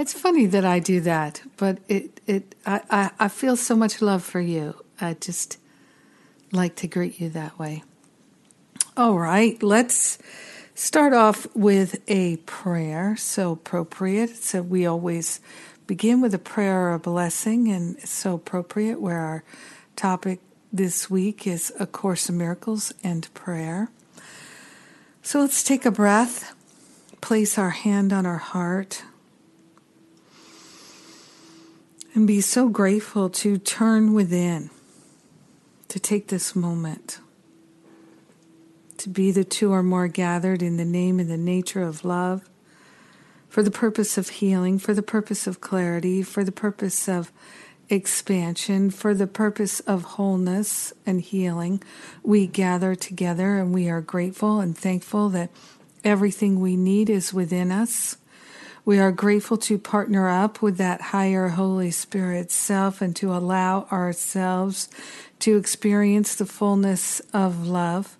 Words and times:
It's 0.00 0.14
funny 0.14 0.46
that 0.46 0.64
I 0.64 0.78
do 0.78 1.00
that, 1.02 1.42
but 1.58 1.78
it, 1.86 2.22
it 2.26 2.54
I, 2.64 2.80
I, 2.90 3.10
I 3.18 3.28
feel 3.28 3.54
so 3.54 3.76
much 3.76 4.00
love 4.00 4.22
for 4.24 4.40
you. 4.40 4.74
I 4.98 5.12
just 5.12 5.58
like 6.52 6.74
to 6.76 6.88
greet 6.88 7.20
you 7.20 7.28
that 7.30 7.58
way. 7.58 7.84
All 8.96 9.18
right, 9.18 9.62
let's 9.62 10.18
start 10.74 11.12
off 11.12 11.46
with 11.54 12.00
a 12.08 12.38
prayer. 12.38 13.14
So 13.18 13.52
appropriate. 13.52 14.36
So 14.36 14.62
we 14.62 14.86
always 14.86 15.40
begin 15.86 16.22
with 16.22 16.32
a 16.32 16.38
prayer 16.38 16.88
or 16.88 16.94
a 16.94 16.98
blessing, 16.98 17.68
and 17.68 17.98
it's 17.98 18.10
so 18.10 18.34
appropriate 18.34 19.02
where 19.02 19.18
our 19.20 19.44
topic 19.96 20.40
this 20.72 21.10
week 21.10 21.46
is 21.46 21.74
A 21.78 21.86
Course 21.86 22.30
in 22.30 22.38
Miracles 22.38 22.94
and 23.04 23.32
prayer. 23.34 23.90
So 25.20 25.40
let's 25.40 25.62
take 25.62 25.84
a 25.84 25.90
breath, 25.90 26.54
place 27.20 27.58
our 27.58 27.70
hand 27.70 28.14
on 28.14 28.24
our 28.24 28.38
heart, 28.38 29.02
and 32.14 32.26
be 32.26 32.40
so 32.40 32.68
grateful 32.68 33.30
to 33.30 33.58
turn 33.58 34.12
within, 34.12 34.70
to 35.88 35.98
take 35.98 36.28
this 36.28 36.56
moment, 36.56 37.20
to 38.98 39.08
be 39.08 39.30
the 39.30 39.44
two 39.44 39.72
or 39.72 39.82
more 39.82 40.08
gathered 40.08 40.62
in 40.62 40.76
the 40.76 40.84
name 40.84 41.20
and 41.20 41.30
the 41.30 41.36
nature 41.36 41.82
of 41.82 42.04
love, 42.04 42.48
for 43.48 43.62
the 43.62 43.70
purpose 43.70 44.16
of 44.16 44.28
healing, 44.28 44.78
for 44.78 44.94
the 44.94 45.02
purpose 45.02 45.46
of 45.46 45.60
clarity, 45.60 46.22
for 46.22 46.44
the 46.44 46.52
purpose 46.52 47.08
of 47.08 47.32
expansion 47.90 48.90
for 48.90 49.14
the 49.14 49.26
purpose 49.26 49.80
of 49.80 50.02
wholeness 50.02 50.92
and 51.04 51.20
healing. 51.20 51.82
We 52.22 52.46
gather 52.46 52.94
together 52.94 53.58
and 53.58 53.74
we 53.74 53.88
are 53.88 54.00
grateful 54.00 54.60
and 54.60 54.78
thankful 54.78 55.28
that 55.30 55.50
everything 56.04 56.60
we 56.60 56.76
need 56.76 57.10
is 57.10 57.34
within 57.34 57.72
us. 57.72 58.16
We 58.84 58.98
are 58.98 59.12
grateful 59.12 59.56
to 59.58 59.78
partner 59.78 60.28
up 60.28 60.62
with 60.62 60.78
that 60.78 61.00
higher 61.00 61.48
Holy 61.48 61.90
Spirit 61.90 62.50
self 62.50 63.00
and 63.02 63.14
to 63.16 63.34
allow 63.34 63.86
ourselves 63.92 64.88
to 65.40 65.56
experience 65.56 66.34
the 66.34 66.46
fullness 66.46 67.20
of 67.32 67.66
love. 67.66 68.16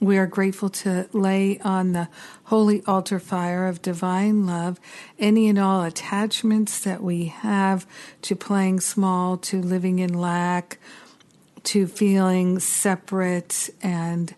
We 0.00 0.16
are 0.16 0.26
grateful 0.26 0.70
to 0.70 1.08
lay 1.12 1.58
on 1.60 1.92
the 1.92 2.08
holy 2.44 2.82
altar 2.86 3.20
fire 3.20 3.66
of 3.66 3.82
divine 3.82 4.46
love 4.46 4.80
any 5.18 5.48
and 5.48 5.58
all 5.58 5.82
attachments 5.84 6.80
that 6.80 7.02
we 7.02 7.26
have 7.26 7.86
to 8.22 8.34
playing 8.34 8.80
small, 8.80 9.36
to 9.36 9.60
living 9.60 9.98
in 9.98 10.14
lack, 10.14 10.78
to 11.64 11.86
feeling 11.86 12.58
separate 12.58 13.70
and 13.82 14.34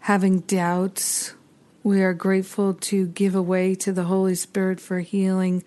having 0.00 0.40
doubts. 0.40 1.35
We 1.86 2.02
are 2.02 2.14
grateful 2.14 2.74
to 2.74 3.06
give 3.06 3.36
away 3.36 3.76
to 3.76 3.92
the 3.92 4.02
Holy 4.02 4.34
Spirit 4.34 4.80
for 4.80 4.98
healing 4.98 5.62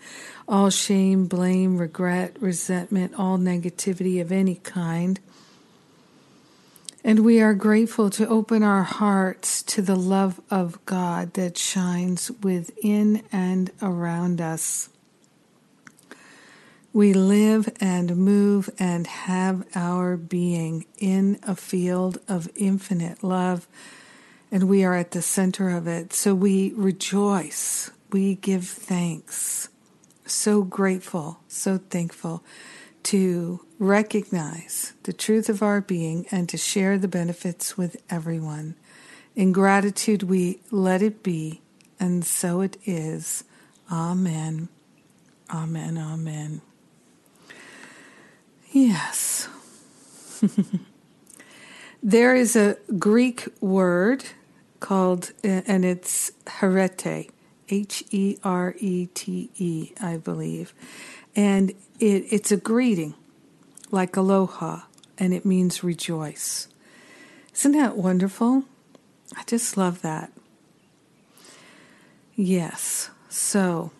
all 0.50 0.70
shame, 0.70 1.28
blame, 1.28 1.78
regret, 1.78 2.36
resentment, 2.42 3.14
all 3.18 3.38
negativity 3.38 4.20
of 4.20 4.30
any 4.30 4.56
kind. 4.56 5.18
And 7.06 7.22
we 7.22 7.40
are 7.40 7.54
grateful 7.54 8.10
to 8.10 8.28
open 8.28 8.64
our 8.64 8.84
hearts 8.84 9.64
to 9.64 9.82
the 9.82 9.96
love 9.96 10.42
of 10.52 10.84
God 10.86 11.36
that 11.36 11.58
shines 11.58 12.30
within 12.44 13.24
and 13.32 13.72
around 13.82 14.42
us. 14.42 14.90
We 16.92 17.14
live 17.14 17.70
and 17.80 18.18
move 18.18 18.70
and 18.78 19.08
have 19.08 19.66
our 19.74 20.18
being 20.18 20.84
in 20.98 21.40
a 21.44 21.56
field 21.56 22.18
of 22.28 22.50
infinite 22.58 23.24
love, 23.24 23.70
and 24.52 24.68
we 24.68 24.84
are 24.84 24.96
at 24.96 25.12
the 25.12 25.22
center 25.22 25.70
of 25.70 25.88
it. 25.88 26.14
So 26.14 26.34
we 26.34 26.74
rejoice, 26.76 27.92
we 28.12 28.36
give 28.36 28.68
thanks. 28.68 29.70
So 30.26 30.64
grateful, 30.64 31.40
so 31.48 31.78
thankful 31.78 32.44
to 33.04 33.62
recognize 33.80 34.94
the 35.04 35.14
truth 35.14 35.50
of 35.50 35.64
our 35.64 35.82
being 35.82 36.26
and 36.32 36.48
to 36.50 36.58
share 36.58 36.98
the 36.98 37.08
benefits 37.08 37.78
with 37.78 38.02
everyone. 38.10 38.76
In 39.36 39.52
gratitude, 39.52 40.24
we 40.24 40.60
let 40.70 41.02
it 41.02 41.24
be, 41.24 41.62
and 42.00 42.26
so 42.26 42.62
it 42.62 42.78
is. 42.86 43.44
Amen. 43.92 44.70
Amen. 45.50 45.98
Amen. 45.98 46.62
Yes. 48.72 49.48
there 52.04 52.36
is 52.36 52.56
a 52.56 52.78
Greek 52.98 53.48
word 53.62 54.26
called, 54.80 55.32
uh, 55.44 55.62
and 55.68 55.86
it's 55.86 56.32
herete, 56.48 57.30
H 57.70 58.04
E 58.12 58.38
R 58.44 58.76
E 58.80 59.08
T 59.08 59.50
E, 59.58 59.92
I 60.02 60.18
believe. 60.18 60.74
And 61.36 61.72
it, 62.00 62.26
it's 62.32 62.52
a 62.52 62.58
greeting 62.58 63.14
like 63.92 64.16
aloha, 64.16 64.82
and 65.18 65.34
it 65.34 65.46
means 65.46 65.84
rejoice. 65.84 66.68
Isn't 67.56 67.74
that 67.74 67.98
wonderful? 67.98 68.64
I 69.36 69.44
just 69.46 69.78
love 69.78 70.02
that. 70.02 70.32
Yes, 72.36 73.10
so, 73.28 73.92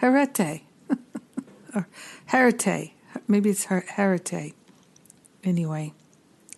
herete, 0.00 0.62
or 1.74 1.86
herete, 2.26 2.92
maybe 3.28 3.50
it's 3.50 3.66
her- 3.66 3.86
herete. 3.88 4.54
Anyway, 5.44 5.92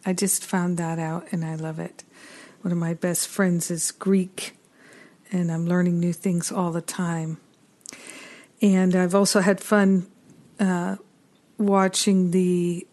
I 0.05 0.13
just 0.13 0.45
found 0.45 0.79
that 0.79 0.99
out 0.99 1.27
and 1.33 1.45
I 1.45 1.57
love 1.57 1.79
it. 1.79 2.05
One 2.67 2.73
of 2.73 2.79
my 2.79 2.95
best 2.95 3.29
friends 3.29 3.71
is 3.71 3.93
Greek, 3.93 4.57
and 5.31 5.53
I'm 5.53 5.69
learning 5.69 6.01
new 6.01 6.13
things 6.13 6.51
all 6.51 6.73
the 6.73 6.81
time. 6.81 7.39
And 8.61 8.97
I've 8.97 9.15
also 9.15 9.39
had 9.39 9.61
fun 9.61 10.09
uh, 10.59 10.97
watching 11.59 12.33
the 12.33 12.85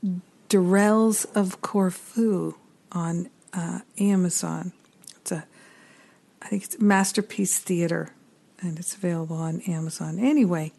Durrells 0.47 1.25
of 1.35 1.61
Corfu 1.61 2.53
on 2.91 3.31
uh, 3.51 3.79
Amazon. 3.97 4.73
It's 5.17 5.31
a, 5.31 5.43
I 6.43 6.49
think 6.49 6.65
it's 6.65 6.79
Masterpiece 6.79 7.57
Theater, 7.57 8.13
and 8.61 8.77
it's 8.77 8.93
available 8.93 9.37
on 9.37 9.61
Amazon. 9.61 10.19
Anyway, 10.19 10.71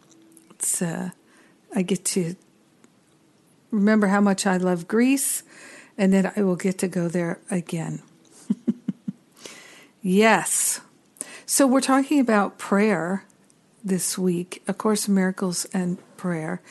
it's 0.51 0.81
uh, 0.81 1.09
I 1.75 1.81
get 1.81 2.05
to 2.05 2.37
remember 3.71 4.07
how 4.07 4.21
much 4.21 4.47
I 4.47 4.55
love 4.55 4.87
Greece, 4.87 5.43
and 5.97 6.13
then 6.13 6.31
I 6.37 6.43
will 6.43 6.55
get 6.55 6.77
to 6.77 6.87
go 6.87 7.09
there 7.09 7.41
again. 7.51 8.01
Yes. 10.05 10.81
So 11.47 11.65
we're 11.65 11.81
talking 11.81 12.19
about 12.19 12.59
prayer 12.59 13.25
this 13.83 14.17
week, 14.17 14.61
A 14.67 14.73
Course 14.73 15.07
in 15.07 15.15
Miracles 15.15 15.65
and 15.73 15.97
Prayer. 16.15 16.61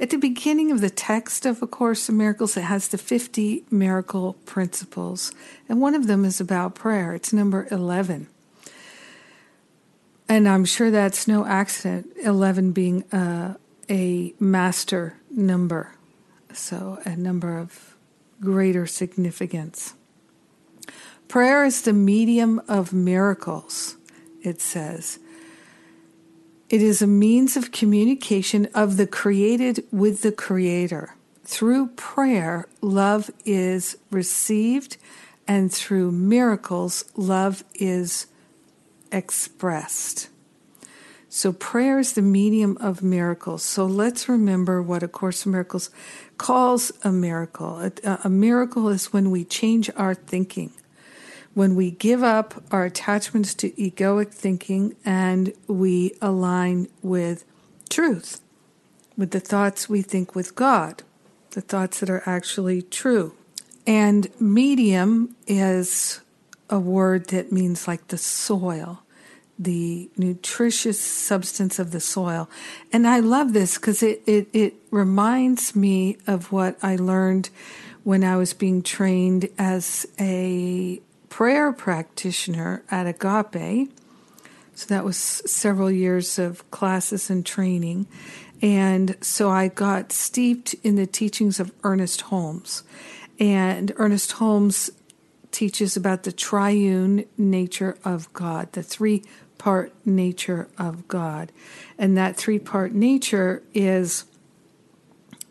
At 0.00 0.10
the 0.10 0.16
beginning 0.16 0.70
of 0.70 0.80
the 0.80 0.90
text 0.90 1.44
of 1.44 1.60
A 1.60 1.66
Course 1.66 2.08
in 2.08 2.16
Miracles, 2.16 2.56
it 2.56 2.62
has 2.62 2.88
the 2.88 2.98
50 2.98 3.64
miracle 3.70 4.34
principles, 4.46 5.32
and 5.68 5.80
one 5.80 5.94
of 5.94 6.06
them 6.06 6.24
is 6.24 6.40
about 6.40 6.74
prayer. 6.74 7.14
It's 7.14 7.32
number 7.32 7.66
11. 7.70 8.28
And 10.28 10.48
I'm 10.48 10.64
sure 10.64 10.90
that's 10.90 11.28
no 11.28 11.44
accident, 11.44 12.06
11 12.22 12.72
being 12.72 13.04
a, 13.12 13.56
a 13.90 14.34
master 14.38 15.16
number, 15.30 15.96
so 16.52 16.98
a 17.04 17.16
number 17.16 17.58
of 17.58 17.96
greater 18.40 18.86
significance. 18.86 19.94
Prayer 21.28 21.64
is 21.64 21.82
the 21.82 21.92
medium 21.92 22.60
of 22.68 22.92
miracles, 22.92 23.96
it 24.42 24.60
says. 24.60 25.18
It 26.70 26.82
is 26.82 27.02
a 27.02 27.06
means 27.06 27.56
of 27.56 27.72
communication 27.72 28.68
of 28.74 28.96
the 28.96 29.06
created 29.06 29.84
with 29.92 30.22
the 30.22 30.32
Creator. 30.32 31.14
Through 31.44 31.88
prayer, 31.88 32.66
love 32.80 33.30
is 33.44 33.98
received, 34.10 34.96
and 35.46 35.72
through 35.72 36.10
miracles, 36.12 37.04
love 37.16 37.64
is 37.74 38.26
expressed. 39.12 40.30
So, 41.28 41.52
prayer 41.52 41.98
is 41.98 42.12
the 42.12 42.22
medium 42.22 42.78
of 42.80 43.02
miracles. 43.02 43.62
So, 43.62 43.84
let's 43.86 44.28
remember 44.28 44.80
what 44.80 45.02
A 45.02 45.08
Course 45.08 45.44
in 45.44 45.52
Miracles 45.52 45.90
calls 46.38 46.92
a 47.02 47.10
miracle. 47.10 47.80
A, 47.80 48.20
a 48.24 48.30
miracle 48.30 48.88
is 48.88 49.12
when 49.12 49.30
we 49.30 49.44
change 49.44 49.90
our 49.96 50.14
thinking 50.14 50.72
when 51.54 51.74
we 51.74 51.90
give 51.90 52.22
up 52.22 52.62
our 52.70 52.84
attachments 52.84 53.54
to 53.54 53.70
egoic 53.70 54.32
thinking 54.32 54.94
and 55.04 55.52
we 55.66 56.14
align 56.20 56.88
with 57.02 57.44
truth. 57.88 58.40
with 59.16 59.30
the 59.30 59.40
thoughts 59.40 59.88
we 59.88 60.02
think 60.02 60.34
with 60.34 60.54
God, 60.54 61.02
the 61.50 61.60
thoughts 61.60 62.00
that 62.00 62.10
are 62.10 62.22
actually 62.26 62.82
true. 62.82 63.34
And 63.86 64.28
medium 64.40 65.36
is 65.46 66.20
a 66.68 66.78
word 66.80 67.28
that 67.28 67.52
means 67.52 67.86
like 67.86 68.08
the 68.08 68.18
soil, 68.18 69.02
the 69.58 70.10
nutritious 70.16 70.98
substance 70.98 71.78
of 71.78 71.92
the 71.92 72.00
soil. 72.00 72.48
And 72.92 73.06
I 73.06 73.20
love 73.20 73.52
this 73.52 73.76
because 73.76 74.02
it, 74.02 74.22
it, 74.26 74.48
it 74.52 74.74
reminds 74.90 75.76
me 75.76 76.16
of 76.26 76.50
what 76.50 76.76
I 76.82 76.96
learned 76.96 77.50
when 78.02 78.24
I 78.24 78.36
was 78.36 78.52
being 78.52 78.82
trained 78.82 79.48
as 79.58 80.06
a 80.18 81.00
prayer 81.34 81.72
practitioner 81.72 82.84
at 82.92 83.08
Agape. 83.08 83.90
So 84.76 84.86
that 84.86 85.04
was 85.04 85.16
several 85.16 85.90
years 85.90 86.38
of 86.38 86.70
classes 86.70 87.28
and 87.28 87.44
training. 87.44 88.06
And 88.62 89.16
so 89.20 89.50
I 89.50 89.66
got 89.66 90.12
steeped 90.12 90.76
in 90.84 90.94
the 90.94 91.08
teachings 91.08 91.58
of 91.58 91.72
Ernest 91.82 92.20
Holmes. 92.20 92.84
And 93.40 93.92
Ernest 93.96 94.30
Holmes 94.30 94.92
teaches 95.50 95.96
about 95.96 96.22
the 96.22 96.30
triune 96.30 97.24
nature 97.36 97.98
of 98.04 98.32
God, 98.32 98.70
the 98.70 98.84
three 98.84 99.24
part 99.58 99.92
nature 100.06 100.68
of 100.78 101.08
God. 101.08 101.50
And 101.98 102.16
that 102.16 102.36
three 102.36 102.60
part 102.60 102.94
nature 102.94 103.60
is 103.74 104.24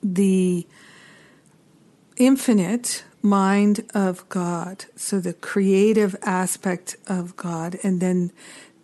the 0.02 0.66
infinite 2.16 3.04
mind 3.24 3.90
of 3.96 4.28
God, 4.28 4.86
so 4.98 5.20
the 5.20 5.34
creative 5.34 6.16
aspect 6.22 6.98
of 7.08 7.36
God, 7.38 7.80
and 7.82 8.02
then 8.02 8.32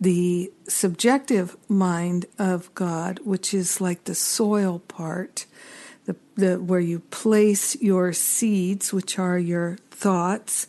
the 0.00 0.50
subjective 0.66 1.56
mind 1.68 2.24
of 2.38 2.74
God, 2.74 3.20
which 3.22 3.52
is 3.52 3.82
like 3.82 4.04
the 4.04 4.14
soil 4.14 4.78
part, 4.78 5.44
the, 6.06 6.16
the 6.36 6.56
where 6.56 6.80
you 6.80 7.00
place 7.10 7.76
your 7.82 8.14
seeds, 8.14 8.94
which 8.94 9.18
are 9.18 9.38
your 9.38 9.76
thoughts, 9.90 10.66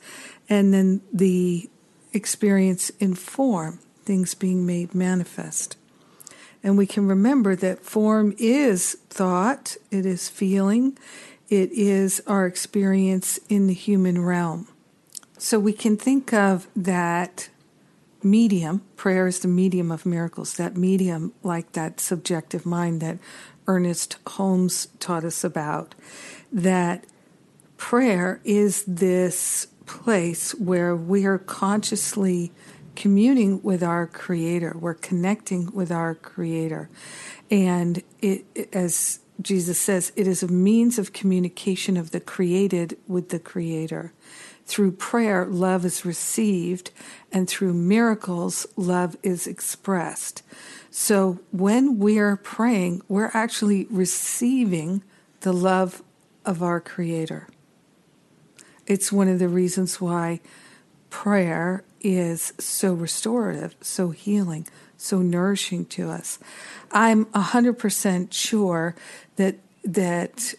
and 0.50 0.74
then 0.74 1.01
the 1.13 1.69
experience 2.12 2.89
in 3.00 3.15
form, 3.15 3.79
things 4.03 4.33
being 4.33 4.65
made 4.65 4.94
manifest. 4.94 5.77
And 6.62 6.77
we 6.77 6.85
can 6.85 7.07
remember 7.07 7.56
that 7.56 7.83
form 7.83 8.35
is 8.38 8.97
thought, 9.09 9.77
it 9.89 10.06
is 10.06 10.27
feeling, 10.27 10.97
it 11.51 11.69
is 11.74 12.24
our 12.25 12.48
experience 12.48 13.38
in 13.50 13.68
the 13.68 13.74
human 13.74 14.24
realm. 14.24 14.69
So 15.38 15.59
we 15.59 15.74
can 15.74 15.98
think 15.98 16.33
of 16.33 16.68
that 16.77 17.50
medium, 18.24 18.83
prayer 18.95 19.27
is 19.27 19.39
the 19.39 19.50
medium 19.50 19.92
of 19.92 20.06
miracles, 20.06 20.56
that 20.56 20.77
medium 20.77 21.33
like 21.44 21.74
that 21.74 22.00
subjective 22.00 22.65
mind 22.65 23.01
that 23.01 23.18
Ernest 23.68 24.15
Holmes 24.25 24.88
taught 25.00 25.25
us 25.25 25.44
about, 25.44 25.94
that 26.53 27.06
prayer 27.75 28.39
is 28.45 28.86
this 28.88 29.68
place 29.86 30.56
where 30.56 30.95
we 30.95 31.25
are 31.25 31.38
consciously 31.38 32.53
communing 32.95 33.62
with 33.63 33.81
our 33.81 34.06
creator 34.06 34.75
we're 34.77 34.94
connecting 34.94 35.74
with 35.74 35.89
our 35.92 36.13
creator 36.13 36.89
and 37.50 38.03
it, 38.21 38.45
as 38.74 39.20
jesus 39.39 39.80
says 39.80 40.12
it 40.16 40.28
is 40.28 40.44
a 40.44 40.48
means 40.48 40.98
of 40.98 41.13
communication 41.13 41.98
of 41.98 42.12
the 42.12 42.19
created 42.19 42.98
with 43.07 43.30
the 43.30 43.39
creator. 43.39 44.13
Through 44.66 44.94
prayer 44.94 45.45
love 45.45 45.86
is 45.86 46.06
received 46.06 46.92
and 47.31 47.48
through 47.48 47.74
miracles 47.74 48.66
love 48.75 49.18
is 49.24 49.48
expressed. 49.48 50.44
So 50.89 51.39
when 51.51 52.00
we're 52.00 52.38
praying 52.38 53.01
we're 53.07 53.31
actually 53.33 53.88
receiving 53.89 55.04
the 55.42 55.54
love 55.54 56.01
of 56.45 56.63
our 56.63 56.80
creator. 56.80 57.48
It's 58.88 59.12
one 59.12 59.27
of 59.27 59.39
the 59.39 59.48
reasons 59.48 60.01
why 60.01 60.42
prayer 61.10 61.84
is 62.00 62.54
so 62.57 62.94
restorative, 62.94 63.75
so 63.81 64.10
healing, 64.10 64.68
so 65.01 65.21
nourishing 65.21 65.86
to 65.86 66.09
us. 66.09 66.39
I'm 66.92 67.25
100% 67.25 68.33
sure 68.33 68.95
that 69.38 69.56
that 69.83 70.53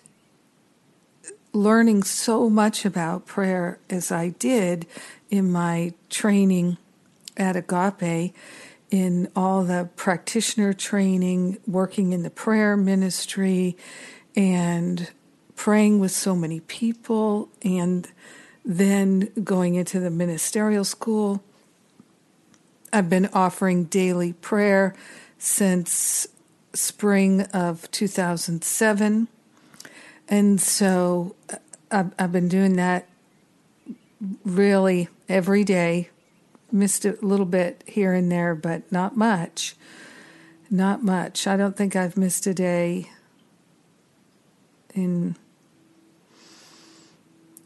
learning 1.53 2.03
so 2.03 2.49
much 2.49 2.85
about 2.85 3.27
prayer 3.27 3.79
as 3.91 4.11
I 4.11 4.31
did 4.31 4.87
in 5.31 5.53
my 5.53 5.93
training 6.09 6.79
at 7.37 7.57
Agape 7.57 8.35
in 8.91 9.29
all 9.35 9.65
the 9.65 9.89
practitioner 9.97 10.73
training, 10.73 11.59
working 11.67 12.13
in 12.13 12.23
the 12.23 12.31
prayer 12.31 12.77
ministry 12.77 13.77
and 14.37 15.11
praying 15.57 15.99
with 15.99 16.11
so 16.11 16.35
many 16.35 16.61
people 16.61 17.49
and 17.63 18.09
then 18.65 19.31
going 19.43 19.75
into 19.75 20.01
the 20.01 20.11
ministerial 20.11 20.85
school. 20.85 21.43
I've 22.93 23.09
been 23.09 23.31
offering 23.33 23.85
daily 23.85 24.35
prayer 24.35 24.95
since 25.39 26.27
spring 26.75 27.43
of 27.53 27.91
2007. 27.91 29.29
And 30.29 30.61
so 30.61 31.35
uh, 31.51 31.57
I've, 31.91 32.13
I've 32.19 32.33
been 32.33 32.49
doing 32.49 32.75
that 32.77 33.09
really 34.45 35.09
every 35.29 35.65
day. 35.65 36.11
Missed 36.71 37.05
a 37.05 37.17
little 37.23 37.47
bit 37.47 37.83
here 37.87 38.13
and 38.13 38.31
there, 38.31 38.55
but 38.55 38.91
not 38.93 39.17
much. 39.17 39.75
Not 40.71 41.03
much. 41.03 41.47
I 41.47 41.57
don't 41.57 41.77
think 41.77 41.97
I've 41.97 42.17
missed 42.17 42.47
a 42.47 42.55
day 42.55 43.11
in 44.95 45.37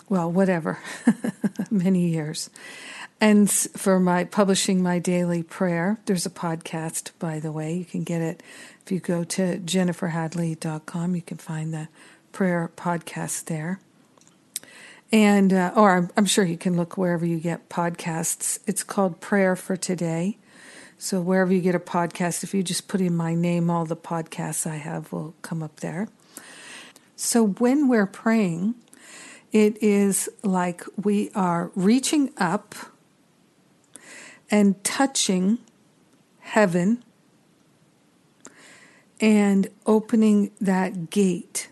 well, 0.08 0.31
whatever, 0.31 0.78
many 1.70 2.08
years. 2.08 2.49
And 3.20 3.50
for 3.50 3.98
my 3.98 4.24
publishing 4.24 4.82
my 4.82 4.98
daily 4.98 5.42
prayer, 5.42 5.98
there's 6.04 6.26
a 6.26 6.30
podcast, 6.30 7.12
by 7.18 7.40
the 7.40 7.50
way. 7.50 7.74
You 7.74 7.84
can 7.84 8.04
get 8.04 8.20
it 8.20 8.42
if 8.84 8.92
you 8.92 9.00
go 9.00 9.24
to 9.24 9.58
jenniferhadley.com. 9.58 11.16
You 11.16 11.22
can 11.22 11.38
find 11.38 11.72
the 11.72 11.88
prayer 12.32 12.70
podcast 12.76 13.46
there. 13.46 13.80
And, 15.10 15.52
uh, 15.52 15.72
or 15.74 15.96
I'm, 15.96 16.10
I'm 16.16 16.26
sure 16.26 16.44
you 16.44 16.58
can 16.58 16.76
look 16.76 16.98
wherever 16.98 17.24
you 17.24 17.38
get 17.38 17.68
podcasts. 17.68 18.58
It's 18.66 18.82
called 18.82 19.20
Prayer 19.20 19.56
for 19.56 19.76
Today. 19.76 20.37
So 20.99 21.20
wherever 21.20 21.52
you 21.52 21.61
get 21.61 21.75
a 21.75 21.80
podcast, 21.80 22.42
if 22.42 22.52
you 22.52 22.62
just 22.62 22.88
put 22.88 23.00
in 23.00 23.16
my 23.16 23.35
name, 23.35 23.70
all 23.70 23.85
the 23.85 23.96
podcasts 23.96 24.66
I 24.66 24.76
have 24.76 25.12
will 25.12 25.35
come 25.42 25.62
up 25.62 25.80
there. 25.80 26.08
So 27.14 27.46
when 27.46 27.88
we're 27.88 28.06
praying, 28.06 28.75
it 29.52 29.82
is 29.82 30.28
like 30.42 30.85
we 31.02 31.30
are 31.35 31.70
reaching 31.75 32.32
up 32.37 32.75
and 34.50 34.83
touching 34.85 35.59
heaven 36.41 37.03
and 39.21 39.69
opening 39.87 40.50
that 40.61 41.11
gate 41.11 41.69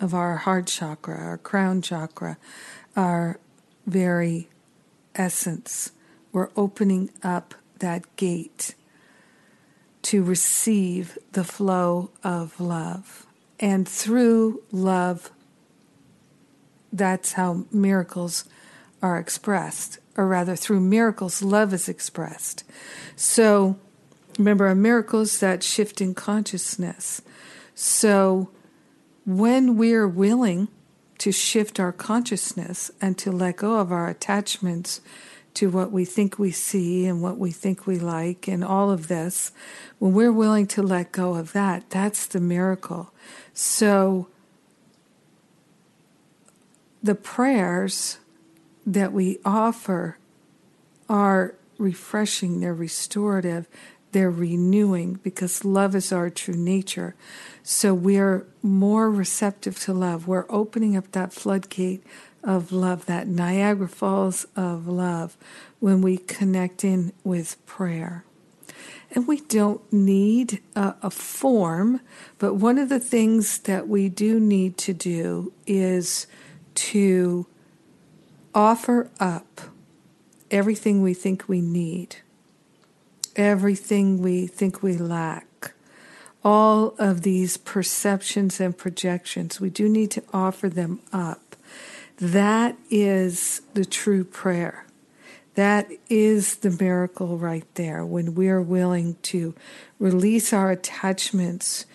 of 0.00 0.14
our 0.14 0.36
heart 0.36 0.66
chakra, 0.66 1.16
our 1.16 1.38
crown 1.38 1.82
chakra, 1.82 2.36
our 2.96 3.38
very 3.86 4.48
essence. 5.14 5.92
We're 6.32 6.50
opening 6.56 7.10
up 7.22 7.54
that 7.78 8.16
gate 8.16 8.74
to 10.02 10.22
receive 10.22 11.18
the 11.32 11.44
flow 11.44 12.10
of 12.22 12.60
love. 12.60 13.26
And 13.58 13.88
through 13.88 14.62
love, 14.70 15.30
that's 16.92 17.32
how 17.32 17.64
miracles 17.72 18.44
are 19.04 19.18
expressed, 19.18 19.98
or 20.16 20.26
rather, 20.26 20.56
through 20.56 20.80
miracles, 20.80 21.42
love 21.42 21.74
is 21.74 21.90
expressed. 21.90 22.64
So, 23.16 23.76
remember, 24.38 24.66
a 24.66 24.74
miracle 24.74 25.20
is 25.20 25.38
that 25.40 25.62
shift 25.62 26.00
in 26.00 26.14
consciousness. 26.14 27.20
So, 27.74 28.48
when 29.26 29.76
we're 29.76 30.08
willing 30.08 30.68
to 31.18 31.32
shift 31.32 31.78
our 31.78 31.92
consciousness 31.92 32.90
and 32.98 33.18
to 33.18 33.30
let 33.30 33.58
go 33.58 33.78
of 33.78 33.92
our 33.92 34.08
attachments 34.08 35.02
to 35.52 35.68
what 35.68 35.92
we 35.92 36.06
think 36.06 36.38
we 36.38 36.50
see 36.50 37.04
and 37.04 37.20
what 37.20 37.36
we 37.36 37.50
think 37.50 37.86
we 37.86 37.98
like 37.98 38.48
and 38.48 38.64
all 38.64 38.90
of 38.90 39.08
this, 39.08 39.52
when 39.98 40.14
we're 40.14 40.32
willing 40.32 40.66
to 40.68 40.82
let 40.82 41.12
go 41.12 41.34
of 41.34 41.52
that, 41.52 41.90
that's 41.90 42.24
the 42.24 42.40
miracle. 42.40 43.12
So, 43.52 44.28
the 47.02 47.14
prayers 47.14 48.16
that 48.86 49.12
we 49.12 49.38
offer 49.44 50.18
are 51.08 51.54
refreshing, 51.78 52.60
they're 52.60 52.74
restorative, 52.74 53.68
they're 54.12 54.30
renewing 54.30 55.18
because 55.22 55.64
love 55.64 55.94
is 55.94 56.12
our 56.12 56.30
true 56.30 56.54
nature. 56.54 57.14
So 57.62 57.92
we're 57.92 58.46
more 58.62 59.10
receptive 59.10 59.78
to 59.80 59.92
love. 59.92 60.28
We're 60.28 60.46
opening 60.48 60.96
up 60.96 61.10
that 61.12 61.32
floodgate 61.32 62.04
of 62.42 62.70
love, 62.72 63.06
that 63.06 63.26
Niagara 63.26 63.88
Falls 63.88 64.46
of 64.54 64.86
love, 64.86 65.36
when 65.80 66.00
we 66.00 66.18
connect 66.18 66.84
in 66.84 67.12
with 67.24 67.64
prayer. 67.66 68.24
And 69.10 69.26
we 69.26 69.40
don't 69.40 69.80
need 69.92 70.60
a, 70.76 70.94
a, 71.02 71.10
form, 71.10 72.00
but 72.38 72.54
one 72.54 72.78
of 72.78 72.88
the 72.88 73.00
things 73.00 73.58
that 73.60 73.88
we 73.88 74.08
do 74.08 74.40
need 74.40 74.76
to 74.78 74.92
do 74.92 75.52
is 75.66 76.26
to 76.74 77.46
offer 78.54 79.10
up 79.18 79.60
everything 80.50 81.02
we 81.02 81.14
think 81.14 81.48
we 81.48 81.60
need, 81.60 82.16
everything 83.36 84.22
we 84.22 84.46
think 84.46 84.82
we 84.82 84.96
lack, 84.96 85.72
all 86.44 86.94
of 86.98 87.22
these 87.22 87.56
perceptions 87.56 88.60
and 88.60 88.76
projections. 88.76 89.60
We 89.60 89.70
do 89.70 89.88
need 89.88 90.10
to 90.12 90.22
offer 90.32 90.68
them 90.68 91.00
up. 91.12 91.56
That 92.18 92.76
is 92.90 93.62
the 93.72 93.84
true 93.84 94.24
prayer. 94.24 94.86
That 95.54 95.88
is 96.08 96.56
the 96.56 96.70
miracle 96.70 97.38
right 97.38 97.66
there 97.74 98.04
when 98.04 98.34
we 98.34 98.48
are 98.48 98.62
willing 98.62 99.16
to 99.22 99.54
release 99.98 100.52
our 100.52 100.70
attachments 100.70 101.86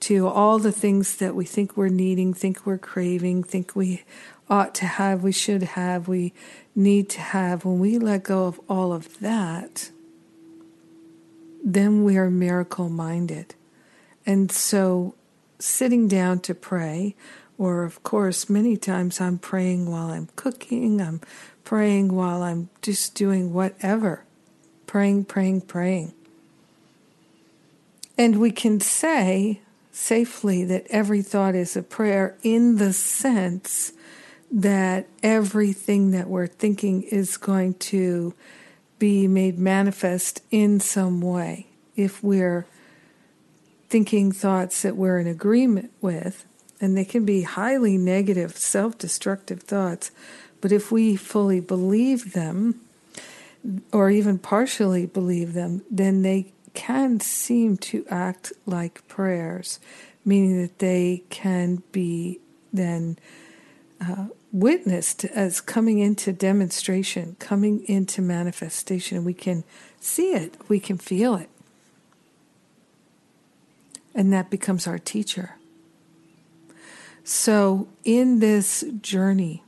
to 0.00 0.28
all 0.28 0.58
the 0.60 0.72
things 0.72 1.16
that 1.16 1.34
we 1.34 1.44
think 1.44 1.76
we're 1.76 1.88
needing, 1.88 2.32
think 2.32 2.64
we're 2.64 2.78
craving, 2.78 3.42
think 3.42 3.74
we 3.74 4.04
ought 4.50 4.74
to 4.76 4.86
have, 4.86 5.22
we 5.22 5.32
should 5.32 5.62
have, 5.62 6.08
we 6.08 6.32
need 6.74 7.08
to 7.10 7.20
have. 7.20 7.64
When 7.64 7.78
we 7.78 7.98
let 7.98 8.22
go 8.22 8.46
of 8.46 8.60
all 8.68 8.92
of 8.92 9.18
that, 9.20 9.90
then 11.64 12.04
we 12.04 12.16
are 12.16 12.30
miracle 12.30 12.88
minded. 12.88 13.54
And 14.24 14.50
so 14.50 15.14
sitting 15.58 16.08
down 16.08 16.40
to 16.40 16.54
pray, 16.54 17.14
or 17.58 17.84
of 17.84 18.02
course, 18.02 18.48
many 18.48 18.76
times 18.76 19.20
I'm 19.20 19.38
praying 19.38 19.90
while 19.90 20.08
I'm 20.08 20.28
cooking, 20.36 21.00
I'm 21.00 21.20
praying 21.64 22.14
while 22.14 22.42
I'm 22.42 22.70
just 22.80 23.14
doing 23.14 23.52
whatever. 23.52 24.24
Praying, 24.86 25.26
praying, 25.26 25.62
praying. 25.62 26.14
And 28.16 28.40
we 28.40 28.50
can 28.50 28.80
say 28.80 29.60
safely 29.92 30.64
that 30.64 30.86
every 30.90 31.22
thought 31.22 31.54
is 31.54 31.76
a 31.76 31.82
prayer 31.82 32.36
in 32.42 32.76
the 32.76 32.92
sense 32.92 33.92
that 34.50 35.06
everything 35.22 36.10
that 36.12 36.28
we're 36.28 36.46
thinking 36.46 37.02
is 37.02 37.36
going 37.36 37.74
to 37.74 38.34
be 38.98 39.28
made 39.28 39.58
manifest 39.58 40.42
in 40.50 40.80
some 40.80 41.20
way. 41.20 41.66
If 41.96 42.22
we're 42.22 42.66
thinking 43.88 44.32
thoughts 44.32 44.82
that 44.82 44.96
we're 44.96 45.18
in 45.18 45.26
agreement 45.26 45.90
with, 46.00 46.44
and 46.80 46.96
they 46.96 47.04
can 47.04 47.24
be 47.24 47.42
highly 47.42 47.98
negative, 47.98 48.56
self 48.56 48.96
destructive 48.98 49.62
thoughts, 49.62 50.10
but 50.60 50.72
if 50.72 50.90
we 50.90 51.16
fully 51.16 51.60
believe 51.60 52.32
them, 52.32 52.80
or 53.92 54.10
even 54.10 54.38
partially 54.38 55.06
believe 55.06 55.52
them, 55.52 55.82
then 55.90 56.22
they 56.22 56.52
can 56.74 57.20
seem 57.20 57.76
to 57.76 58.04
act 58.08 58.52
like 58.66 59.06
prayers, 59.08 59.80
meaning 60.24 60.60
that 60.62 60.78
they 60.78 61.22
can 61.28 61.82
be 61.92 62.38
then 62.72 63.18
uh, 64.00 64.26
witnessed 64.52 65.24
as 65.26 65.60
coming 65.60 65.98
into 65.98 66.32
demonstration, 66.32 67.36
coming 67.38 67.84
into 67.84 68.22
manifestation. 68.22 69.24
We 69.24 69.34
can 69.34 69.64
see 70.00 70.32
it, 70.32 70.54
we 70.68 70.80
can 70.80 70.98
feel 70.98 71.34
it. 71.34 71.50
And 74.14 74.32
that 74.32 74.50
becomes 74.50 74.86
our 74.86 74.98
teacher. 74.98 75.56
So, 77.24 77.88
in 78.04 78.38
this 78.38 78.84
journey, 79.00 79.62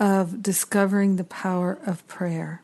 of 0.00 0.42
discovering 0.42 1.16
the 1.16 1.24
power 1.24 1.78
of 1.86 2.06
prayer. 2.08 2.62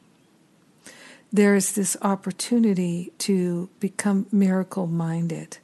There's 1.32 1.72
this 1.72 1.96
opportunity 2.02 3.12
to 3.18 3.68
become 3.78 4.26
miracle 4.32 4.86
minded. 4.86 5.58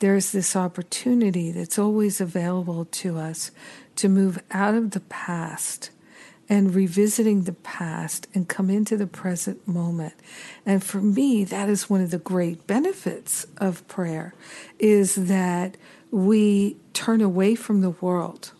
There's 0.00 0.32
this 0.32 0.56
opportunity 0.56 1.52
that's 1.52 1.78
always 1.78 2.20
available 2.20 2.86
to 2.86 3.18
us 3.18 3.50
to 3.96 4.08
move 4.08 4.42
out 4.50 4.74
of 4.74 4.92
the 4.92 5.00
past 5.00 5.90
and 6.48 6.74
revisiting 6.74 7.42
the 7.42 7.52
past 7.52 8.28
and 8.32 8.48
come 8.48 8.70
into 8.70 8.96
the 8.96 9.06
present 9.06 9.66
moment. 9.66 10.14
And 10.64 10.82
for 10.82 11.00
me, 11.00 11.42
that 11.44 11.68
is 11.68 11.90
one 11.90 12.00
of 12.00 12.10
the 12.10 12.18
great 12.18 12.66
benefits 12.66 13.46
of 13.56 13.86
prayer 13.88 14.32
is 14.78 15.16
that 15.16 15.76
we 16.12 16.76
turn 16.92 17.20
away 17.20 17.56
from 17.56 17.80
the 17.80 17.90
world 17.90 18.52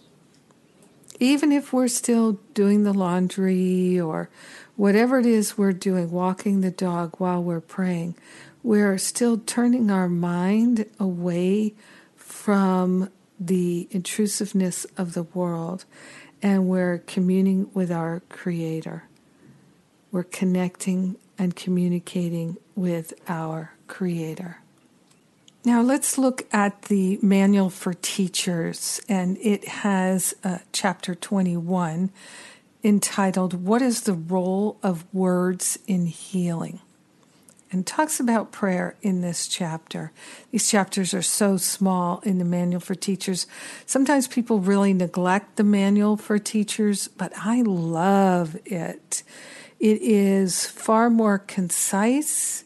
even 1.21 1.53
if 1.53 1.73
we're 1.73 1.89
still 1.89 2.39
doing 2.55 2.83
the 2.83 2.93
laundry 2.93 3.99
or 3.99 4.29
whatever 4.77 5.19
it 5.19 5.27
is 5.27 5.57
we're 5.57 5.73
doing, 5.73 6.11
walking 6.11 6.61
the 6.61 6.71
dog 6.71 7.15
while 7.19 7.43
we're 7.43 7.61
praying, 7.61 8.15
we're 8.63 8.99
still 8.99 9.39
turning 9.39 9.91
our 9.91 10.09
mind 10.09 10.87
away 10.99 11.75
from 12.17 13.09
the 13.39 13.89
intrusiveness 13.91 14.87
of 14.97 15.15
the 15.15 15.23
world 15.23 15.85
and 16.43 16.69
we're 16.69 16.99
communing 17.07 17.71
with 17.75 17.91
our 17.91 18.23
Creator. 18.29 19.05
We're 20.13 20.23
connecting 20.23 21.17
and 21.39 21.57
communicating 21.57 22.57
with 22.75 23.15
our 23.29 23.73
Creator. 23.89 24.59
Now 25.65 25.83
let's 25.83 26.17
look 26.17 26.47
at 26.53 26.83
the 26.83 27.19
manual 27.23 27.71
for 27.71 27.95
teachers, 27.95 29.01
and 29.09 29.37
it 29.39 29.67
has 29.67 30.35
uh, 30.45 30.59
chapter 30.73 31.15
21 31.15 32.11
entitled, 32.85 33.65
What 33.65 33.83
is 33.83 34.03
the 34.03 34.13
Role 34.15 34.79
of 34.83 35.05
Words 35.13 35.79
in 35.89 36.07
Healing? 36.07 36.81
And 37.77 37.87
talks 37.87 38.19
about 38.19 38.53
prayer 38.53 38.97
in 39.03 39.21
this 39.21 39.47
chapter. 39.47 40.11
These 40.51 40.71
chapters 40.71 41.13
are 41.13 41.21
so 41.21 41.59
small 41.59 42.21
in 42.21 42.39
the 42.39 42.45
manual 42.45 42.81
for 42.81 42.95
teachers. 42.95 43.47
Sometimes 43.85 44.27
people 44.27 44.61
really 44.61 44.95
neglect 44.95 45.57
the 45.57 45.63
manual 45.63 46.17
for 46.17 46.39
teachers, 46.39 47.09
but 47.09 47.35
I 47.37 47.61
love 47.61 48.57
it. 48.65 49.23
It 49.79 50.01
is 50.01 50.65
far 50.65 51.11
more 51.11 51.37
concise. 51.39 52.65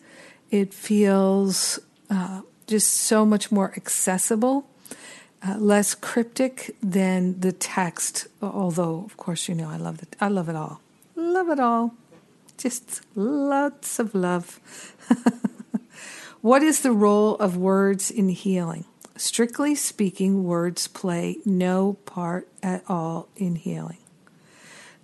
It 0.53 0.73
feels 0.73 1.81
uh, 2.09 2.43
just 2.69 2.93
so 2.93 3.27
much 3.27 3.51
more 3.51 3.73
accessible, 3.77 4.65
uh, 5.43 5.57
less 5.59 5.97
cryptic 5.97 6.77
than 6.81 7.41
the 7.41 7.51
text. 7.51 8.29
Although, 8.41 9.03
of 9.07 9.17
course, 9.17 9.49
you 9.49 9.57
know 9.57 9.69
I 9.69 9.77
love 9.77 10.01
it. 10.03 10.15
I 10.21 10.29
love 10.29 10.49
it 10.49 10.55
all. 10.55 10.81
Love 11.17 11.49
it 11.49 11.59
all. 11.59 11.97
Just 12.61 13.01
lots 13.15 13.99
of 13.99 14.15
love. 14.15 14.61
what 16.43 16.63
is 16.63 16.83
the 16.83 16.93
role 16.93 17.37
of 17.37 17.57
words 17.57 18.11
in 18.11 18.29
healing? 18.29 18.85
Strictly 19.17 19.75
speaking, 19.75 20.45
words 20.45 20.87
play 20.87 21.39
no 21.47 21.95
part 22.05 22.49
at 22.63 22.85
all 22.87 23.29
in 23.35 23.57
healing. 23.57 23.97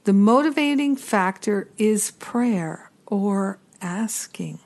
The 0.04 0.12
motivating 0.12 0.96
factor 0.96 1.70
is 1.78 2.10
prayer 2.18 2.90
or 3.06 3.58
asking. 3.80 4.58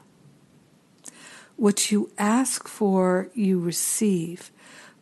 What 1.55 1.93
you 1.93 2.11
ask 2.19 2.67
for, 2.67 3.29
you 3.35 3.61
receive. 3.61 4.51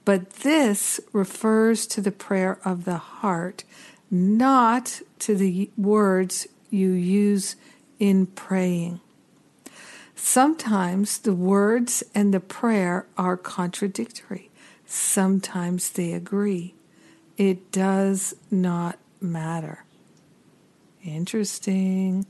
But 0.04 0.28
this 0.40 1.00
refers 1.14 1.86
to 1.86 2.02
the 2.02 2.12
prayer 2.12 2.58
of 2.66 2.84
the 2.84 2.98
heart, 2.98 3.64
not 4.10 5.00
to 5.20 5.34
the 5.34 5.70
words 5.78 6.46
you 6.70 6.90
use 6.90 7.56
in 7.98 8.26
praying. 8.26 9.00
Sometimes 10.14 11.18
the 11.18 11.32
words 11.32 12.02
and 12.14 12.34
the 12.34 12.40
prayer 12.40 13.06
are 13.16 13.36
contradictory. 13.36 14.50
Sometimes 14.84 15.90
they 15.90 16.12
agree. 16.12 16.74
It 17.36 17.70
does 17.70 18.34
not 18.50 18.98
matter. 19.20 19.84
Interesting. 21.04 22.26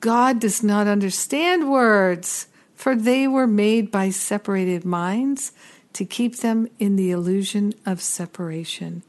God 0.00 0.40
does 0.40 0.62
not 0.62 0.86
understand 0.86 1.70
words 1.70 2.48
for 2.82 2.96
they 2.96 3.28
were 3.28 3.46
made 3.46 3.92
by 3.92 4.10
separated 4.10 4.84
minds 4.84 5.52
to 5.92 6.04
keep 6.04 6.38
them 6.38 6.66
in 6.80 6.96
the 6.96 7.12
illusion 7.12 7.72
of 7.86 8.02
separation. 8.02 9.04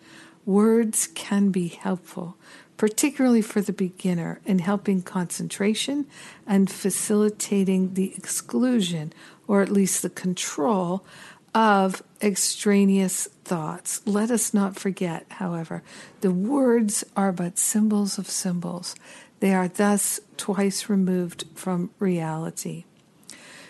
Words 0.45 1.07
can 1.07 1.50
be 1.50 1.69
helpful, 1.69 2.38
particularly 2.77 3.41
for 3.41 3.61
the 3.61 3.73
beginner, 3.73 4.39
in 4.45 4.59
helping 4.59 5.01
concentration 5.01 6.05
and 6.47 6.69
facilitating 6.69 7.93
the 7.93 8.13
exclusion, 8.15 9.13
or 9.47 9.61
at 9.61 9.71
least 9.71 10.01
the 10.01 10.09
control, 10.09 11.05
of 11.53 12.01
extraneous 12.21 13.27
thoughts. 13.43 14.01
Let 14.05 14.31
us 14.31 14.53
not 14.53 14.75
forget, 14.75 15.25
however, 15.29 15.83
the 16.21 16.31
words 16.31 17.03
are 17.15 17.31
but 17.31 17.59
symbols 17.59 18.17
of 18.17 18.29
symbols. 18.29 18.95
They 19.39 19.53
are 19.53 19.67
thus 19.67 20.19
twice 20.37 20.89
removed 20.89 21.45
from 21.53 21.91
reality. 21.99 22.85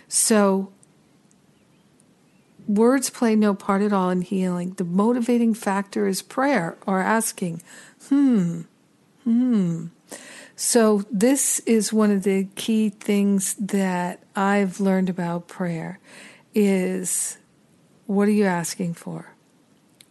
So, 0.07 0.71
words 2.67 3.09
play 3.09 3.35
no 3.35 3.53
part 3.53 3.81
at 3.81 3.91
all 3.91 4.09
in 4.09 4.21
healing. 4.21 4.73
The 4.73 4.83
motivating 4.83 5.53
factor 5.53 6.07
is 6.07 6.21
prayer 6.21 6.77
or 6.85 6.99
asking, 6.99 7.61
hmm, 8.07 8.61
hmm. 9.23 9.87
So, 10.55 11.03
this 11.11 11.59
is 11.61 11.91
one 11.91 12.11
of 12.11 12.23
the 12.23 12.47
key 12.55 12.89
things 12.89 13.55
that 13.55 14.21
I've 14.35 14.79
learned 14.79 15.09
about 15.09 15.47
prayer 15.47 15.99
is 16.53 17.37
what 18.05 18.27
are 18.27 18.31
you 18.31 18.45
asking 18.45 18.93
for? 18.93 19.33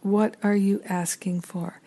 What 0.01 0.35
are 0.43 0.55
you 0.55 0.81
asking 0.87 1.41
for? 1.41 1.79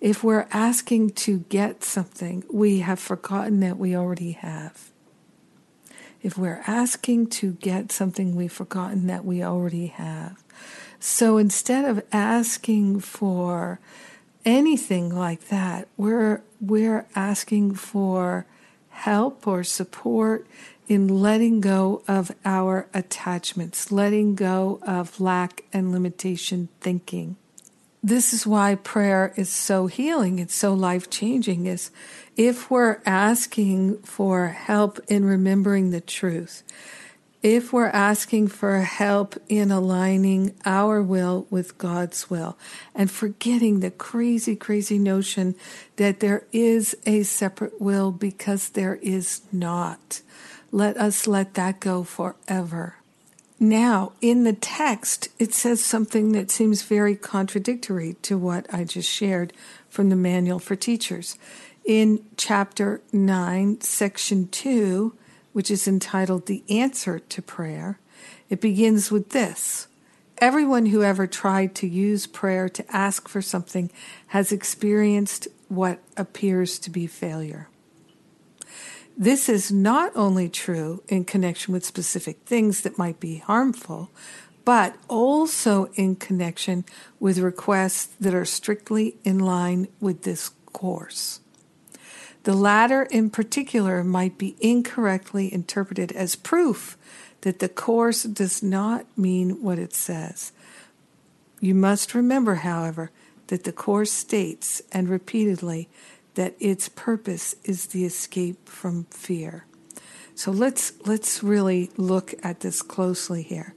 If 0.00 0.22
we're 0.22 0.46
asking 0.52 1.10
to 1.10 1.40
get 1.48 1.82
something, 1.82 2.44
we 2.48 2.80
have 2.80 3.00
forgotten 3.00 3.58
that 3.60 3.78
we 3.78 3.96
already 3.96 4.32
have. 4.32 4.92
If 6.22 6.38
we're 6.38 6.62
asking 6.66 7.26
to 7.30 7.52
get 7.54 7.90
something, 7.90 8.36
we've 8.36 8.52
forgotten 8.52 9.08
that 9.08 9.24
we 9.24 9.42
already 9.42 9.88
have. 9.88 10.42
So 11.00 11.36
instead 11.36 11.84
of 11.84 12.02
asking 12.12 13.00
for 13.00 13.80
anything 14.44 15.14
like 15.14 15.48
that, 15.48 15.88
we're, 15.96 16.42
we're 16.60 17.06
asking 17.14 17.74
for 17.74 18.46
help 18.90 19.46
or 19.46 19.64
support 19.64 20.46
in 20.86 21.08
letting 21.08 21.60
go 21.60 22.02
of 22.06 22.30
our 22.44 22.88
attachments, 22.92 23.90
letting 23.90 24.34
go 24.34 24.78
of 24.82 25.20
lack 25.20 25.64
and 25.72 25.90
limitation 25.90 26.68
thinking. 26.80 27.36
This 28.02 28.34
is 28.34 28.46
why 28.46 28.74
prayer 28.74 29.32
is 29.34 29.48
so 29.48 29.86
healing, 29.86 30.38
it's 30.38 30.54
so 30.54 30.74
life 30.74 31.08
changing 31.08 31.64
is 31.64 31.90
if 32.36 32.70
we're 32.70 33.00
asking 33.06 33.98
for 34.02 34.48
help 34.48 35.00
in 35.08 35.24
remembering 35.24 35.90
the 35.90 36.02
truth, 36.02 36.62
if 37.44 37.74
we're 37.74 37.88
asking 37.88 38.48
for 38.48 38.80
help 38.80 39.36
in 39.50 39.70
aligning 39.70 40.54
our 40.64 41.02
will 41.02 41.46
with 41.50 41.76
God's 41.76 42.30
will 42.30 42.56
and 42.94 43.10
forgetting 43.10 43.80
the 43.80 43.90
crazy, 43.90 44.56
crazy 44.56 44.98
notion 44.98 45.54
that 45.96 46.20
there 46.20 46.46
is 46.52 46.96
a 47.04 47.22
separate 47.22 47.78
will 47.78 48.10
because 48.10 48.70
there 48.70 48.94
is 49.02 49.42
not. 49.52 50.22
Let 50.72 50.96
us 50.96 51.26
let 51.26 51.52
that 51.52 51.80
go 51.80 52.02
forever. 52.02 52.96
Now, 53.60 54.12
in 54.22 54.44
the 54.44 54.54
text, 54.54 55.28
it 55.38 55.52
says 55.52 55.84
something 55.84 56.32
that 56.32 56.50
seems 56.50 56.80
very 56.82 57.14
contradictory 57.14 58.16
to 58.22 58.38
what 58.38 58.66
I 58.72 58.84
just 58.84 59.10
shared 59.10 59.52
from 59.90 60.08
the 60.08 60.16
Manual 60.16 60.60
for 60.60 60.76
Teachers. 60.76 61.36
In 61.84 62.24
chapter 62.38 63.02
9, 63.12 63.82
section 63.82 64.48
2, 64.48 65.14
which 65.54 65.70
is 65.70 65.88
entitled 65.88 66.44
The 66.44 66.62
Answer 66.68 67.18
to 67.18 67.40
Prayer, 67.40 67.98
it 68.50 68.60
begins 68.60 69.10
with 69.10 69.30
this 69.30 69.88
Everyone 70.38 70.86
who 70.86 71.04
ever 71.04 71.28
tried 71.28 71.76
to 71.76 71.86
use 71.86 72.26
prayer 72.26 72.68
to 72.68 72.84
ask 72.94 73.28
for 73.28 73.40
something 73.40 73.90
has 74.28 74.50
experienced 74.50 75.46
what 75.68 76.00
appears 76.16 76.78
to 76.80 76.90
be 76.90 77.06
failure. 77.06 77.68
This 79.16 79.48
is 79.48 79.70
not 79.70 80.10
only 80.16 80.48
true 80.48 81.04
in 81.08 81.24
connection 81.24 81.72
with 81.72 81.84
specific 81.84 82.38
things 82.44 82.80
that 82.80 82.98
might 82.98 83.20
be 83.20 83.38
harmful, 83.38 84.10
but 84.64 84.96
also 85.08 85.84
in 85.94 86.16
connection 86.16 86.84
with 87.20 87.38
requests 87.38 88.06
that 88.18 88.34
are 88.34 88.44
strictly 88.44 89.16
in 89.22 89.38
line 89.38 89.86
with 90.00 90.22
this 90.22 90.50
course. 90.72 91.40
The 92.44 92.54
latter, 92.54 93.04
in 93.04 93.30
particular, 93.30 94.04
might 94.04 94.36
be 94.36 94.54
incorrectly 94.60 95.52
interpreted 95.52 96.12
as 96.12 96.36
proof 96.36 96.96
that 97.40 97.58
the 97.58 97.68
course 97.68 98.22
does 98.24 98.62
not 98.62 99.06
mean 99.16 99.62
what 99.62 99.78
it 99.78 99.94
says. 99.94 100.52
You 101.60 101.74
must 101.74 102.14
remember, 102.14 102.56
however, 102.56 103.10
that 103.46 103.64
the 103.64 103.72
course 103.72 104.12
states, 104.12 104.82
and 104.92 105.08
repeatedly, 105.08 105.88
that 106.34 106.54
its 106.60 106.90
purpose 106.90 107.54
is 107.64 107.86
the 107.86 108.04
escape 108.04 108.68
from 108.68 109.04
fear. 109.04 109.64
So 110.34 110.50
let's 110.50 110.92
let's 111.06 111.42
really 111.42 111.90
look 111.96 112.34
at 112.42 112.60
this 112.60 112.82
closely 112.82 113.42
here. 113.42 113.74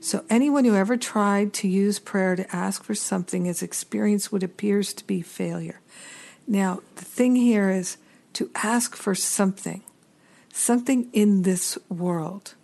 So 0.00 0.24
anyone 0.28 0.64
who 0.64 0.74
ever 0.74 0.96
tried 0.96 1.52
to 1.54 1.68
use 1.68 1.98
prayer 1.98 2.36
to 2.36 2.54
ask 2.54 2.82
for 2.82 2.94
something 2.94 3.44
has 3.44 3.62
experienced 3.62 4.32
what 4.32 4.42
appears 4.42 4.92
to 4.94 5.06
be 5.06 5.22
failure. 5.22 5.80
Now, 6.46 6.80
the 6.96 7.04
thing 7.04 7.36
here 7.36 7.70
is 7.70 7.96
to 8.34 8.50
ask 8.54 8.96
for 8.96 9.14
something, 9.14 9.82
something 10.52 11.08
in 11.12 11.42
this 11.42 11.78
world. 11.88 12.54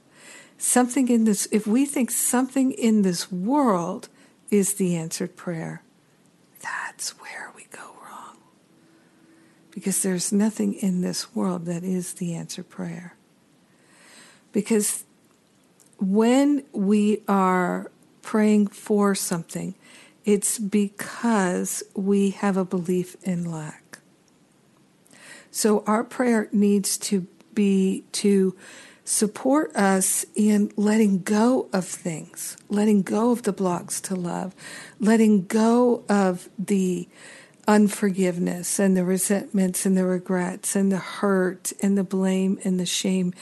Something 0.58 1.08
in 1.08 1.24
this 1.24 1.46
if 1.52 1.66
we 1.66 1.84
think 1.84 2.10
something 2.10 2.72
in 2.72 3.02
this 3.02 3.30
world 3.30 4.08
is 4.50 4.74
the 4.74 4.96
answered 4.96 5.36
prayer, 5.36 5.82
that's 6.62 7.10
where 7.20 7.52
we 7.56 7.66
go 7.70 7.94
wrong. 8.04 8.38
because 9.70 10.02
there's 10.02 10.32
nothing 10.32 10.72
in 10.74 11.02
this 11.02 11.34
world 11.34 11.66
that 11.66 11.84
is 11.84 12.14
the 12.14 12.34
answered 12.34 12.68
prayer. 12.70 13.14
Because 14.52 15.04
when 15.98 16.64
we 16.72 17.22
are 17.28 17.90
praying 18.22 18.68
for 18.68 19.14
something, 19.14 19.74
it's 20.24 20.58
because 20.58 21.82
we 21.94 22.30
have 22.30 22.56
a 22.56 22.64
belief 22.64 23.16
in 23.22 23.50
lack. 23.50 23.85
So 25.56 25.82
our 25.86 26.04
prayer 26.04 26.50
needs 26.52 26.98
to 26.98 27.26
be 27.54 28.04
to 28.12 28.54
support 29.06 29.74
us 29.74 30.26
in 30.34 30.70
letting 30.76 31.22
go 31.22 31.70
of 31.72 31.86
things, 31.86 32.58
letting 32.68 33.00
go 33.00 33.30
of 33.30 33.44
the 33.44 33.54
blocks 33.54 33.98
to 34.02 34.14
love, 34.14 34.54
letting 35.00 35.46
go 35.46 36.04
of 36.10 36.50
the 36.58 37.08
unforgiveness 37.66 38.78
and 38.78 38.98
the 38.98 39.04
resentments 39.06 39.86
and 39.86 39.96
the 39.96 40.04
regrets 40.04 40.76
and 40.76 40.92
the 40.92 40.98
hurt 40.98 41.72
and 41.80 41.96
the 41.96 42.04
blame 42.04 42.58
and 42.62 42.78
the 42.78 42.84
shame. 42.84 43.32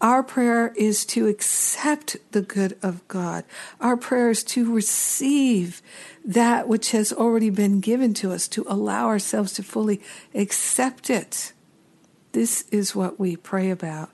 Our 0.00 0.24
prayer 0.24 0.72
is 0.76 1.04
to 1.06 1.28
accept 1.28 2.16
the 2.32 2.42
good 2.42 2.76
of 2.82 3.06
God. 3.06 3.44
Our 3.80 3.96
prayer 3.96 4.30
is 4.30 4.42
to 4.44 4.74
receive 4.74 5.82
that 6.24 6.66
which 6.66 6.90
has 6.90 7.12
already 7.12 7.48
been 7.48 7.78
given 7.78 8.12
to 8.14 8.32
us, 8.32 8.48
to 8.48 8.66
allow 8.68 9.06
ourselves 9.06 9.52
to 9.52 9.62
fully 9.62 10.00
accept 10.34 11.08
it. 11.08 11.52
This 12.32 12.64
is 12.70 12.94
what 12.94 13.18
we 13.18 13.36
pray 13.36 13.70
about. 13.70 14.10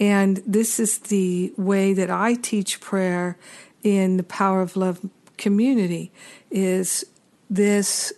And 0.00 0.42
this 0.46 0.80
is 0.80 0.98
the 0.98 1.52
way 1.56 1.92
that 1.92 2.10
I 2.10 2.34
teach 2.34 2.80
prayer 2.80 3.36
in 3.82 4.16
the 4.16 4.22
Power 4.22 4.60
of 4.62 4.76
Love 4.76 5.08
community 5.36 6.12
is 6.50 7.04
this 7.48 8.12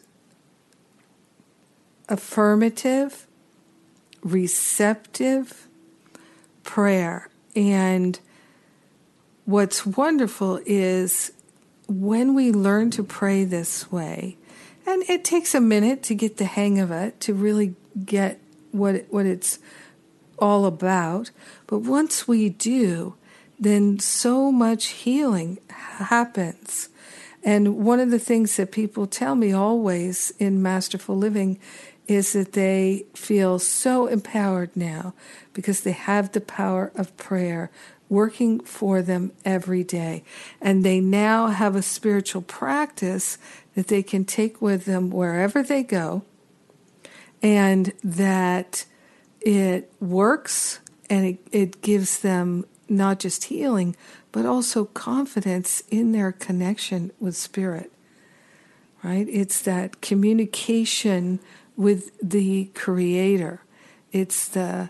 affirmative, 2.09 3.27
receptive 4.23 5.67
prayer. 6.63 7.29
And 7.57 8.19
what's 9.45 9.87
wonderful 9.87 10.61
is 10.67 11.33
when 11.87 12.35
we 12.35 12.53
learn 12.53 12.91
to 12.91 13.03
pray 13.03 13.45
this 13.45 13.91
way, 13.93 14.37
and 14.87 15.03
it 15.09 15.25
takes 15.25 15.55
a 15.55 15.61
minute 15.61 16.03
to 16.05 16.15
get 16.15 16.37
the 16.37 16.45
hang 16.45 16.79
of 16.79 16.91
it, 16.91 17.21
to 17.21 17.35
really 17.35 17.75
get 18.05 18.41
what 18.75 19.07
what 19.11 19.27
it's 19.27 19.59
all 20.39 20.67
about. 20.67 21.31
But 21.67 21.79
once 21.79 22.29
we 22.29 22.49
do, 22.49 23.15
then 23.59 23.99
so 23.99 24.51
much 24.51 24.87
healing 24.87 25.59
happens. 25.69 26.89
And 27.43 27.85
one 27.85 28.01
of 28.01 28.11
the 28.11 28.19
things 28.19 28.57
that 28.57 28.73
people 28.73 29.07
tell 29.07 29.35
me 29.35 29.53
always 29.53 30.33
in 30.39 30.63
Masterful 30.63 31.17
Living 31.17 31.59
is 32.07 32.33
that 32.33 32.53
they 32.53 33.05
feel 33.15 33.59
so 33.59 34.07
empowered 34.07 34.75
now 34.75 35.15
because 35.53 35.81
they 35.81 35.93
have 35.93 36.33
the 36.33 36.41
power 36.41 36.91
of 36.95 37.17
prayer 37.17 37.71
working 38.09 38.61
for 38.61 39.03
them 39.03 39.33
every 39.45 39.85
day. 39.85 40.23
And 40.61 40.85
they 40.85 41.01
now 41.01 41.49
have 41.49 41.77
a 41.77 41.83
spiritual 41.83 42.43
practice 42.43 43.39
that 43.75 43.89
they 43.89 44.03
can 44.03 44.25
take 44.25 44.61
with 44.61 44.85
them 44.85 45.11
wherever 45.11 45.63
they 45.63 45.83
go, 45.83 46.23
and 47.45 47.93
that 48.03 48.87
it 49.43 49.93
works 50.01 50.81
and 51.11 51.27
it, 51.27 51.39
it 51.53 51.83
gives 51.83 52.21
them 52.21 52.65
not 52.89 53.21
just 53.21 53.45
healing, 53.45 53.95
but 54.33 54.47
also 54.47 54.87
confidence 54.87 55.83
in 55.91 56.13
their 56.13 56.33
connection 56.33 57.13
with 57.21 57.37
spirit. 57.37 57.93
Right? 59.03 59.27
It's 59.29 59.61
that 59.61 60.01
communication 60.01 61.39
with 61.77 62.19
the 62.23 62.71
Creator. 62.73 63.61
It's 64.11 64.49
the 64.49 64.89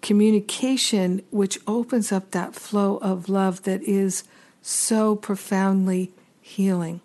communication 0.00 1.22
which 1.30 1.60
opens 1.68 2.10
up 2.10 2.32
that 2.32 2.56
flow 2.56 2.96
of 2.96 3.28
love 3.28 3.62
that 3.62 3.80
is 3.82 4.24
so 4.60 5.14
profoundly 5.14 6.10
healing. 6.40 7.00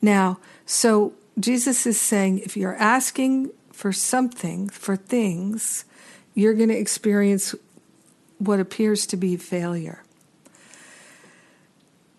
Now, 0.00 0.38
so 0.64 1.14
Jesus 1.38 1.86
is 1.86 2.00
saying 2.00 2.38
if 2.40 2.56
you're 2.56 2.76
asking 2.76 3.50
for 3.72 3.92
something, 3.92 4.68
for 4.68 4.96
things, 4.96 5.84
you're 6.34 6.54
going 6.54 6.68
to 6.68 6.78
experience 6.78 7.54
what 8.38 8.60
appears 8.60 9.06
to 9.06 9.16
be 9.16 9.36
failure. 9.36 10.02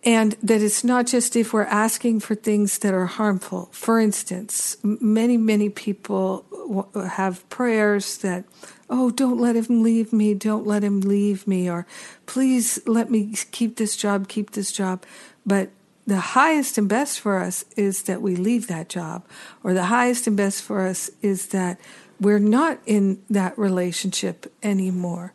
And 0.04 0.34
that 0.44 0.62
it's 0.62 0.84
not 0.84 1.08
just 1.08 1.36
if 1.36 1.52
we're 1.52 1.64
asking 1.64 2.20
for 2.20 2.36
things 2.36 2.78
that 2.80 2.94
are 2.94 3.08
harmful. 3.08 3.70
For 3.72 4.00
instance, 4.00 4.78
many, 4.84 5.36
many 5.36 5.70
people 5.70 6.46
have 6.94 7.48
prayers 7.50 8.18
that, 8.20 8.46
oh, 8.88 9.10
don't 9.10 9.40
let 9.40 9.56
him 9.56 9.82
leave 9.82 10.14
me, 10.14 10.36
don't 10.36 10.68
let 10.68 10.84
him 10.84 11.02
leave 11.02 11.48
me, 11.48 11.70
or 11.70 11.88
please 12.28 12.80
let 12.86 13.10
me 13.10 13.34
keep 13.52 13.78
this 13.78 13.96
job, 13.96 14.28
keep 14.28 14.52
this 14.52 14.72
job. 14.72 15.04
But 15.44 15.70
the 16.08 16.20
highest 16.20 16.78
and 16.78 16.88
best 16.88 17.20
for 17.20 17.40
us 17.40 17.66
is 17.76 18.04
that 18.04 18.22
we 18.22 18.36
leave 18.36 18.68
that 18.68 18.90
job, 18.90 19.26
or 19.64 19.74
the 19.74 19.86
highest 19.86 20.28
and 20.28 20.38
best 20.38 20.62
for 20.62 20.86
us 20.86 21.10
is 21.22 21.48
that 21.48 21.80
we're 22.20 22.40
not 22.40 22.80
in 22.86 23.22
that 23.30 23.58
relationship 23.58 24.52
anymore. 24.62 25.34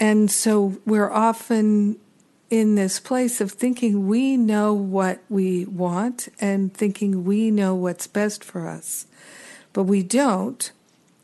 And 0.00 0.30
so 0.30 0.78
we're 0.84 1.10
often 1.10 1.98
in 2.50 2.74
this 2.74 3.00
place 3.00 3.40
of 3.40 3.52
thinking 3.52 4.08
we 4.08 4.36
know 4.36 4.74
what 4.74 5.20
we 5.30 5.64
want 5.64 6.28
and 6.38 6.74
thinking 6.74 7.24
we 7.24 7.50
know 7.50 7.74
what's 7.74 8.06
best 8.06 8.44
for 8.44 8.68
us, 8.68 9.06
but 9.72 9.84
we 9.84 10.02
don't. 10.02 10.70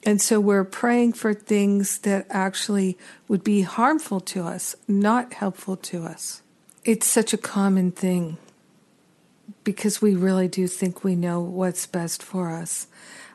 And 0.05 0.23
so 0.23 0.41
we're 0.41 0.65
praying 0.65 1.15
for 1.15 1.35
things 1.35 1.99
that 1.99 2.27
actually 2.31 2.97
would 3.27 3.45
be 3.45 3.63
harmful 3.63 4.21
to 4.21 4.45
us, 4.45 4.77
not 4.87 5.35
helpful 5.35 5.77
to 5.77 6.05
us. 6.05 6.41
It's 6.85 7.07
such 7.07 7.35
a 7.35 7.39
common 7.39 7.91
thing 7.91 8.39
because 9.65 10.03
we 10.03 10.15
really 10.15 10.49
do 10.49 10.67
think 10.67 11.05
we 11.05 11.15
know 11.15 11.41
what's 11.41 11.87
best 11.87 12.23
for 12.23 12.51
us. 12.51 12.87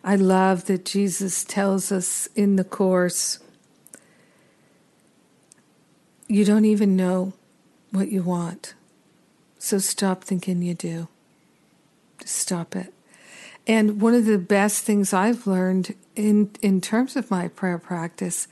I 0.04 0.15
love 0.15 0.65
that 0.65 0.86
Jesus 0.86 1.43
tells 1.43 1.91
us 1.91 2.28
in 2.36 2.56
the 2.56 2.63
Course, 2.63 3.39
you 6.28 6.43
don't 6.43 6.65
even 6.65 6.95
know 6.95 7.34
what 7.91 8.10
you 8.10 8.23
want. 8.23 8.73
So 9.60 9.78
stop 9.78 10.23
thinking 10.23 10.62
you 10.62 10.73
do. 10.73 11.08
Just 12.19 12.36
stop 12.36 12.76
it. 12.76 12.93
And 13.65 14.02
one 14.02 14.13
of 14.13 14.26
the 14.26 14.38
best 14.38 14.84
things 14.84 15.13
I've 15.13 15.47
learned 15.47 15.95
in, 16.15 16.52
in 16.62 16.82
terms 16.82 17.15
of 17.15 17.32
my 17.32 17.47
prayer 17.47 17.78
practice 17.78 18.47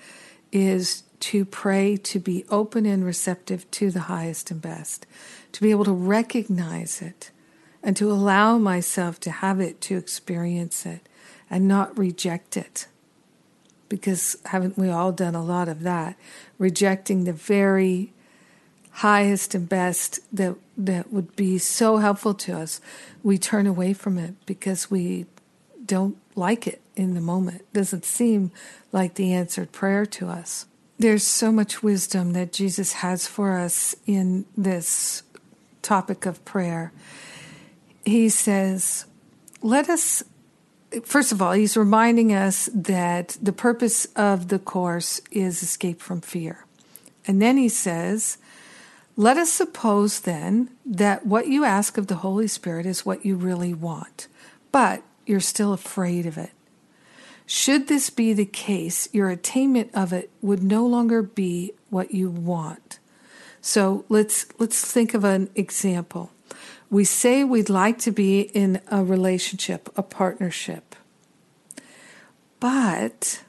is 0.51 1.03
to 1.19 1.43
pray 1.43 1.97
to 1.97 2.19
be 2.19 2.45
open 2.49 2.85
and 2.85 3.03
receptive 3.03 3.69
to 3.71 3.91
the 3.91 4.01
highest 4.01 4.51
and 4.51 4.61
best, 4.61 5.05
to 5.51 5.61
be 5.61 5.71
able 5.71 5.85
to 5.85 5.91
recognize 5.91 7.01
it 7.01 7.30
and 7.83 7.95
to 7.97 8.11
allow 8.11 8.57
myself 8.57 9.19
to 9.21 9.31
have 9.31 9.59
it, 9.59 9.81
to 9.81 9.97
experience 9.97 10.85
it, 10.85 11.07
and 11.49 11.67
not 11.67 11.97
reject 11.97 12.55
it. 12.57 12.87
Because 13.89 14.37
haven't 14.45 14.77
we 14.77 14.89
all 14.89 15.11
done 15.11 15.35
a 15.35 15.43
lot 15.43 15.67
of 15.67 15.81
that? 15.81 16.15
Rejecting 16.57 17.23
the 17.23 17.33
very 17.33 18.13
highest 18.91 19.55
and 19.55 19.67
best 19.67 20.19
that 20.35 20.55
that 20.77 21.11
would 21.11 21.35
be 21.35 21.57
so 21.57 21.97
helpful 21.97 22.33
to 22.33 22.57
us, 22.57 22.81
we 23.23 23.37
turn 23.37 23.67
away 23.67 23.93
from 23.93 24.17
it 24.17 24.33
because 24.45 24.91
we 24.91 25.25
don't 25.85 26.17
like 26.35 26.67
it 26.67 26.81
in 26.95 27.13
the 27.13 27.21
moment. 27.21 27.61
It 27.61 27.73
doesn't 27.73 28.05
seem 28.05 28.51
like 28.91 29.15
the 29.15 29.33
answered 29.33 29.71
prayer 29.71 30.05
to 30.07 30.27
us. 30.27 30.65
There's 30.99 31.25
so 31.25 31.51
much 31.51 31.81
wisdom 31.81 32.33
that 32.33 32.53
Jesus 32.53 32.93
has 32.93 33.27
for 33.27 33.57
us 33.57 33.95
in 34.05 34.45
this 34.55 35.23
topic 35.81 36.25
of 36.25 36.43
prayer. 36.45 36.91
He 38.05 38.29
says, 38.29 39.05
Let 39.61 39.89
us, 39.89 40.23
first 41.03 41.31
of 41.31 41.41
all, 41.41 41.51
he's 41.53 41.77
reminding 41.77 42.33
us 42.33 42.69
that 42.73 43.37
the 43.41 43.53
purpose 43.53 44.05
of 44.15 44.47
the 44.47 44.59
Course 44.59 45.21
is 45.31 45.61
escape 45.61 46.01
from 46.01 46.21
fear. 46.21 46.65
And 47.27 47.41
then 47.41 47.57
he 47.57 47.69
says, 47.69 48.37
let 49.15 49.37
us 49.37 49.51
suppose 49.51 50.21
then 50.21 50.69
that 50.85 51.25
what 51.25 51.47
you 51.47 51.65
ask 51.65 51.97
of 51.97 52.07
the 52.07 52.15
Holy 52.15 52.47
Spirit 52.47 52.85
is 52.85 53.05
what 53.05 53.25
you 53.25 53.35
really 53.35 53.73
want, 53.73 54.27
but 54.71 55.03
you're 55.25 55.39
still 55.39 55.73
afraid 55.73 56.25
of 56.25 56.37
it. 56.37 56.51
Should 57.45 57.87
this 57.87 58.09
be 58.09 58.31
the 58.33 58.45
case, 58.45 59.09
your 59.13 59.29
attainment 59.29 59.91
of 59.93 60.13
it 60.13 60.31
would 60.41 60.63
no 60.63 60.85
longer 60.85 61.21
be 61.21 61.73
what 61.89 62.13
you 62.13 62.29
want. 62.29 62.99
So 63.59 64.05
let's 64.07 64.45
let's 64.57 64.89
think 64.89 65.13
of 65.13 65.23
an 65.23 65.49
example. 65.55 66.31
We 66.91 67.05
say 67.05 67.43
we'd 67.43 67.69
like 67.69 67.97
to 67.99 68.11
be 68.11 68.41
in 68.41 68.81
a 68.89 69.03
relationship, 69.03 69.89
a 69.97 70.03
partnership. 70.03 70.95
But 72.59 73.41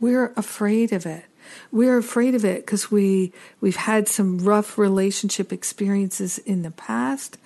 we're 0.00 0.32
afraid 0.36 0.92
of 0.92 1.04
it. 1.04 1.24
We're 1.72 1.98
afraid 1.98 2.34
of 2.34 2.44
it 2.44 2.64
because 2.64 2.90
we 2.90 3.32
we've 3.60 3.76
had 3.76 4.08
some 4.08 4.38
rough 4.38 4.78
relationship 4.78 5.52
experiences 5.52 6.38
in 6.38 6.62
the 6.62 6.70
past. 6.70 7.36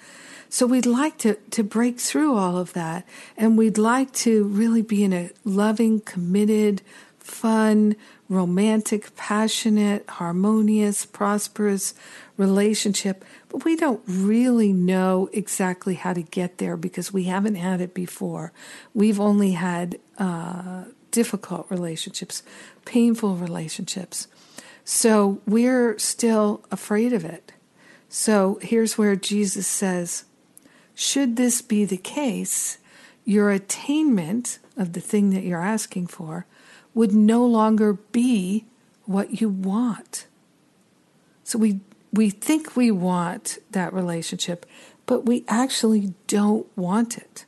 So 0.50 0.66
we'd 0.66 0.86
like 0.86 1.18
to, 1.18 1.34
to 1.50 1.64
break 1.64 1.98
through 1.98 2.36
all 2.36 2.56
of 2.58 2.74
that 2.74 3.04
and 3.36 3.58
we'd 3.58 3.78
like 3.78 4.12
to 4.12 4.44
really 4.44 4.82
be 4.82 5.02
in 5.02 5.12
a 5.12 5.30
loving, 5.44 6.00
committed, 6.00 6.80
fun, 7.18 7.96
romantic, 8.28 9.16
passionate, 9.16 10.08
harmonious, 10.08 11.06
prosperous 11.06 11.94
relationship. 12.36 13.24
But 13.48 13.64
we 13.64 13.76
don't 13.76 14.02
really 14.06 14.72
know 14.72 15.28
exactly 15.32 15.94
how 15.94 16.12
to 16.12 16.22
get 16.22 16.58
there 16.58 16.76
because 16.76 17.12
we 17.12 17.24
haven't 17.24 17.56
had 17.56 17.80
it 17.80 17.94
before. 17.94 18.52
We've 18.92 19.20
only 19.20 19.52
had 19.52 19.98
uh, 20.18 20.84
difficult 21.10 21.66
relationships, 21.70 22.42
painful 22.84 23.36
relationships. 23.36 24.26
So 24.84 25.40
we're 25.46 25.98
still 25.98 26.64
afraid 26.70 27.12
of 27.12 27.24
it. 27.24 27.52
So 28.08 28.58
here's 28.62 28.98
where 28.98 29.16
Jesus 29.16 29.66
says, 29.66 30.24
Should 30.94 31.36
this 31.36 31.62
be 31.62 31.84
the 31.84 31.96
case, 31.96 32.78
your 33.24 33.50
attainment 33.50 34.58
of 34.76 34.92
the 34.92 35.00
thing 35.00 35.30
that 35.30 35.44
you're 35.44 35.62
asking 35.62 36.08
for 36.08 36.46
would 36.94 37.12
no 37.12 37.44
longer 37.44 37.94
be 37.94 38.66
what 39.04 39.40
you 39.40 39.48
want. 39.48 40.26
So 41.42 41.58
we 41.58 41.80
we 42.14 42.30
think 42.30 42.76
we 42.76 42.90
want 42.90 43.58
that 43.72 43.92
relationship, 43.92 44.66
but 45.04 45.26
we 45.26 45.44
actually 45.48 46.14
don't 46.26 46.66
want 46.76 47.18
it. 47.18 47.44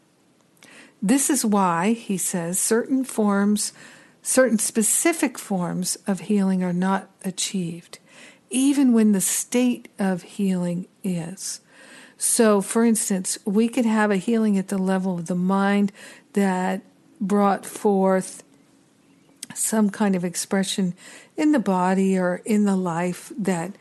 This 1.01 1.31
is 1.31 1.45
why, 1.45 1.93
he 1.93 2.19
says, 2.19 2.59
certain 2.59 3.05
forms, 3.05 3.73
certain 4.23 4.59
specific 4.59 5.39
forms 5.39 5.97
of 6.07 6.21
healing 6.21 6.65
are 6.65 6.73
not 6.73 7.09
achieved, 7.25 8.01
even 8.51 8.93
when 8.93 9.13
the 9.13 9.21
state 9.21 9.89
of 9.99 10.23
healing 10.23 10.87
is. 11.05 11.61
So, 12.19 12.61
for 12.61 12.85
instance, 12.85 13.39
we 13.45 13.69
could 13.69 13.87
have 13.87 14.11
a 14.11 14.17
healing 14.17 14.59
at 14.59 14.69
the 14.69 14.79
level 14.79 15.19
of 15.19 15.27
the 15.27 15.35
mind 15.35 15.93
that 16.33 16.83
brought 17.21 17.65
forth 17.65 18.43
some 19.55 19.91
kind 19.91 20.17
of 20.17 20.25
expression 20.25 20.95
in 21.37 21.53
the 21.53 21.59
body 21.59 22.19
or 22.19 22.43
in 22.45 22.65
the 22.65 22.77
life 22.77 23.33
that 23.39 23.77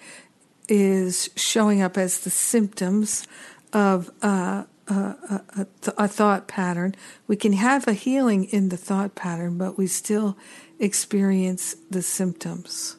is 0.67 1.29
showing 1.35 1.81
up 1.81 1.97
as 1.97 2.19
the 2.19 2.29
symptoms 2.29 3.27
of 3.73 4.11
uh, 4.21 4.63
uh, 4.87 4.93
uh, 4.93 5.13
uh 5.29 5.39
a, 5.57 5.61
a, 5.61 5.93
a, 5.97 6.07
thought 6.07 6.47
pattern. 6.47 6.95
We 7.27 7.35
can 7.35 7.53
have 7.53 7.87
a 7.87 7.93
healing 7.93 8.45
in 8.45 8.69
the 8.69 8.77
thought 8.77 9.15
pattern, 9.15 9.57
but 9.57 9.77
we 9.77 9.87
still 9.87 10.37
experience 10.79 11.75
the 11.89 12.01
symptoms. 12.01 12.97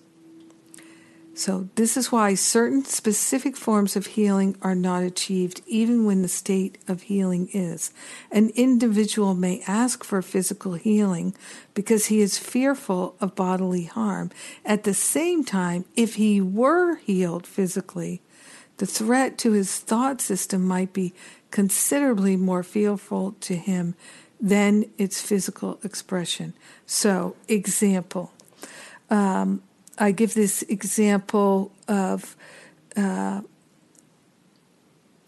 So, 1.36 1.68
this 1.74 1.98
is 1.98 2.10
why 2.10 2.34
certain 2.34 2.86
specific 2.86 3.58
forms 3.58 3.94
of 3.94 4.06
healing 4.06 4.56
are 4.62 4.74
not 4.74 5.02
achieved, 5.02 5.60
even 5.66 6.06
when 6.06 6.22
the 6.22 6.28
state 6.28 6.78
of 6.88 7.02
healing 7.02 7.50
is. 7.52 7.92
An 8.32 8.48
individual 8.54 9.34
may 9.34 9.62
ask 9.68 10.02
for 10.02 10.22
physical 10.22 10.72
healing 10.74 11.34
because 11.74 12.06
he 12.06 12.22
is 12.22 12.38
fearful 12.38 13.16
of 13.20 13.34
bodily 13.34 13.84
harm. 13.84 14.30
At 14.64 14.84
the 14.84 14.94
same 14.94 15.44
time, 15.44 15.84
if 15.94 16.14
he 16.14 16.40
were 16.40 16.96
healed 16.96 17.46
physically, 17.46 18.22
the 18.78 18.86
threat 18.86 19.36
to 19.40 19.52
his 19.52 19.76
thought 19.76 20.22
system 20.22 20.64
might 20.64 20.94
be 20.94 21.12
considerably 21.50 22.38
more 22.38 22.62
fearful 22.62 23.32
to 23.42 23.56
him 23.56 23.94
than 24.40 24.86
its 24.96 25.20
physical 25.20 25.80
expression. 25.84 26.54
So, 26.86 27.36
example. 27.46 28.32
Um, 29.10 29.62
I 29.98 30.10
give 30.10 30.34
this 30.34 30.62
example 30.62 31.72
of 31.88 32.36
uh, 32.96 33.42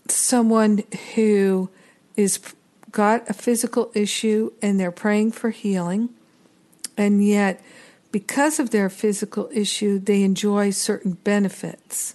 someone 0.09 0.85
who 1.15 1.71
is 2.17 2.39
got 2.91 3.29
a 3.29 3.33
physical 3.33 3.91
issue 3.95 4.53
and 4.63 4.79
they're 4.79 4.91
praying 4.91 5.33
for 5.33 5.51
healing, 5.51 6.11
and 6.97 7.25
yet 7.27 7.63
because 8.11 8.59
of 8.59 8.71
their 8.71 8.89
physical 8.89 9.51
issue, 9.53 9.99
they 9.99 10.23
enjoy 10.23 10.71
certain 10.71 11.13
benefits. 11.13 12.15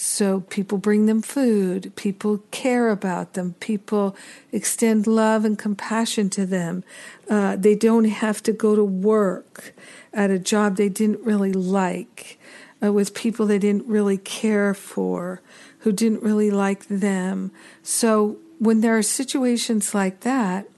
So 0.00 0.42
people 0.42 0.78
bring 0.78 1.06
them 1.06 1.22
food, 1.22 1.92
people 1.96 2.38
care 2.52 2.90
about 2.90 3.32
them, 3.32 3.56
people 3.58 4.14
extend 4.52 5.08
love 5.08 5.44
and 5.44 5.58
compassion 5.58 6.30
to 6.30 6.46
them. 6.46 6.84
Uh, 7.28 7.56
they 7.56 7.74
don't 7.74 8.04
have 8.04 8.40
to 8.44 8.52
go 8.52 8.76
to 8.76 8.84
work 8.84 9.74
at 10.14 10.30
a 10.30 10.38
job 10.38 10.76
they 10.76 10.88
didn't 10.88 11.24
really 11.24 11.52
like, 11.52 12.38
uh, 12.80 12.92
with 12.92 13.12
people 13.12 13.44
they 13.44 13.58
didn't 13.58 13.86
really 13.86 14.18
care 14.18 14.72
for. 14.72 15.40
who 15.80 15.92
didn't 15.92 16.22
really 16.22 16.50
like 16.50 16.86
them. 16.88 17.50
So 17.82 18.38
when 18.58 18.80
there 18.80 18.96
are 18.96 19.02
situations 19.02 19.94
like 19.94 20.20
that, 20.20 20.68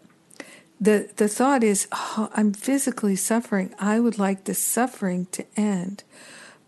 the, 0.80 1.10
the 1.16 1.28
thought 1.28 1.62
is, 1.62 1.86
oh, 1.92 2.30
I'm 2.34 2.52
physically 2.52 3.16
suffering. 3.16 3.74
I 3.78 4.00
would 4.00 4.18
like 4.18 4.44
the 4.44 4.54
suffering 4.54 5.26
to 5.32 5.44
end. 5.56 6.04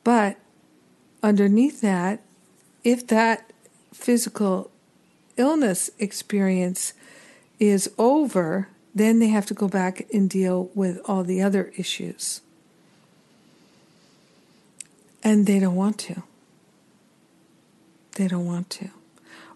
But 0.04 0.36
underneath 1.22 1.80
that, 1.80 2.20
if 2.84 3.06
that 3.08 3.50
physical 3.92 4.70
illness 5.36 5.90
experience 5.98 6.92
is 7.58 7.90
over, 7.98 8.68
then 8.94 9.18
they 9.18 9.28
have 9.28 9.46
to 9.46 9.54
go 9.54 9.68
back 9.68 10.06
and 10.12 10.28
deal 10.28 10.70
with 10.74 11.00
all 11.06 11.24
the 11.24 11.40
other 11.40 11.72
issues. 11.76 12.40
And 15.22 15.46
they 15.46 15.60
don't 15.60 15.76
want 15.76 15.98
to. 16.00 16.22
They 18.16 18.28
don't 18.28 18.46
want 18.46 18.68
to. 18.70 18.90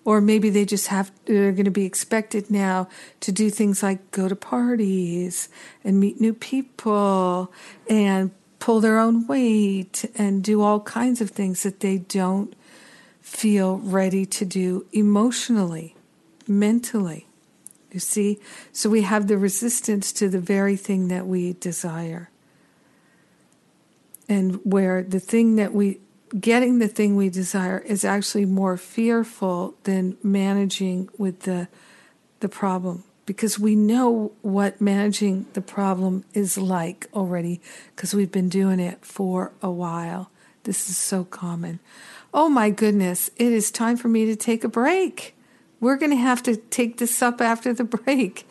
Or 0.05 0.21
maybe 0.21 0.51
they 0.51 0.65
just 0.65 0.87
have, 0.87 1.11
they're 1.25 1.51
going 1.51 1.65
to 1.65 1.71
be 1.73 1.85
expected 1.85 2.49
now 2.49 2.89
to 3.21 3.33
do 3.33 3.51
things 3.51 3.83
like 3.83 4.13
go 4.13 4.29
to 4.29 4.37
parties 4.37 5.49
and 5.83 5.99
meet 5.99 6.21
new 6.21 6.33
people 6.33 7.53
and 7.91 8.31
pull 8.61 8.81
their 8.81 8.99
own 8.99 9.27
weight 9.27 10.09
and 10.15 10.45
do 10.45 10.63
all 10.63 10.81
kinds 10.81 11.21
of 11.21 11.31
things 11.31 11.65
that 11.65 11.81
they 11.81 11.99
don't 11.99 12.55
feel 13.27 13.79
ready 13.79 14.25
to 14.25 14.45
do 14.45 14.87
emotionally, 14.93 15.97
mentally. 16.47 17.27
You 17.91 17.99
see? 17.99 18.39
So 18.73 18.89
we 18.89 19.03
have 19.03 19.27
the 19.27 19.37
resistance 19.37 20.13
to 20.13 20.29
the 20.29 20.39
very 20.39 20.77
thing 20.77 21.09
that 21.09 21.27
we 21.27 21.55
desire. 21.55 22.31
And 24.29 24.61
where 24.63 25.03
the 25.03 25.19
thing 25.19 25.57
that 25.57 25.75
we, 25.75 25.99
getting 26.39 26.79
the 26.79 26.87
thing 26.87 27.17
we 27.17 27.29
desire 27.29 27.81
is 27.81 28.05
actually 28.05 28.45
more 28.45 28.77
fearful 28.77 29.75
than 29.83 30.17
managing 30.23 31.09
with 31.19 31.41
the, 31.41 31.67
the 32.39 32.49
problem. 32.49 33.03
Because 33.27 33.59
we 33.59 33.75
know 33.75 34.33
what 34.43 34.81
managing 34.81 35.47
the 35.55 35.61
problem 35.61 36.25
is 36.33 36.57
like 36.57 37.09
already, 37.13 37.61
because 37.95 38.15
we've 38.15 38.31
been 38.31 38.49
doing 38.49 38.79
it 38.79 39.05
for 39.05 39.51
a 39.61 39.71
while. 39.71 40.31
This 40.63 40.89
is 40.89 40.97
so 40.97 41.25
common. 41.25 41.81
Oh 42.39 42.51
my 42.51 42.69
goodness, 42.69 43.31
it 43.39 43.51
is 43.51 43.71
time 43.71 43.97
for 43.97 44.09
me 44.09 44.27
to 44.27 44.37
take 44.37 44.63
a 44.63 44.69
break. 44.69 45.35
We're 45.81 45.97
going 45.97 46.11
to 46.11 46.19
have 46.19 46.43
to 46.43 46.57
take 46.57 46.99
this 46.99 47.23
up 47.23 47.41
after 47.41 47.73
the 47.73 47.85
break. 48.05 48.47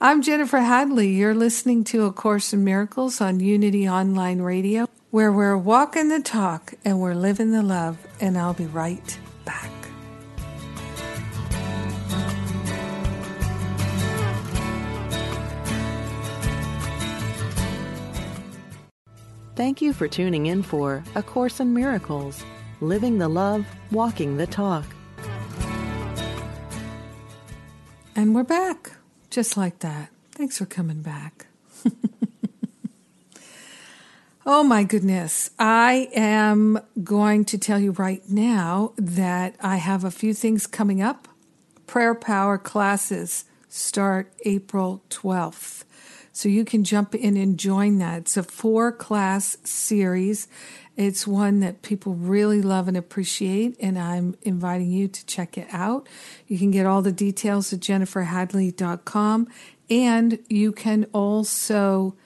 I'm 0.00 0.22
Jennifer 0.22 0.60
Hadley. 0.60 1.10
You're 1.10 1.34
listening 1.34 1.84
to 1.84 2.06
A 2.06 2.12
Course 2.12 2.54
in 2.54 2.64
Miracles 2.64 3.20
on 3.20 3.40
Unity 3.40 3.86
Online 3.86 4.40
Radio, 4.40 4.88
where 5.10 5.30
we're 5.30 5.58
walking 5.58 6.08
the 6.08 6.22
talk 6.22 6.72
and 6.86 7.00
we're 7.00 7.12
living 7.12 7.52
the 7.52 7.62
love, 7.62 7.98
and 8.18 8.38
I'll 8.38 8.54
be 8.54 8.64
right 8.64 9.18
back. 9.44 9.70
Thank 19.54 19.82
you 19.82 19.92
for 19.92 20.08
tuning 20.08 20.46
in 20.46 20.62
for 20.62 21.04
A 21.14 21.22
Course 21.22 21.60
in 21.60 21.74
Miracles 21.74 22.42
living 22.80 23.18
the 23.18 23.28
love, 23.28 23.66
walking 23.90 24.36
the 24.36 24.46
talk. 24.46 24.84
And 28.14 28.34
we're 28.34 28.44
back, 28.44 28.92
just 29.30 29.56
like 29.56 29.80
that. 29.80 30.10
Thanks 30.32 30.58
for 30.58 30.66
coming 30.66 31.02
back. 31.02 31.46
oh 34.46 34.62
my 34.62 34.84
goodness. 34.84 35.50
I 35.58 36.08
am 36.14 36.80
going 37.02 37.44
to 37.46 37.58
tell 37.58 37.78
you 37.78 37.92
right 37.92 38.22
now 38.28 38.92
that 38.96 39.56
I 39.60 39.76
have 39.76 40.04
a 40.04 40.10
few 40.10 40.34
things 40.34 40.66
coming 40.66 41.00
up. 41.00 41.28
Prayer 41.86 42.14
Power 42.14 42.58
classes 42.58 43.44
start 43.68 44.32
April 44.44 45.02
12th. 45.10 45.84
So 46.32 46.48
you 46.48 46.64
can 46.64 46.84
jump 46.84 47.14
in 47.14 47.36
and 47.36 47.58
join 47.58 47.98
that. 47.98 48.18
It's 48.18 48.36
a 48.36 48.42
four 48.42 48.92
class 48.92 49.56
series 49.64 50.46
it's 50.98 51.26
one 51.28 51.60
that 51.60 51.82
people 51.82 52.14
really 52.14 52.60
love 52.60 52.88
and 52.88 52.96
appreciate, 52.96 53.76
and 53.78 53.96
I'm 53.96 54.34
inviting 54.42 54.90
you 54.90 55.06
to 55.06 55.26
check 55.26 55.56
it 55.56 55.68
out. 55.70 56.08
You 56.48 56.58
can 56.58 56.72
get 56.72 56.86
all 56.86 57.02
the 57.02 57.12
details 57.12 57.72
at 57.72 57.78
jenniferhadley.com, 57.78 59.46
and 59.88 60.40
you 60.48 60.72
can 60.72 61.06
also 61.12 62.16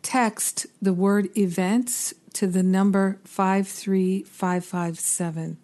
text 0.00 0.66
the 0.80 0.94
word 0.94 1.28
events 1.36 2.14
to 2.32 2.46
the 2.46 2.62
number 2.62 3.20
53557. 3.24 5.58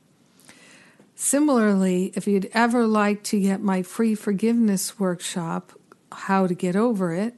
Similarly, 1.24 2.12
if 2.16 2.26
you'd 2.26 2.50
ever 2.52 2.88
like 2.88 3.22
to 3.26 3.40
get 3.40 3.62
my 3.62 3.84
free 3.84 4.16
forgiveness 4.16 5.00
workshop, 5.00 5.72
How 6.12 6.48
to 6.48 6.56
Get 6.56 6.76
Over 6.76 7.14
It, 7.14 7.36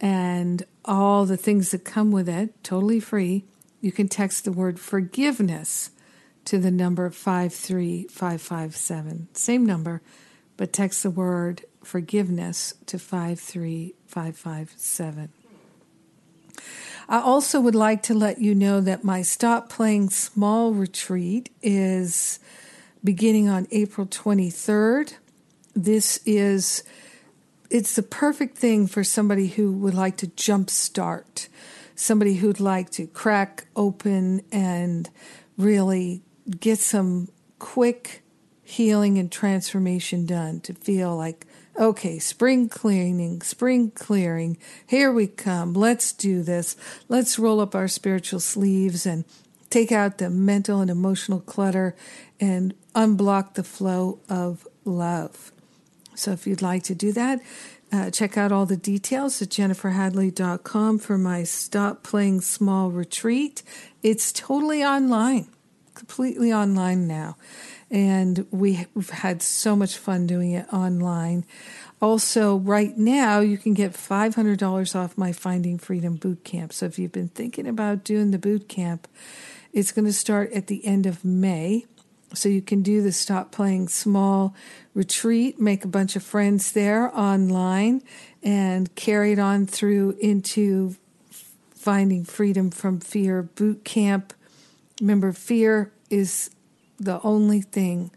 and 0.00 0.64
all 0.84 1.24
the 1.24 1.36
things 1.36 1.70
that 1.70 1.84
come 1.84 2.10
with 2.10 2.28
it, 2.28 2.64
totally 2.64 2.98
free, 2.98 3.44
you 3.80 3.92
can 3.92 4.08
text 4.08 4.44
the 4.44 4.50
word 4.50 4.80
forgiveness 4.80 5.90
to 6.46 6.58
the 6.58 6.72
number 6.72 7.08
53557. 7.08 9.28
Same 9.34 9.64
number, 9.64 10.02
but 10.56 10.72
text 10.72 11.04
the 11.04 11.10
word 11.10 11.64
forgiveness 11.84 12.74
to 12.86 12.98
53557. 12.98 15.28
I 17.08 17.20
also 17.20 17.60
would 17.60 17.76
like 17.76 18.02
to 18.02 18.14
let 18.14 18.40
you 18.40 18.52
know 18.52 18.80
that 18.80 19.04
my 19.04 19.22
Stop 19.22 19.68
Playing 19.68 20.10
Small 20.10 20.72
retreat 20.72 21.50
is 21.62 22.40
beginning 23.02 23.48
on 23.48 23.66
April 23.70 24.06
23rd. 24.06 25.14
This 25.74 26.20
is 26.24 26.82
it's 27.68 27.96
the 27.96 28.02
perfect 28.02 28.56
thing 28.56 28.86
for 28.86 29.02
somebody 29.02 29.48
who 29.48 29.72
would 29.72 29.94
like 29.94 30.16
to 30.18 30.28
jumpstart, 30.28 31.48
somebody 31.94 32.36
who'd 32.36 32.60
like 32.60 32.90
to 32.90 33.06
crack 33.06 33.66
open 33.74 34.42
and 34.52 35.10
really 35.56 36.22
get 36.60 36.78
some 36.78 37.28
quick 37.58 38.22
healing 38.62 39.18
and 39.18 39.30
transformation 39.30 40.26
done 40.26 40.60
to 40.60 40.74
feel 40.74 41.16
like 41.16 41.46
okay, 41.78 42.18
spring 42.18 42.68
cleaning, 42.68 43.42
spring 43.42 43.90
clearing, 43.90 44.56
here 44.86 45.12
we 45.12 45.26
come. 45.26 45.74
Let's 45.74 46.12
do 46.12 46.42
this. 46.42 46.74
Let's 47.08 47.38
roll 47.38 47.60
up 47.60 47.74
our 47.74 47.88
spiritual 47.88 48.40
sleeves 48.40 49.04
and 49.04 49.24
take 49.70 49.92
out 49.92 50.18
the 50.18 50.30
mental 50.30 50.80
and 50.80 50.90
emotional 50.90 51.40
clutter 51.40 51.94
and 52.40 52.74
unblock 52.94 53.54
the 53.54 53.64
flow 53.64 54.18
of 54.28 54.66
love. 54.84 55.52
So 56.14 56.32
if 56.32 56.46
you'd 56.46 56.62
like 56.62 56.82
to 56.84 56.94
do 56.94 57.12
that, 57.12 57.40
uh, 57.92 58.10
check 58.10 58.36
out 58.36 58.50
all 58.50 58.66
the 58.66 58.76
details 58.76 59.40
at 59.40 59.48
jenniferhadley.com 59.48 60.98
for 60.98 61.18
my 61.18 61.44
Stop 61.44 62.02
Playing 62.02 62.40
Small 62.40 62.90
retreat. 62.90 63.62
It's 64.02 64.32
totally 64.32 64.82
online, 64.82 65.48
completely 65.94 66.52
online 66.52 67.06
now. 67.06 67.36
And 67.88 68.46
we, 68.50 68.86
we've 68.94 69.10
had 69.10 69.40
so 69.40 69.76
much 69.76 69.96
fun 69.96 70.26
doing 70.26 70.50
it 70.50 70.66
online. 70.72 71.44
Also, 72.02 72.56
right 72.56 72.96
now, 72.98 73.38
you 73.38 73.56
can 73.56 73.72
get 73.72 73.92
$500 73.92 74.96
off 74.96 75.16
my 75.16 75.32
Finding 75.32 75.78
Freedom 75.78 76.16
boot 76.16 76.42
camp. 76.42 76.72
So 76.72 76.86
if 76.86 76.98
you've 76.98 77.12
been 77.12 77.28
thinking 77.28 77.68
about 77.68 78.04
doing 78.04 78.32
the 78.32 78.38
boot 78.38 78.68
camp, 78.68 79.06
it's 79.76 79.92
going 79.92 80.06
to 80.06 80.12
start 80.12 80.50
at 80.52 80.68
the 80.68 80.86
end 80.86 81.04
of 81.04 81.22
May. 81.22 81.84
So 82.32 82.48
you 82.48 82.62
can 82.62 82.80
do 82.80 83.02
the 83.02 83.12
Stop 83.12 83.52
Playing 83.52 83.88
Small 83.88 84.54
retreat, 84.94 85.60
make 85.60 85.84
a 85.84 85.88
bunch 85.88 86.16
of 86.16 86.22
friends 86.22 86.72
there 86.72 87.14
online, 87.14 88.02
and 88.42 88.92
carry 88.94 89.32
it 89.32 89.38
on 89.38 89.66
through 89.66 90.16
into 90.18 90.96
Finding 91.74 92.24
Freedom 92.24 92.70
from 92.70 93.00
Fear 93.00 93.42
boot 93.42 93.84
camp. 93.84 94.32
Remember, 94.98 95.30
fear 95.32 95.92
is 96.08 96.50
the 96.98 97.20
only 97.20 97.60
thing. 97.60 98.10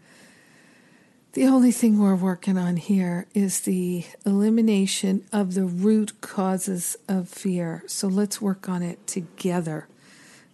The 1.34 1.44
only 1.44 1.72
thing 1.72 1.98
we're 1.98 2.14
working 2.14 2.56
on 2.56 2.78
here 2.78 3.26
is 3.34 3.60
the 3.60 4.06
elimination 4.24 5.26
of 5.30 5.52
the 5.52 5.66
root 5.66 6.22
causes 6.22 6.96
of 7.06 7.28
fear. 7.28 7.84
So 7.86 8.08
let's 8.08 8.40
work 8.40 8.66
on 8.66 8.82
it 8.82 9.06
together 9.06 9.89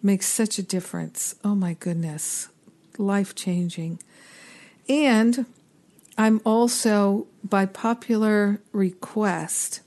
makes 0.03 0.27
such 0.27 0.59
a 0.59 0.63
difference. 0.63 1.35
Oh 1.45 1.55
my 1.55 1.75
goodness, 1.75 2.49
life 2.99 3.35
changing. 3.35 4.01
And 4.89 5.47
I'm 6.19 6.41
also, 6.45 7.27
by 7.45 7.67
popular 7.67 8.61
request, 8.73 9.81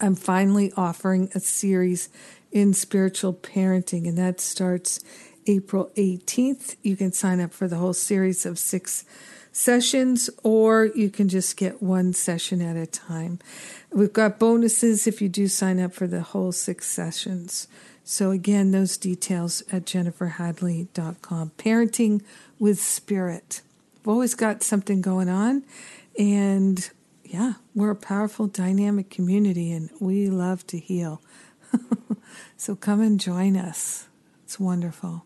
I'm 0.00 0.14
finally 0.14 0.72
offering 0.76 1.30
a 1.34 1.40
series 1.40 2.08
in 2.50 2.74
spiritual 2.74 3.32
parenting, 3.32 4.06
and 4.06 4.18
that 4.18 4.40
starts 4.40 5.00
April 5.46 5.90
18th. 5.96 6.76
You 6.82 6.96
can 6.96 7.12
sign 7.12 7.40
up 7.40 7.52
for 7.52 7.66
the 7.66 7.76
whole 7.76 7.94
series 7.94 8.44
of 8.44 8.58
six 8.58 9.04
sessions, 9.52 10.30
or 10.42 10.86
you 10.94 11.10
can 11.10 11.28
just 11.28 11.56
get 11.56 11.82
one 11.82 12.12
session 12.12 12.62
at 12.62 12.76
a 12.76 12.86
time. 12.86 13.38
We've 13.90 14.12
got 14.12 14.38
bonuses 14.38 15.06
if 15.06 15.20
you 15.20 15.28
do 15.28 15.48
sign 15.48 15.78
up 15.80 15.92
for 15.92 16.06
the 16.06 16.22
whole 16.22 16.52
six 16.52 16.86
sessions. 16.86 17.68
So, 18.04 18.30
again, 18.30 18.72
those 18.72 18.96
details 18.96 19.62
at 19.70 19.84
jenniferhadley.com. 19.84 21.52
Parenting 21.56 22.22
with 22.58 22.80
Spirit. 22.80 23.62
We've 24.00 24.08
always 24.08 24.34
got 24.34 24.62
something 24.62 25.00
going 25.00 25.28
on. 25.28 25.64
And 26.18 26.90
yeah, 27.24 27.54
we're 27.74 27.90
a 27.90 27.96
powerful, 27.96 28.46
dynamic 28.46 29.08
community 29.08 29.72
and 29.72 29.88
we 30.00 30.28
love 30.28 30.66
to 30.68 30.78
heal. 30.78 31.22
so, 32.56 32.74
come 32.74 33.00
and 33.00 33.18
join 33.20 33.56
us. 33.56 34.08
It's 34.44 34.58
wonderful. 34.58 35.24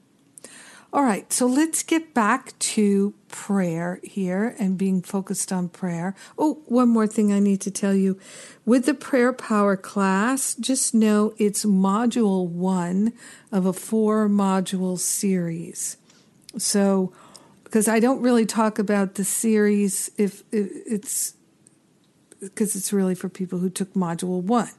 All 0.97 1.05
right, 1.05 1.31
so 1.31 1.45
let's 1.45 1.83
get 1.83 2.15
back 2.15 2.59
to 2.59 3.13
prayer 3.29 4.01
here 4.03 4.57
and 4.59 4.79
being 4.79 5.03
focused 5.03 5.53
on 5.53 5.69
prayer. 5.69 6.15
Oh, 6.39 6.63
one 6.65 6.89
more 6.89 7.07
thing 7.07 7.35
I 7.35 7.39
need 7.39 7.61
to 7.61 7.71
tell 7.71 7.95
you. 7.95 8.19
With 8.65 8.87
the 8.87 8.95
prayer 8.95 9.35
power 9.35 9.77
class, 9.77 10.55
just 10.55 10.95
know 10.95 11.35
it's 11.37 11.67
module 11.67 12.49
one 12.49 13.13
of 13.53 13.67
a 13.67 13.75
four 13.75 14.27
module 14.27 14.99
series. 14.99 15.99
So, 16.57 17.13
because 17.65 17.89
I 17.89 18.01
don't 18.01 18.23
really 18.23 18.47
talk 18.47 18.79
about 18.79 19.17
the 19.17 19.25
series 19.25 20.11
if, 20.17 20.45
it's 20.51 21.35
because 22.41 22.75
it's 22.75 22.91
really 22.91 23.15
for 23.15 23.29
people 23.29 23.59
who 23.59 23.69
took 23.69 23.93
module 23.93 24.43
one. 24.43 24.71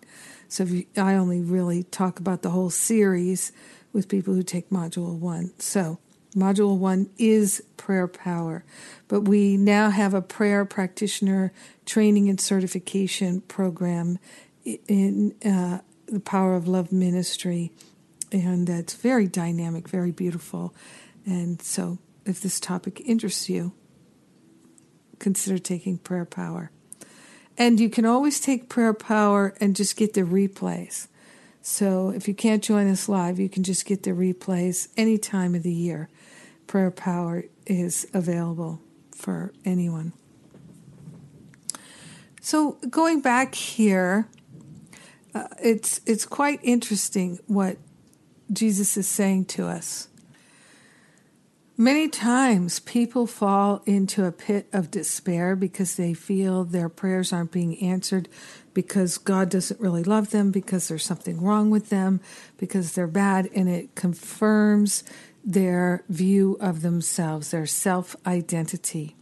So 0.48 0.64
you, 0.64 0.86
I 0.98 1.14
only 1.14 1.42
really 1.42 1.84
talk 1.84 2.20
about 2.20 2.42
the 2.42 2.50
whole 2.50 2.72
series 2.72 3.52
with 3.94 4.10
people 4.10 4.34
who 4.34 4.42
take 4.42 4.70
Module 4.72 5.18
1. 5.20 5.60
So, 5.60 6.00
Module 6.38 6.78
1 6.78 7.10
is 7.18 7.64
prayer 7.78 8.08
power, 8.08 8.64
but 9.08 9.22
we 9.22 9.58
now 9.58 9.90
have 9.90 10.14
a 10.14 10.22
prayer 10.22 10.66
practitioner 10.66 11.52
training 11.86 12.30
and 12.30 12.40
certification 12.40 13.42
program 13.42 14.20
in 14.64 15.34
uh, 15.44 15.80
the 16.06 16.20
Power 16.20 16.56
of 16.56 16.68
Love 16.68 16.92
Ministry. 16.92 17.72
And 18.32 18.70
it's 18.70 18.94
very 18.94 19.28
dynamic, 19.28 19.90
very 19.90 20.12
beautiful. 20.12 20.76
And 21.26 21.62
so, 21.62 21.98
if 22.26 22.42
this 22.42 22.60
topic 22.60 23.02
interests 23.06 23.50
you, 23.50 23.72
consider 25.18 25.58
taking 25.58 25.98
prayer 25.98 26.26
power. 26.26 26.70
And 27.58 27.80
you 27.80 27.90
can 27.90 28.06
always 28.06 28.40
take 28.40 28.70
prayer 28.70 28.94
power 28.94 29.56
and 29.60 29.76
just 29.76 29.96
get 29.96 30.14
the 30.14 30.22
replays. 30.22 31.08
So 31.62 32.12
if 32.12 32.28
you 32.28 32.34
can't 32.34 32.64
join 32.64 32.88
us 32.90 33.10
live, 33.10 33.40
you 33.40 33.50
can 33.50 33.64
just 33.64 33.86
get 33.86 34.04
the 34.04 34.12
replays 34.12 34.88
any 34.96 35.18
time 35.18 35.56
of 35.56 35.64
the 35.64 35.74
year. 35.74 36.10
Prayer 36.68 36.92
Power 36.92 37.46
is 37.66 38.08
available 38.14 38.82
for 39.12 39.54
anyone. 39.66 40.14
So 42.42 42.78
going 42.90 43.22
back 43.22 43.56
here, 43.56 44.28
uh, 45.34 45.48
it's 45.62 46.02
it's 46.06 46.26
quite 46.26 46.60
interesting 46.64 47.40
what 47.48 47.78
Jesus 48.52 48.96
is 48.96 49.08
saying 49.08 49.46
to 49.46 49.68
us. 49.68 50.08
Many 51.80 52.08
times 52.08 52.80
people 52.80 53.28
fall 53.28 53.84
into 53.86 54.26
a 54.26 54.32
pit 54.32 54.68
of 54.74 54.90
despair 54.90 55.56
because 55.56 55.96
they 55.96 56.16
feel 56.16 56.64
their 56.64 56.90
prayers 56.90 57.32
aren't 57.32 57.52
being 57.52 57.78
answered 57.84 58.28
because 58.74 59.20
God 59.20 59.50
doesn't 59.50 59.80
really 59.80 60.04
love 60.04 60.32
them, 60.32 60.50
because 60.50 60.88
there's 60.88 61.06
something 61.06 61.42
wrong 61.42 61.70
with 61.70 61.90
them, 61.90 62.20
because 62.58 62.94
they're 62.94 63.06
bad, 63.08 63.50
and 63.54 63.68
it 63.70 63.94
confirms 63.94 65.04
their 65.48 66.04
view 66.10 66.58
of 66.60 66.82
themselves, 66.82 67.52
their 67.52 67.66
self 67.66 68.18
identity. 68.28 69.16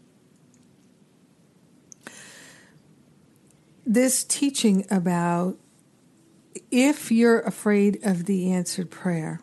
This 3.85 4.23
teaching 4.23 4.88
about 4.89 5.59
if 6.71 7.11
you're 7.11 7.41
afraid 7.41 8.03
of 8.03 8.25
the 8.25 8.51
answered 8.51 8.89
prayer, 8.89 9.39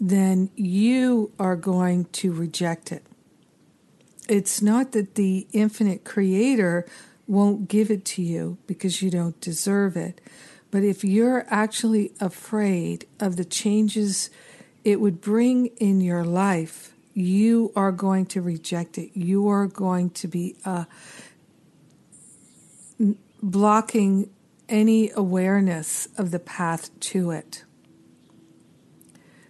then 0.00 0.50
you 0.56 1.30
are 1.38 1.56
going 1.56 2.06
to 2.06 2.32
reject 2.32 2.90
it. 2.90 3.04
It's 4.26 4.62
not 4.62 4.92
that 4.92 5.14
the 5.14 5.46
infinite 5.52 6.04
creator 6.04 6.86
won't 7.26 7.68
give 7.68 7.90
it 7.90 8.06
to 8.06 8.22
you 8.22 8.56
because 8.66 9.02
you 9.02 9.10
don't 9.10 9.38
deserve 9.42 9.94
it. 9.94 10.22
But 10.70 10.84
if 10.84 11.04
you're 11.04 11.44
actually 11.48 12.12
afraid 12.18 13.06
of 13.20 13.36
the 13.36 13.44
changes 13.44 14.30
it 14.84 15.00
would 15.00 15.20
bring 15.20 15.66
in 15.78 16.00
your 16.00 16.24
life, 16.24 16.94
you 17.14 17.72
are 17.74 17.92
going 17.92 18.26
to 18.26 18.42
reject 18.42 18.98
it. 18.98 19.10
You 19.14 19.48
are 19.48 19.66
going 19.66 20.10
to 20.10 20.28
be 20.28 20.56
uh, 20.64 20.84
blocking 23.42 24.30
any 24.68 25.10
awareness 25.10 26.08
of 26.18 26.30
the 26.30 26.38
path 26.38 26.98
to 26.98 27.30
it. 27.30 27.64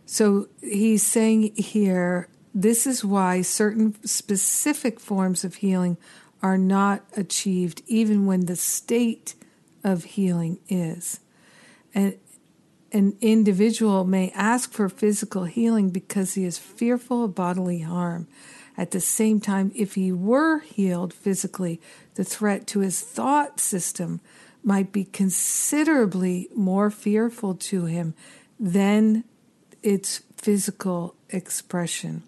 So 0.07 0.49
he's 0.61 1.03
saying 1.03 1.55
here 1.57 2.29
this 2.55 2.87
is 2.87 3.05
why 3.05 3.43
certain 3.43 3.97
specific 4.05 5.01
forms 5.01 5.45
of 5.45 5.57
healing 5.57 5.97
are 6.41 6.59
not 6.59 7.05
achieved 7.17 7.83
even 7.87 8.27
when 8.27 8.47
the 8.47 8.55
state 8.55 9.35
of 9.83 10.05
healing 10.05 10.59
is. 10.69 11.21
And 11.95 12.17
an 12.95 13.17
individual 13.21 14.05
may 14.05 14.31
ask 14.37 14.73
for 14.73 14.89
physical 14.89 15.45
healing 15.45 15.91
because 15.91 16.35
he 16.35 16.45
is 16.45 16.59
fearful 16.59 17.25
of 17.25 17.35
bodily 17.35 17.81
harm. 17.81 18.29
At 18.77 18.93
the 18.93 19.01
same 19.01 19.41
time, 19.41 19.73
if 19.75 19.95
he 19.95 20.13
were 20.13 20.61
healed 20.61 21.13
physically, 21.13 21.81
the 22.15 22.25
threat 22.25 22.69
to 22.69 22.81
his 22.81 23.01
thought 23.01 23.59
system 23.59 24.21
might 24.63 24.93
be 24.93 25.05
considerably 25.05 26.49
more 26.55 26.89
fearful 26.89 27.55
to 27.55 27.87
him 27.87 28.15
than 28.61 29.25
its 29.83 30.23
physical 30.37 31.17
expression. 31.31 32.23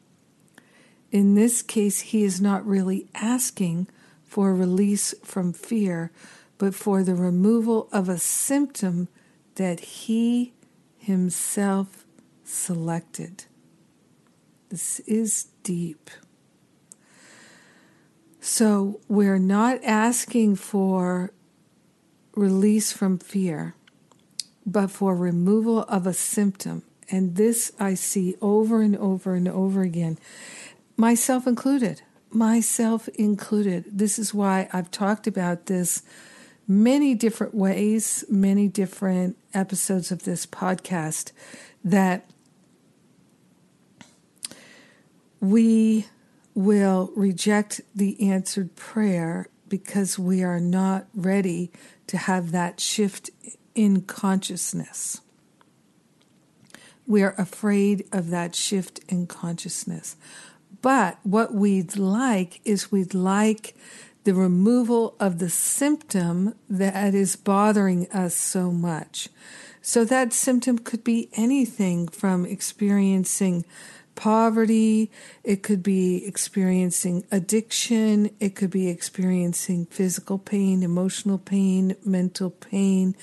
In 1.12 1.36
this 1.36 1.62
case, 1.62 2.00
he 2.00 2.24
is 2.24 2.40
not 2.40 2.66
really 2.66 3.06
asking 3.14 3.86
for 4.24 4.52
release 4.52 5.14
from 5.22 5.52
fear, 5.52 6.10
but 6.58 6.74
for 6.74 7.04
the 7.04 7.14
removal 7.14 7.88
of 7.92 8.08
a 8.08 8.18
symptom 8.18 9.06
that 9.54 9.80
he 9.80 10.52
himself 11.06 12.04
selected. 12.42 13.44
This 14.70 14.98
is 15.00 15.46
deep. 15.62 16.10
So 18.40 18.98
we're 19.06 19.38
not 19.38 19.78
asking 19.84 20.56
for 20.56 21.30
release 22.34 22.92
from 22.92 23.18
fear, 23.18 23.76
but 24.66 24.90
for 24.90 25.14
removal 25.14 25.82
of 25.84 26.08
a 26.08 26.12
symptom. 26.12 26.82
And 27.08 27.36
this 27.36 27.70
I 27.78 27.94
see 27.94 28.34
over 28.42 28.82
and 28.82 28.96
over 28.96 29.36
and 29.36 29.46
over 29.46 29.82
again, 29.82 30.18
myself 30.96 31.46
included 31.46 32.02
myself 32.36 33.08
included. 33.14 33.84
This 33.90 34.18
is 34.18 34.34
why 34.34 34.68
I've 34.72 34.90
talked 34.90 35.26
about 35.26 35.66
this 35.66 36.02
many 36.68 37.14
different 37.14 37.54
ways, 37.54 38.24
many 38.28 38.68
different 38.68 39.36
episodes 39.54 40.10
of 40.10 40.24
this 40.24 40.46
podcast 40.46 41.32
that 41.84 42.28
we 45.40 46.06
will 46.54 47.12
reject 47.14 47.80
the 47.94 48.30
answered 48.30 48.74
prayer 48.74 49.48
because 49.68 50.18
we 50.18 50.42
are 50.42 50.60
not 50.60 51.06
ready 51.14 51.70
to 52.06 52.16
have 52.16 52.52
that 52.52 52.80
shift 52.80 53.30
in 53.74 54.02
consciousness. 54.02 55.20
We 57.06 57.22
are 57.22 57.34
afraid 57.38 58.06
of 58.10 58.30
that 58.30 58.54
shift 58.54 59.00
in 59.08 59.26
consciousness. 59.26 60.16
But 60.82 61.18
what 61.22 61.54
we'd 61.54 61.96
like 61.96 62.60
is 62.64 62.90
we'd 62.90 63.14
like 63.14 63.76
the 64.26 64.34
removal 64.34 65.14
of 65.20 65.38
the 65.38 65.48
symptom 65.48 66.52
that 66.68 67.14
is 67.14 67.36
bothering 67.36 68.10
us 68.10 68.34
so 68.34 68.72
much. 68.72 69.28
So 69.80 70.04
that 70.04 70.32
symptom 70.32 70.80
could 70.80 71.04
be 71.04 71.28
anything 71.34 72.08
from 72.08 72.44
experiencing 72.44 73.64
poverty, 74.16 75.12
it 75.44 75.62
could 75.62 75.80
be 75.80 76.26
experiencing 76.26 77.24
addiction, 77.30 78.30
it 78.40 78.56
could 78.56 78.70
be 78.70 78.88
experiencing 78.88 79.86
physical 79.86 80.38
pain, 80.38 80.82
emotional 80.82 81.38
pain, 81.38 81.94
mental 82.04 82.50
pain, 82.50 83.14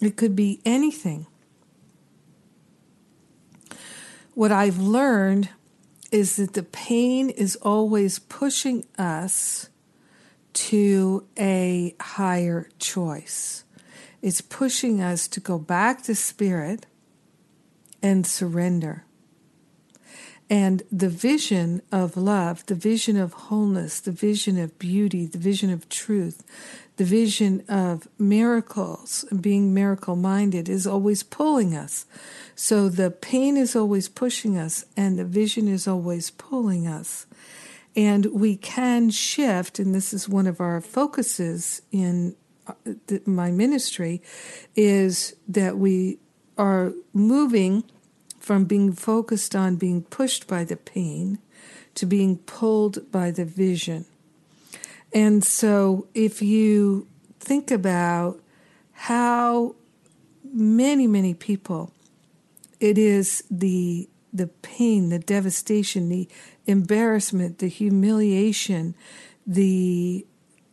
it 0.00 0.16
could 0.16 0.34
be 0.34 0.62
anything. 0.64 1.26
What 4.32 4.50
I've 4.50 4.78
learned 4.78 5.50
is 6.10 6.36
that 6.36 6.54
the 6.54 6.62
pain 6.62 7.28
is 7.28 7.56
always 7.56 8.18
pushing 8.18 8.86
us 8.96 9.68
to 10.58 11.24
a 11.38 11.94
higher 12.00 12.68
choice. 12.80 13.64
It's 14.20 14.40
pushing 14.40 15.00
us 15.00 15.28
to 15.28 15.40
go 15.40 15.56
back 15.56 16.02
to 16.02 16.16
spirit 16.16 16.86
and 18.02 18.26
surrender. 18.26 19.04
And 20.50 20.82
the 20.90 21.08
vision 21.08 21.82
of 21.92 22.16
love, 22.16 22.66
the 22.66 22.74
vision 22.74 23.16
of 23.16 23.34
wholeness, 23.34 24.00
the 24.00 24.10
vision 24.10 24.58
of 24.58 24.78
beauty, 24.80 25.26
the 25.26 25.38
vision 25.38 25.70
of 25.70 25.88
truth, 25.88 26.42
the 26.96 27.04
vision 27.04 27.62
of 27.68 28.08
miracles, 28.18 29.24
being 29.40 29.72
miracle 29.72 30.16
minded 30.16 30.68
is 30.68 30.86
always 30.86 31.22
pulling 31.22 31.76
us. 31.76 32.06
So 32.56 32.88
the 32.88 33.12
pain 33.12 33.56
is 33.56 33.76
always 33.76 34.08
pushing 34.08 34.58
us 34.58 34.84
and 34.96 35.18
the 35.18 35.24
vision 35.24 35.68
is 35.68 35.86
always 35.86 36.30
pulling 36.30 36.88
us. 36.88 37.26
And 37.98 38.26
we 38.26 38.54
can 38.54 39.10
shift, 39.10 39.80
and 39.80 39.92
this 39.92 40.14
is 40.14 40.28
one 40.28 40.46
of 40.46 40.60
our 40.60 40.80
focuses 40.80 41.82
in 41.90 42.36
uh, 42.64 42.74
my 43.26 43.50
ministry, 43.50 44.22
is 44.76 45.34
that 45.48 45.78
we 45.78 46.20
are 46.56 46.92
moving 47.12 47.82
from 48.38 48.66
being 48.66 48.92
focused 48.92 49.56
on 49.56 49.74
being 49.74 50.02
pushed 50.02 50.46
by 50.46 50.62
the 50.62 50.76
pain 50.76 51.40
to 51.96 52.06
being 52.06 52.38
pulled 52.38 53.10
by 53.10 53.32
the 53.32 53.44
vision. 53.44 54.04
And 55.12 55.42
so 55.42 56.06
if 56.14 56.40
you 56.40 57.08
think 57.40 57.72
about 57.72 58.38
how 58.92 59.74
many, 60.44 61.08
many 61.08 61.34
people, 61.34 61.90
it 62.78 62.96
is 62.96 63.42
the 63.50 64.08
the 64.30 64.46
pain, 64.46 65.08
the 65.08 65.18
devastation, 65.18 66.10
the 66.10 66.28
embarrassment, 66.68 67.58
the 67.58 67.68
humiliation, 67.68 68.94
the 69.46 70.24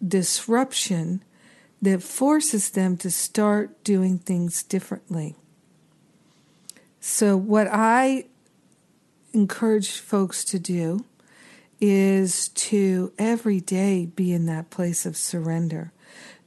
disruption 0.05 1.23
that 1.81 2.03
forces 2.03 2.69
them 2.71 2.97
to 2.97 3.09
start 3.09 3.83
doing 3.83 4.19
things 4.19 4.61
differently. 4.61 5.35
So, 6.99 7.37
what 7.37 7.67
I 7.71 8.25
encourage 9.33 9.99
folks 9.99 10.43
to 10.45 10.59
do 10.59 11.05
is 11.79 12.49
to 12.49 13.11
every 13.17 13.59
day 13.59 14.05
be 14.05 14.33
in 14.33 14.45
that 14.47 14.69
place 14.69 15.05
of 15.05 15.15
surrender. 15.15 15.91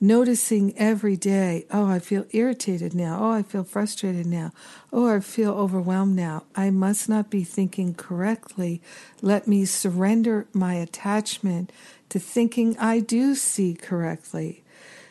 Noticing 0.01 0.79
every 0.79 1.17
day, 1.17 1.67
oh, 1.73 1.87
I 1.87 1.99
feel 1.99 2.25
irritated 2.31 2.95
now. 2.95 3.19
Oh, 3.21 3.33
I 3.33 3.43
feel 3.43 3.65
frustrated 3.65 4.27
now. 4.27 4.53
Oh, 4.93 5.13
I 5.13 5.19
feel 5.19 5.53
overwhelmed 5.53 6.15
now. 6.15 6.45
I 6.55 6.71
must 6.71 7.09
not 7.09 7.31
be 7.31 7.43
thinking 7.43 7.95
correctly. 7.95 8.81
Let 9.23 9.49
me 9.49 9.65
surrender 9.65 10.47
my 10.53 10.75
attachment 10.75 11.73
to 12.11 12.21
thinking 12.21 12.79
I 12.79 13.01
do 13.01 13.35
see 13.35 13.75
correctly. 13.75 14.63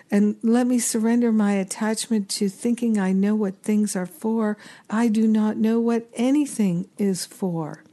And 0.09 0.37
let 0.41 0.67
me 0.67 0.79
surrender 0.79 1.33
my 1.33 1.53
attachment 1.53 2.29
to 2.29 2.47
thinking 2.47 2.97
I 2.97 3.11
know 3.11 3.35
what 3.35 3.61
things 3.63 3.93
are 3.93 4.05
for. 4.05 4.57
I 4.89 5.09
do 5.09 5.27
not 5.27 5.57
know 5.57 5.81
what 5.81 6.07
anything 6.13 6.87
is 6.97 7.25
for. 7.25 7.83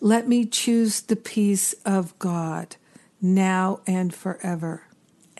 Let 0.00 0.26
me 0.26 0.46
choose 0.46 1.00
the 1.00 1.14
peace 1.14 1.74
of 1.84 2.18
God 2.18 2.74
now 3.22 3.80
and 3.86 4.12
forever. 4.12 4.83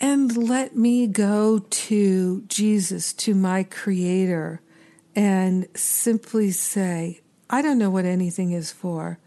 And 0.07 0.37
let 0.37 0.77
me 0.77 1.07
go 1.07 1.61
to 1.61 2.43
Jesus, 2.43 3.15
to 3.15 3.35
my 3.35 3.63
Creator, 3.63 4.61
and 5.17 5.67
simply 5.75 6.51
say, 6.51 7.23
I 7.49 7.63
don't 7.63 7.79
know 7.79 7.89
what 7.89 8.05
anything 8.05 8.51
is 8.53 8.71
for, 8.71 9.19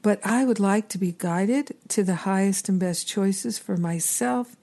but 0.00 0.24
I 0.24 0.44
would 0.44 0.60
like 0.60 0.88
to 0.90 0.98
be 0.98 1.10
guided 1.10 1.74
to 1.88 2.04
the 2.04 2.14
highest 2.14 2.68
and 2.68 2.78
best 2.78 3.08
choices 3.08 3.58
for 3.58 3.76
myself 3.76 4.54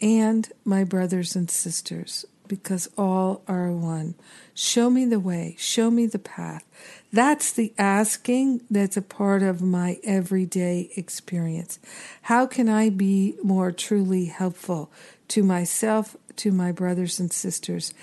and 0.00 0.48
my 0.64 0.84
brothers 0.84 1.34
and 1.34 1.50
sisters, 1.50 2.24
because 2.52 2.86
all 2.98 3.42
are 3.48 3.72
one. 3.72 4.14
Show 4.52 4.90
me 4.90 5.06
the 5.06 5.18
way, 5.18 5.56
show 5.58 5.90
me 5.90 6.04
the 6.04 6.18
path. 6.18 6.62
That's 7.10 7.50
the 7.50 7.72
asking 7.78 8.60
that's 8.70 8.98
a 8.98 9.00
part 9.00 9.42
of 9.42 9.62
my 9.62 9.98
everyday 10.04 10.90
experience. 10.94 11.78
How 12.20 12.44
can 12.44 12.68
I 12.68 12.90
be 12.90 13.36
more 13.42 13.72
truly 13.72 14.26
helpful 14.26 14.92
to 15.28 15.42
myself, 15.42 16.14
to 16.36 16.52
my 16.52 16.72
brothers 16.72 17.18
and 17.18 17.32
sisters? 17.32 17.94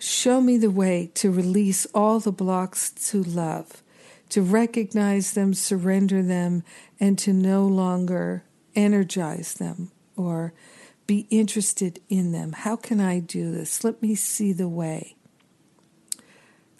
Show 0.00 0.40
me 0.40 0.58
the 0.58 0.68
way 0.68 1.12
to 1.14 1.30
release 1.30 1.86
all 1.94 2.18
the 2.18 2.32
blocks 2.32 2.90
to 3.10 3.22
love, 3.22 3.84
to 4.30 4.42
recognize 4.42 5.34
them, 5.34 5.54
surrender 5.54 6.24
them, 6.24 6.64
and 6.98 7.16
to 7.20 7.32
no 7.32 7.64
longer 7.64 8.42
energize 8.74 9.54
them 9.54 9.92
or 10.16 10.52
be 11.06 11.26
interested 11.30 12.00
in 12.08 12.32
them. 12.32 12.52
How 12.52 12.76
can 12.76 13.00
I 13.00 13.20
do 13.20 13.52
this? 13.52 13.84
Let 13.84 14.00
me 14.02 14.14
see 14.14 14.52
the 14.52 14.68
way. 14.68 15.16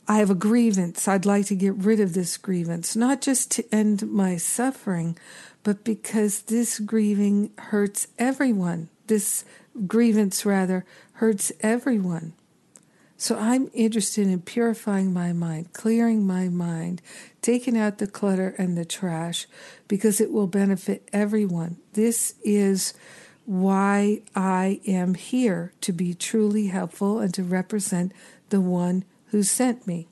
I 0.06 0.18
have 0.18 0.30
a 0.30 0.34
grievance. 0.34 1.08
I'd 1.08 1.24
like 1.24 1.46
to 1.46 1.54
get 1.54 1.74
rid 1.74 2.00
of 2.00 2.12
this 2.12 2.36
grievance, 2.36 2.94
not 2.94 3.22
just 3.22 3.50
to 3.52 3.74
end 3.74 4.10
my 4.10 4.36
suffering, 4.36 5.16
but 5.62 5.82
because 5.82 6.42
this 6.42 6.78
grieving 6.78 7.50
hurts 7.56 8.06
everyone. 8.18 8.90
This 9.06 9.44
grievance, 9.86 10.44
rather, 10.44 10.84
hurts 11.14 11.52
everyone. 11.60 12.34
So 13.16 13.38
I'm 13.38 13.70
interested 13.72 14.26
in 14.26 14.42
purifying 14.42 15.12
my 15.12 15.32
mind, 15.32 15.72
clearing 15.72 16.26
my 16.26 16.48
mind, 16.48 17.00
taking 17.40 17.78
out 17.78 17.98
the 17.98 18.06
clutter 18.06 18.54
and 18.58 18.76
the 18.76 18.84
trash 18.84 19.46
because 19.88 20.20
it 20.20 20.30
will 20.30 20.46
benefit 20.46 21.08
everyone. 21.12 21.78
This 21.94 22.34
is 22.44 22.92
why 23.46 24.22
I 24.34 24.80
am 24.86 25.14
here 25.14 25.72
to 25.82 25.92
be 25.92 26.14
truly 26.14 26.68
helpful 26.68 27.18
and 27.20 27.32
to 27.34 27.42
represent 27.42 28.12
the 28.50 28.60
one 28.60 29.04
who 29.26 29.42
sent 29.42 29.86
me. 29.86 30.08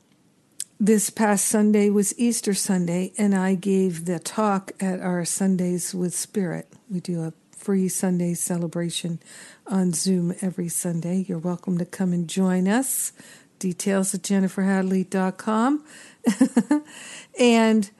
This 0.78 1.10
past 1.10 1.46
Sunday 1.46 1.90
was 1.90 2.18
Easter 2.18 2.54
Sunday, 2.54 3.12
and 3.16 3.34
I 3.34 3.54
gave 3.54 4.04
the 4.04 4.18
talk 4.18 4.72
at 4.80 5.00
our 5.00 5.24
Sundays 5.24 5.94
with 5.94 6.14
Spirit. 6.14 6.68
We 6.90 6.98
do 7.00 7.22
a 7.22 7.32
free 7.56 7.88
Sunday 7.88 8.34
celebration 8.34 9.20
on 9.68 9.92
Zoom 9.92 10.34
every 10.40 10.68
Sunday. 10.68 11.24
You're 11.28 11.38
welcome 11.38 11.78
to 11.78 11.84
come 11.84 12.12
and 12.12 12.26
join 12.26 12.66
us. 12.66 13.12
Details 13.60 14.12
at 14.12 14.22
jenniferhadley.com. 14.22 15.84
and 17.38 17.90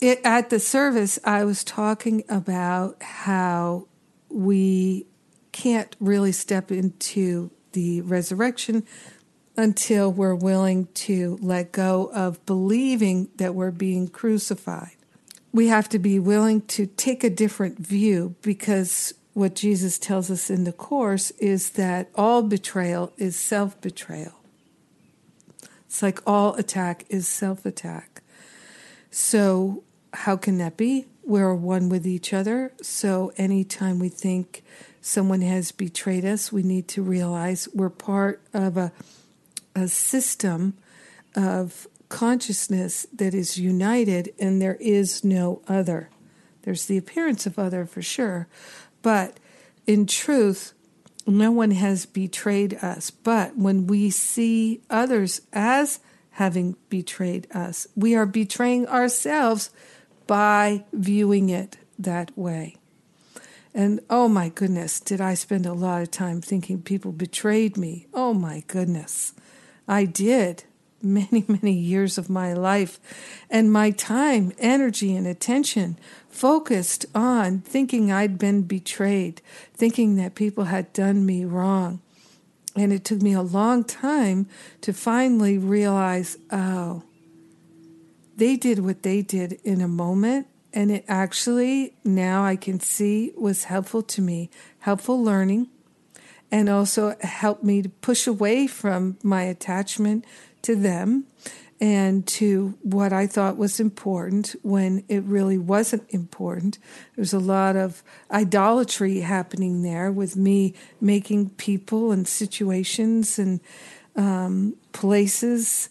it, 0.00 0.20
at 0.24 0.50
the 0.50 0.58
service, 0.58 1.20
I 1.24 1.44
was 1.44 1.62
talking 1.62 2.24
about 2.28 3.00
how 3.00 3.86
we 4.34 5.06
can't 5.52 5.94
really 6.00 6.32
step 6.32 6.70
into 6.72 7.50
the 7.72 8.00
resurrection 8.02 8.84
until 9.56 10.10
we're 10.10 10.34
willing 10.34 10.88
to 10.94 11.38
let 11.40 11.70
go 11.70 12.10
of 12.12 12.44
believing 12.44 13.28
that 13.36 13.54
we're 13.54 13.70
being 13.70 14.08
crucified. 14.08 14.96
We 15.52 15.68
have 15.68 15.88
to 15.90 16.00
be 16.00 16.18
willing 16.18 16.62
to 16.62 16.86
take 16.86 17.22
a 17.22 17.30
different 17.30 17.78
view 17.78 18.34
because 18.42 19.14
what 19.34 19.54
Jesus 19.54 19.98
tells 19.98 20.30
us 20.30 20.50
in 20.50 20.64
the 20.64 20.72
Course 20.72 21.30
is 21.32 21.70
that 21.70 22.10
all 22.16 22.42
betrayal 22.42 23.12
is 23.16 23.36
self 23.36 23.80
betrayal. 23.80 24.34
It's 25.86 26.02
like 26.02 26.20
all 26.26 26.54
attack 26.54 27.04
is 27.08 27.28
self 27.28 27.64
attack. 27.64 28.22
So, 29.10 29.84
how 30.12 30.36
can 30.36 30.58
that 30.58 30.76
be? 30.76 31.06
We're 31.26 31.54
one 31.54 31.88
with 31.88 32.06
each 32.06 32.32
other. 32.32 32.72
So, 32.82 33.32
anytime 33.36 33.98
we 33.98 34.08
think 34.08 34.62
someone 35.00 35.40
has 35.40 35.72
betrayed 35.72 36.24
us, 36.24 36.52
we 36.52 36.62
need 36.62 36.88
to 36.88 37.02
realize 37.02 37.68
we're 37.74 37.90
part 37.90 38.42
of 38.52 38.76
a 38.76 38.92
a 39.74 39.88
system 39.88 40.74
of 41.34 41.86
consciousness 42.08 43.06
that 43.12 43.34
is 43.34 43.58
united 43.58 44.32
and 44.38 44.62
there 44.62 44.76
is 44.76 45.24
no 45.24 45.62
other. 45.66 46.10
There's 46.62 46.86
the 46.86 46.96
appearance 46.96 47.46
of 47.46 47.58
other 47.58 47.84
for 47.86 48.02
sure, 48.02 48.46
but 49.02 49.38
in 49.86 50.06
truth, 50.06 50.72
no 51.26 51.50
one 51.50 51.72
has 51.72 52.06
betrayed 52.06 52.74
us. 52.82 53.10
But 53.10 53.56
when 53.56 53.86
we 53.86 54.10
see 54.10 54.80
others 54.88 55.40
as 55.52 56.00
having 56.32 56.76
betrayed 56.88 57.46
us, 57.54 57.86
we 57.96 58.14
are 58.14 58.26
betraying 58.26 58.86
ourselves 58.86 59.70
by 60.26 60.84
viewing 60.92 61.48
it 61.48 61.76
that 61.98 62.36
way. 62.36 62.76
And 63.74 64.00
oh 64.08 64.28
my 64.28 64.50
goodness, 64.50 65.00
did 65.00 65.20
I 65.20 65.34
spend 65.34 65.66
a 65.66 65.72
lot 65.72 66.02
of 66.02 66.10
time 66.10 66.40
thinking 66.40 66.80
people 66.80 67.10
betrayed 67.10 67.76
me? 67.76 68.06
Oh 68.14 68.32
my 68.32 68.62
goodness. 68.68 69.34
I 69.88 70.04
did 70.04 70.64
many, 71.02 71.44
many 71.48 71.72
years 71.72 72.16
of 72.16 72.30
my 72.30 72.54
life, 72.54 72.98
and 73.50 73.70
my 73.70 73.90
time, 73.90 74.52
energy, 74.58 75.14
and 75.14 75.26
attention 75.26 75.98
focused 76.30 77.04
on 77.14 77.60
thinking 77.60 78.10
I'd 78.10 78.38
been 78.38 78.62
betrayed, 78.62 79.42
thinking 79.74 80.16
that 80.16 80.34
people 80.34 80.64
had 80.64 80.92
done 80.94 81.26
me 81.26 81.44
wrong. 81.44 82.00
And 82.74 82.92
it 82.92 83.04
took 83.04 83.22
me 83.22 83.34
a 83.34 83.42
long 83.42 83.84
time 83.84 84.48
to 84.80 84.92
finally 84.92 85.58
realize 85.58 86.38
oh, 86.50 87.02
they 88.36 88.56
did 88.56 88.80
what 88.80 89.02
they 89.02 89.22
did 89.22 89.52
in 89.64 89.80
a 89.80 89.88
moment. 89.88 90.46
And 90.72 90.90
it 90.90 91.04
actually, 91.06 91.94
now 92.04 92.44
I 92.44 92.56
can 92.56 92.80
see, 92.80 93.32
was 93.36 93.64
helpful 93.64 94.02
to 94.02 94.20
me, 94.20 94.50
helpful 94.80 95.22
learning, 95.22 95.68
and 96.50 96.68
also 96.68 97.14
helped 97.20 97.62
me 97.62 97.82
to 97.82 97.88
push 97.88 98.26
away 98.26 98.66
from 98.66 99.16
my 99.22 99.42
attachment 99.42 100.24
to 100.62 100.74
them 100.74 101.26
and 101.80 102.26
to 102.26 102.78
what 102.82 103.12
I 103.12 103.26
thought 103.26 103.56
was 103.56 103.78
important 103.80 104.54
when 104.62 105.04
it 105.08 105.22
really 105.24 105.58
wasn't 105.58 106.04
important. 106.08 106.78
There's 107.16 107.32
a 107.32 107.38
lot 107.38 107.76
of 107.76 108.02
idolatry 108.30 109.20
happening 109.20 109.82
there 109.82 110.10
with 110.10 110.36
me 110.36 110.74
making 111.00 111.50
people 111.50 112.12
and 112.12 112.26
situations 112.26 113.38
and 113.38 113.60
um, 114.16 114.76
places 114.92 115.88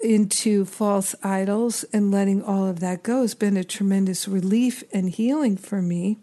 into 0.00 0.64
false 0.64 1.14
idols 1.22 1.84
and 1.92 2.10
letting 2.10 2.42
all 2.42 2.66
of 2.66 2.80
that 2.80 3.02
go 3.02 3.22
has 3.22 3.34
been 3.34 3.56
a 3.56 3.64
tremendous 3.64 4.26
relief 4.26 4.82
and 4.92 5.10
healing 5.10 5.56
for 5.56 5.82
me. 5.82 6.18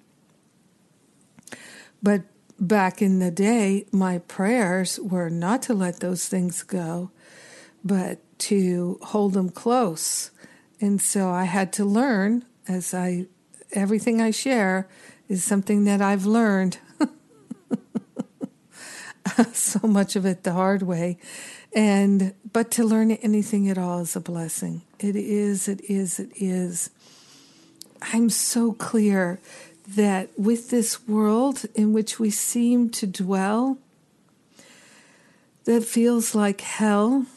But 2.02 2.24
back 2.60 3.02
in 3.02 3.20
the 3.20 3.32
day, 3.32 3.86
my 3.92 4.20
prayers 4.20 5.00
were 5.00 5.30
not 5.30 5.62
to 5.64 5.74
let 5.74 6.00
those 6.00 6.28
things 6.28 6.64
go, 6.64 7.12
but 7.84 8.20
to 8.40 9.00
hold 9.02 9.34
them 9.34 9.50
close. 9.50 10.32
And 10.80 11.02
so 11.02 11.30
I 11.30 11.46
had 11.46 11.74
to 11.74 11.86
learn 11.86 12.46
as 12.68 12.94
I, 12.94 13.26
everything 13.72 14.22
I 14.22 14.32
share 14.32 14.88
is 15.28 15.44
something 15.44 15.86
that 15.86 16.02
I've 16.02 16.26
learned. 16.26 16.78
so 19.54 19.88
much 19.88 20.16
of 20.16 20.26
it 20.26 20.44
the 20.44 20.54
hard 20.54 20.84
way. 20.84 21.18
And, 21.78 22.34
but 22.52 22.72
to 22.72 22.84
learn 22.84 23.12
anything 23.12 23.70
at 23.70 23.78
all 23.78 24.00
is 24.00 24.16
a 24.16 24.20
blessing. 24.20 24.82
It 24.98 25.16
is, 25.16 25.68
it 25.68 25.80
is, 25.82 26.20
it 26.20 26.32
is. 26.36 26.90
I'm 28.02 28.32
so 28.32 28.74
clear 28.74 29.40
that 29.90 30.32
with 30.40 30.72
this 30.72 31.08
world 31.08 31.66
in 31.76 31.94
which 31.94 32.18
we 32.20 32.32
seem 32.32 32.90
to 32.90 33.06
dwell, 33.06 33.78
that 35.66 35.84
feels 35.84 36.34
like 36.34 36.62
hell 36.62 37.28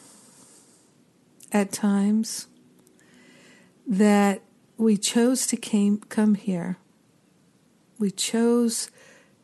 at 1.51 1.71
times, 1.71 2.47
that 3.85 4.41
we 4.75 4.97
chose 4.97 5.45
to 5.45 5.55
came, 5.55 5.99
come 6.09 6.33
here. 6.33 6.77
We 7.99 8.09
chose 8.09 8.89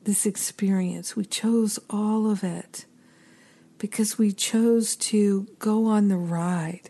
this 0.05 0.25
experience. 0.25 1.15
We 1.15 1.25
chose 1.25 1.77
all 1.87 2.31
of 2.31 2.43
it 2.43 2.86
because 3.77 4.17
we 4.17 4.31
chose 4.31 4.95
to 4.95 5.47
go 5.59 5.85
on 5.85 6.07
the 6.07 6.17
ride 6.17 6.89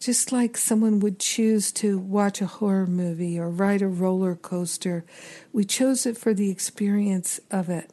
just 0.00 0.30
like 0.30 0.56
someone 0.56 1.00
would 1.00 1.18
choose 1.18 1.72
to 1.72 1.98
watch 1.98 2.40
a 2.40 2.46
horror 2.46 2.86
movie 2.86 3.38
or 3.38 3.50
ride 3.50 3.82
a 3.82 3.88
roller 3.88 4.36
coaster. 4.36 5.04
We 5.52 5.64
chose 5.64 6.06
it 6.06 6.16
for 6.16 6.32
the 6.32 6.50
experience 6.50 7.40
of 7.50 7.68
it, 7.68 7.90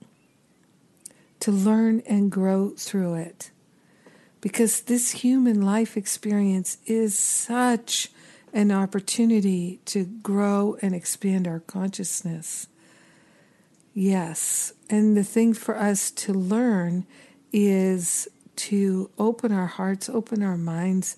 to 1.39 1.51
learn 1.51 2.01
and 2.07 2.31
grow 2.31 2.69
through 2.77 3.15
it. 3.15 3.51
Because 4.39 4.81
this 4.81 5.11
human 5.11 5.61
life 5.61 5.97
experience 5.97 6.77
is 6.85 7.17
such 7.17 8.11
an 8.53 8.71
opportunity 8.71 9.79
to 9.85 10.05
grow 10.05 10.77
and 10.81 10.93
expand 10.93 11.47
our 11.47 11.59
consciousness. 11.61 12.67
Yes, 13.95 14.73
and 14.89 15.17
the 15.17 15.23
thing 15.23 15.53
for 15.53 15.75
us 15.75 16.11
to 16.11 16.33
learn 16.33 17.07
is 17.57 18.27
to 18.57 19.09
open 19.17 19.53
our 19.53 19.65
hearts, 19.65 20.09
open 20.09 20.43
our 20.43 20.57
minds 20.57 21.15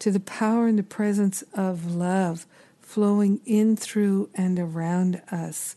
to 0.00 0.10
the 0.10 0.18
power 0.18 0.66
and 0.66 0.76
the 0.76 0.82
presence 0.82 1.44
of 1.54 1.94
love 1.94 2.44
flowing 2.80 3.40
in 3.46 3.76
through 3.76 4.28
and 4.34 4.58
around 4.58 5.22
us, 5.30 5.76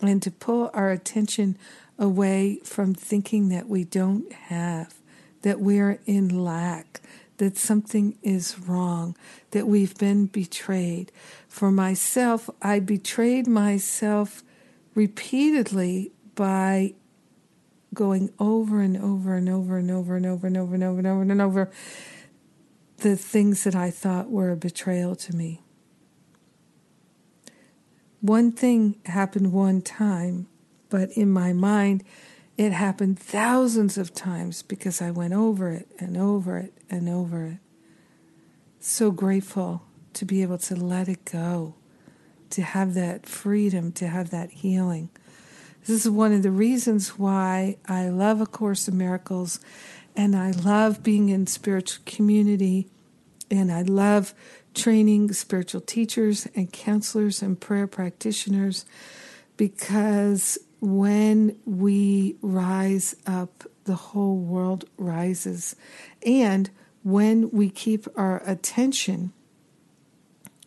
and 0.00 0.22
to 0.22 0.30
pull 0.30 0.70
our 0.72 0.92
attention 0.92 1.58
away 1.98 2.60
from 2.64 2.94
thinking 2.94 3.48
that 3.48 3.68
we 3.68 3.82
don't 3.82 4.32
have, 4.32 4.94
that 5.42 5.58
we're 5.58 5.98
in 6.06 6.44
lack, 6.44 7.00
that 7.38 7.56
something 7.56 8.16
is 8.22 8.56
wrong, 8.56 9.16
that 9.50 9.66
we've 9.66 9.98
been 9.98 10.26
betrayed. 10.26 11.10
For 11.48 11.72
myself, 11.72 12.48
I 12.62 12.78
betrayed 12.78 13.48
myself 13.48 14.44
repeatedly 14.94 16.12
by 16.36 16.94
going 17.92 18.32
over 18.38 18.80
and 18.80 18.96
over 18.96 19.34
and 19.34 19.48
over 19.48 19.78
and 19.78 19.90
over 19.90 20.16
and 20.16 20.26
over 20.26 20.46
and 20.46 20.56
over 20.56 20.74
and 20.74 20.84
over 20.84 20.98
and 20.98 21.06
over 21.06 21.22
and 21.22 21.42
over 21.42 21.70
the 22.98 23.16
things 23.16 23.64
that 23.64 23.74
I 23.74 23.90
thought 23.90 24.30
were 24.30 24.50
a 24.50 24.56
betrayal 24.56 25.16
to 25.16 25.34
me. 25.34 25.62
One 28.20 28.52
thing 28.52 28.96
happened 29.06 29.52
one 29.52 29.80
time, 29.80 30.46
but 30.90 31.10
in 31.12 31.30
my 31.30 31.52
mind, 31.52 32.04
it 32.58 32.72
happened 32.72 33.18
thousands 33.18 33.96
of 33.96 34.12
times 34.12 34.62
because 34.62 35.00
I 35.00 35.10
went 35.10 35.32
over 35.32 35.70
it 35.70 35.88
and 35.98 36.16
over 36.16 36.58
it 36.58 36.74
and 36.90 37.08
over 37.08 37.46
it. 37.46 37.58
So 38.78 39.10
grateful 39.10 39.82
to 40.12 40.26
be 40.26 40.42
able 40.42 40.58
to 40.58 40.76
let 40.76 41.08
it 41.08 41.24
go, 41.24 41.74
to 42.50 42.62
have 42.62 42.92
that 42.94 43.26
freedom, 43.26 43.92
to 43.92 44.08
have 44.08 44.30
that 44.30 44.50
healing. 44.50 45.08
This 45.90 46.06
is 46.06 46.12
one 46.12 46.32
of 46.32 46.44
the 46.44 46.52
reasons 46.52 47.18
why 47.18 47.76
I 47.84 48.10
love 48.10 48.40
A 48.40 48.46
Course 48.46 48.86
in 48.86 48.96
Miracles 48.96 49.58
and 50.14 50.36
I 50.36 50.52
love 50.52 51.02
being 51.02 51.30
in 51.30 51.48
spiritual 51.48 52.04
community 52.06 52.86
and 53.50 53.72
I 53.72 53.82
love 53.82 54.32
training 54.72 55.32
spiritual 55.32 55.80
teachers 55.80 56.46
and 56.54 56.72
counselors 56.72 57.42
and 57.42 57.60
prayer 57.60 57.88
practitioners 57.88 58.84
because 59.56 60.58
when 60.80 61.58
we 61.64 62.36
rise 62.40 63.16
up, 63.26 63.64
the 63.82 63.96
whole 63.96 64.36
world 64.36 64.84
rises. 64.96 65.74
And 66.24 66.70
when 67.02 67.50
we 67.50 67.68
keep 67.68 68.06
our 68.16 68.40
attention 68.48 69.32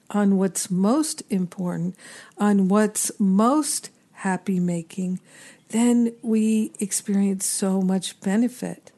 on 0.10 0.38
what's 0.38 0.70
most 0.70 1.24
important, 1.30 1.96
on 2.38 2.68
what's 2.68 3.10
most 3.22 3.90
happy 4.24 4.58
making, 4.58 5.20
then 5.70 6.14
we 6.22 6.72
experience 6.80 7.46
so 7.46 7.82
much 7.82 8.20
benefit. 8.22 8.94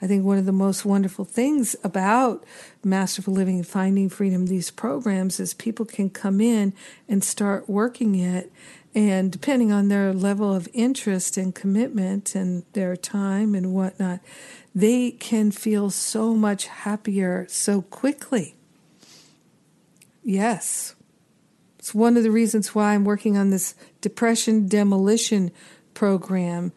I 0.00 0.06
think 0.06 0.24
one 0.24 0.38
of 0.38 0.46
the 0.46 0.52
most 0.52 0.84
wonderful 0.84 1.26
things 1.26 1.76
about 1.84 2.42
Masterful 2.82 3.34
Living 3.34 3.56
and 3.56 3.66
Finding 3.66 4.08
Freedom, 4.08 4.46
these 4.46 4.70
programs, 4.70 5.38
is 5.38 5.52
people 5.52 5.84
can 5.84 6.08
come 6.08 6.40
in 6.40 6.72
and 7.06 7.22
start 7.22 7.68
working 7.68 8.14
it. 8.14 8.50
And 8.94 9.30
depending 9.30 9.72
on 9.72 9.88
their 9.88 10.12
level 10.12 10.54
of 10.54 10.68
interest 10.72 11.36
and 11.36 11.54
commitment 11.54 12.34
and 12.34 12.64
their 12.72 12.96
time 12.96 13.54
and 13.54 13.74
whatnot, 13.74 14.20
they 14.74 15.10
can 15.10 15.50
feel 15.50 15.90
so 15.90 16.34
much 16.34 16.66
happier 16.66 17.46
so 17.48 17.82
quickly. 17.82 18.56
Yes. 20.24 20.94
It's 21.82 21.92
one 21.92 22.16
of 22.16 22.22
the 22.22 22.30
reasons 22.30 22.76
why 22.76 22.94
I'm 22.94 23.04
working 23.04 23.36
on 23.36 23.50
this 23.50 23.74
depression 24.00 24.68
demolition 24.68 25.50
program 25.94 26.70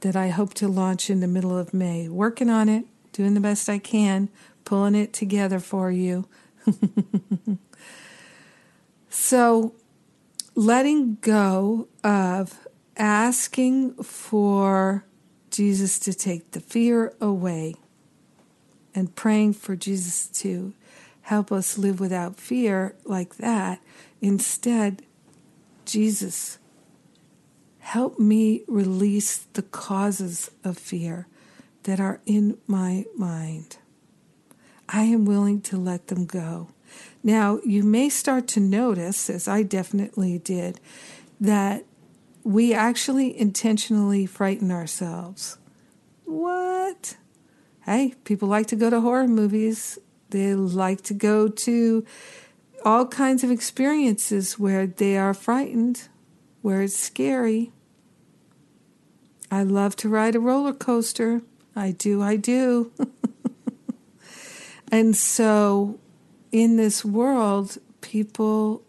that 0.00 0.16
I 0.16 0.28
hope 0.28 0.54
to 0.54 0.66
launch 0.66 1.10
in 1.10 1.20
the 1.20 1.28
middle 1.28 1.58
of 1.58 1.74
May. 1.74 2.08
Working 2.08 2.48
on 2.48 2.70
it, 2.70 2.86
doing 3.12 3.34
the 3.34 3.40
best 3.40 3.68
I 3.68 3.76
can, 3.76 4.30
pulling 4.64 4.94
it 4.94 5.12
together 5.12 5.58
for 5.58 5.90
you. 5.90 6.26
so, 9.10 9.74
letting 10.54 11.18
go 11.20 11.88
of 12.02 12.66
asking 12.96 14.02
for 14.02 15.04
Jesus 15.50 15.98
to 15.98 16.14
take 16.14 16.52
the 16.52 16.60
fear 16.60 17.12
away 17.20 17.74
and 18.94 19.14
praying 19.14 19.52
for 19.52 19.76
Jesus 19.76 20.28
to 20.28 20.72
help 21.20 21.52
us 21.52 21.76
live 21.76 22.00
without 22.00 22.36
fear 22.36 22.94
like 23.04 23.36
that. 23.36 23.80
Instead, 24.20 25.02
Jesus 25.84 26.58
Help 27.86 28.18
me 28.18 28.64
release 28.66 29.46
the 29.52 29.62
causes 29.62 30.50
of 30.64 30.76
fear 30.76 31.28
that 31.84 32.00
are 32.00 32.20
in 32.26 32.58
my 32.66 33.04
mind. 33.16 33.76
I 34.88 35.04
am 35.04 35.24
willing 35.24 35.60
to 35.62 35.76
let 35.76 36.08
them 36.08 36.26
go. 36.26 36.70
Now, 37.22 37.60
you 37.64 37.84
may 37.84 38.08
start 38.08 38.48
to 38.48 38.60
notice, 38.60 39.30
as 39.30 39.46
I 39.46 39.62
definitely 39.62 40.36
did, 40.40 40.80
that 41.40 41.84
we 42.42 42.74
actually 42.74 43.38
intentionally 43.38 44.26
frighten 44.26 44.72
ourselves. 44.72 45.56
What? 46.24 47.16
Hey, 47.84 48.14
people 48.24 48.48
like 48.48 48.66
to 48.66 48.76
go 48.76 48.90
to 48.90 49.00
horror 49.00 49.28
movies. 49.28 49.96
They 50.30 50.56
like 50.56 51.02
to 51.02 51.14
go 51.14 51.46
to 51.46 52.04
all 52.86 53.04
kinds 53.04 53.42
of 53.42 53.50
experiences 53.50 54.60
where 54.60 54.86
they 54.86 55.18
are 55.18 55.34
frightened, 55.34 56.06
where 56.62 56.82
it's 56.82 56.96
scary. 56.96 57.72
I 59.50 59.64
love 59.64 59.96
to 59.96 60.08
ride 60.08 60.36
a 60.36 60.40
roller 60.40 60.72
coaster. 60.72 61.42
I 61.74 61.90
do, 61.90 62.22
I 62.22 62.36
do. 62.36 62.92
and 64.92 65.16
so 65.16 65.98
in 66.52 66.76
this 66.76 67.04
world, 67.04 67.76
people 68.02 68.84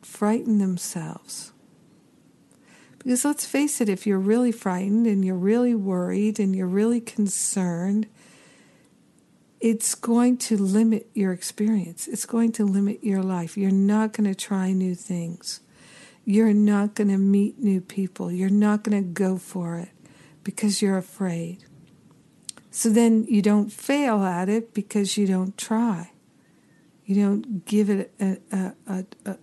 frighten 0.00 0.58
themselves. 0.58 1.50
Because 3.00 3.24
let's 3.24 3.44
face 3.44 3.80
it, 3.80 3.88
if 3.88 4.06
you're 4.06 4.20
really 4.20 4.52
frightened 4.52 5.08
and 5.08 5.24
you're 5.24 5.34
really 5.34 5.74
worried 5.74 6.38
and 6.38 6.54
you're 6.54 6.68
really 6.68 7.00
concerned, 7.00 8.06
it's 9.60 9.94
going 9.94 10.36
to 10.38 10.56
limit 10.56 11.08
your 11.14 11.32
experience. 11.32 12.06
It's 12.06 12.26
going 12.26 12.52
to 12.52 12.64
limit 12.64 13.02
your 13.02 13.22
life. 13.22 13.56
You're 13.56 13.70
not 13.70 14.12
going 14.12 14.28
to 14.28 14.34
try 14.34 14.72
new 14.72 14.94
things. 14.94 15.60
You're 16.24 16.54
not 16.54 16.94
going 16.94 17.08
to 17.08 17.18
meet 17.18 17.58
new 17.58 17.80
people. 17.80 18.30
You're 18.30 18.50
not 18.50 18.84
going 18.84 19.02
to 19.02 19.08
go 19.08 19.38
for 19.38 19.76
it 19.76 19.90
because 20.44 20.82
you're 20.82 20.98
afraid. 20.98 21.64
So 22.70 22.90
then 22.90 23.24
you 23.28 23.42
don't 23.42 23.72
fail 23.72 24.22
at 24.22 24.48
it 24.48 24.74
because 24.74 25.16
you 25.16 25.26
don't 25.26 25.56
try. 25.56 26.12
You 27.04 27.14
don't 27.16 27.64
give 27.64 27.88
it 27.88 28.12
a, 28.20 28.38
a, 28.52 29.04
a, 29.24 29.36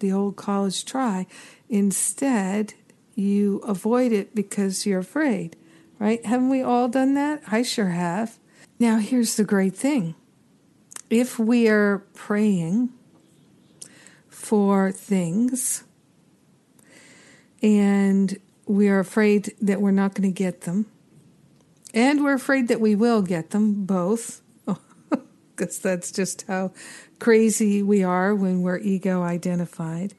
the 0.00 0.12
old 0.12 0.36
college 0.36 0.84
try. 0.84 1.26
Instead, 1.68 2.74
you 3.14 3.58
avoid 3.58 4.12
it 4.12 4.34
because 4.34 4.84
you're 4.84 4.98
afraid, 4.98 5.56
right? 5.98 6.24
Haven't 6.26 6.50
we 6.50 6.62
all 6.62 6.88
done 6.88 7.14
that? 7.14 7.42
I 7.46 7.62
sure 7.62 7.90
have. 7.90 8.38
Now, 8.80 8.98
here's 8.98 9.36
the 9.36 9.44
great 9.44 9.74
thing 9.74 10.14
if 11.10 11.38
we 11.38 11.68
are 11.68 11.98
praying 12.14 12.90
for 14.28 14.92
things 14.92 15.82
and 17.62 18.38
we 18.66 18.88
are 18.88 19.00
afraid 19.00 19.54
that 19.60 19.80
we're 19.80 19.90
not 19.90 20.14
going 20.14 20.32
to 20.32 20.34
get 20.34 20.60
them, 20.60 20.86
and 21.92 22.22
we're 22.22 22.34
afraid 22.34 22.68
that 22.68 22.80
we 22.80 22.94
will 22.94 23.22
get 23.22 23.50
them 23.50 23.84
both, 23.84 24.42
because 25.56 25.78
that's 25.78 26.12
just 26.12 26.42
how 26.42 26.72
crazy 27.18 27.82
we 27.82 28.04
are 28.04 28.34
when 28.34 28.62
we're 28.62 28.78
ego 28.78 29.22
identified. 29.22 30.14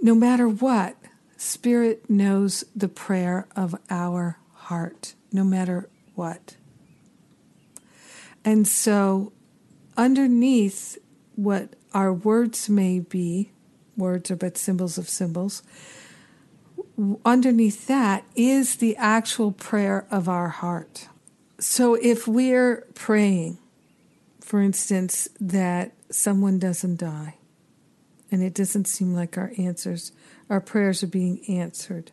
No 0.00 0.14
matter 0.14 0.48
what, 0.48 0.96
Spirit 1.36 2.08
knows 2.08 2.64
the 2.76 2.88
prayer 2.88 3.48
of 3.56 3.74
our 3.90 4.38
heart, 4.52 5.14
no 5.32 5.42
matter 5.42 5.88
what. 6.14 6.56
And 8.44 8.66
so, 8.66 9.32
underneath 9.96 10.98
what 11.36 11.74
our 11.94 12.12
words 12.12 12.68
may 12.68 13.00
be, 13.00 13.52
words 13.96 14.30
are 14.30 14.36
but 14.36 14.58
symbols 14.58 14.98
of 14.98 15.08
symbols, 15.08 15.62
underneath 17.24 17.86
that 17.86 18.24
is 18.34 18.76
the 18.76 18.96
actual 18.96 19.52
prayer 19.52 20.06
of 20.10 20.28
our 20.28 20.48
heart. 20.48 21.08
So, 21.58 21.94
if 21.94 22.26
we're 22.26 22.86
praying, 22.94 23.58
for 24.40 24.60
instance, 24.60 25.28
that 25.40 25.92
someone 26.10 26.58
doesn't 26.58 26.98
die, 26.98 27.36
and 28.30 28.42
it 28.42 28.54
doesn't 28.54 28.86
seem 28.86 29.14
like 29.14 29.38
our 29.38 29.52
answers, 29.56 30.12
our 30.50 30.60
prayers 30.60 31.02
are 31.02 31.08
being 31.08 31.44
answered. 31.48 32.10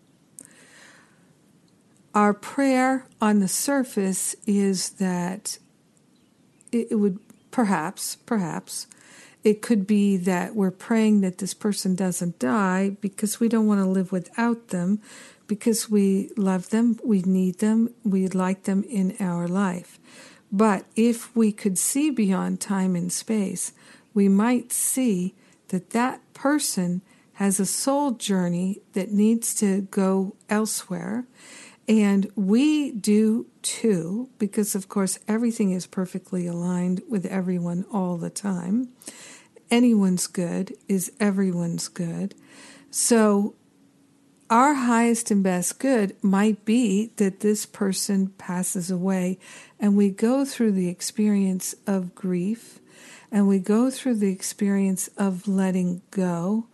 Our 2.14 2.34
prayer 2.34 3.06
on 3.22 3.40
the 3.40 3.48
surface 3.48 4.36
is 4.46 4.92
that 4.92 5.58
it, 6.72 6.98
would 6.98 7.20
perhaps, 7.52 8.16
perhaps, 8.16 8.88
it 9.44 9.62
could 9.62 9.88
be 9.88 10.18
that 10.18 10.56
we're 10.56 10.72
praying 10.72 11.22
that 11.22 11.38
this 11.38 11.54
person 11.54 11.96
doesn't 11.96 12.40
die 12.40 12.98
because 13.02 13.40
we 13.40 13.48
don't 13.48 13.68
want 13.68 13.80
to 13.80 13.90
live 13.90 14.12
without 14.12 14.70
them, 14.70 15.02
because 15.48 15.90
we 15.90 16.30
love 16.36 16.70
them, 16.70 17.00
we 17.04 17.22
need 17.22 17.60
them, 17.60 17.94
we 18.04 18.28
like 18.28 18.64
them 18.64 18.84
in 18.84 19.16
our 19.20 19.48
life. 19.48 20.00
But 20.52 20.86
if 20.96 21.36
we 21.36 21.52
could 21.52 21.78
see 21.78 22.10
beyond 22.10 22.60
time 22.60 22.96
and 22.96 23.12
space, 23.12 23.72
we 24.14 24.28
might 24.28 24.72
see 24.74 25.36
that 25.70 25.92
that 25.92 26.22
person 26.34 27.02
has 27.34 27.60
a 27.60 27.66
soul 27.66 28.12
journey 28.12 28.82
that 28.94 29.12
needs 29.12 29.56
to 29.56 29.82
go 29.84 30.36
elsewhere 30.50 31.26
and 31.90 32.32
we 32.36 32.92
do 32.92 33.48
too, 33.64 34.30
because 34.38 34.76
of 34.76 34.88
course 34.88 35.18
everything 35.28 35.72
is 35.72 35.88
perfectly 35.88 36.46
aligned 36.46 37.02
with 37.10 37.26
everyone 37.26 37.84
all 37.92 38.16
the 38.16 38.30
time. 38.30 38.90
Anyone's 39.72 40.28
good 40.28 40.76
is 40.88 41.12
everyone's 41.20 41.88
good. 41.88 42.36
So 42.92 43.56
our 44.52 44.76
highest 44.76 45.32
and 45.32 45.44
best 45.44 45.80
good 45.80 46.16
might 46.22 46.64
be 46.64 47.12
that 47.18 47.40
this 47.40 47.66
person 47.66 48.28
passes 48.38 48.92
away 48.92 49.40
and 49.80 49.98
we 49.98 50.10
go 50.10 50.46
through 50.46 50.74
the 50.74 50.90
experience 50.90 51.74
of 51.88 52.14
grief 52.14 52.80
and 53.32 53.48
we 53.48 53.60
go 53.60 53.90
through 53.90 54.16
the 54.16 54.32
experience 54.32 55.08
of 55.18 55.48
letting 55.48 56.04
go 56.12 56.68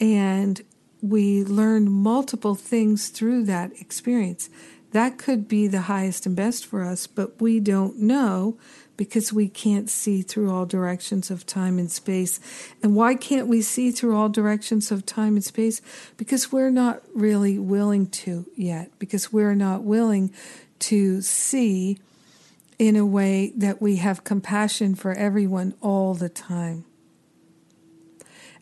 and 0.00 0.62
we 1.04 1.44
learn 1.44 1.90
multiple 1.90 2.54
things 2.54 3.08
through 3.08 3.44
that 3.44 3.78
experience. 3.78 4.48
That 4.92 5.18
could 5.18 5.46
be 5.48 5.66
the 5.66 5.82
highest 5.82 6.24
and 6.24 6.34
best 6.34 6.64
for 6.64 6.82
us, 6.82 7.06
but 7.06 7.40
we 7.40 7.60
don't 7.60 7.98
know 7.98 8.56
because 8.96 9.32
we 9.32 9.48
can't 9.48 9.90
see 9.90 10.22
through 10.22 10.50
all 10.50 10.64
directions 10.64 11.30
of 11.30 11.44
time 11.44 11.78
and 11.78 11.90
space. 11.90 12.40
And 12.82 12.94
why 12.94 13.16
can't 13.16 13.48
we 13.48 13.60
see 13.60 13.90
through 13.90 14.16
all 14.16 14.28
directions 14.28 14.90
of 14.90 15.04
time 15.04 15.34
and 15.34 15.44
space? 15.44 15.82
Because 16.16 16.52
we're 16.52 16.70
not 16.70 17.02
really 17.12 17.58
willing 17.58 18.06
to 18.08 18.46
yet, 18.56 18.90
because 18.98 19.32
we're 19.32 19.56
not 19.56 19.82
willing 19.82 20.32
to 20.78 21.20
see 21.20 21.98
in 22.78 22.96
a 22.96 23.04
way 23.04 23.52
that 23.56 23.82
we 23.82 23.96
have 23.96 24.24
compassion 24.24 24.94
for 24.94 25.12
everyone 25.12 25.74
all 25.80 26.14
the 26.14 26.28
time 26.28 26.84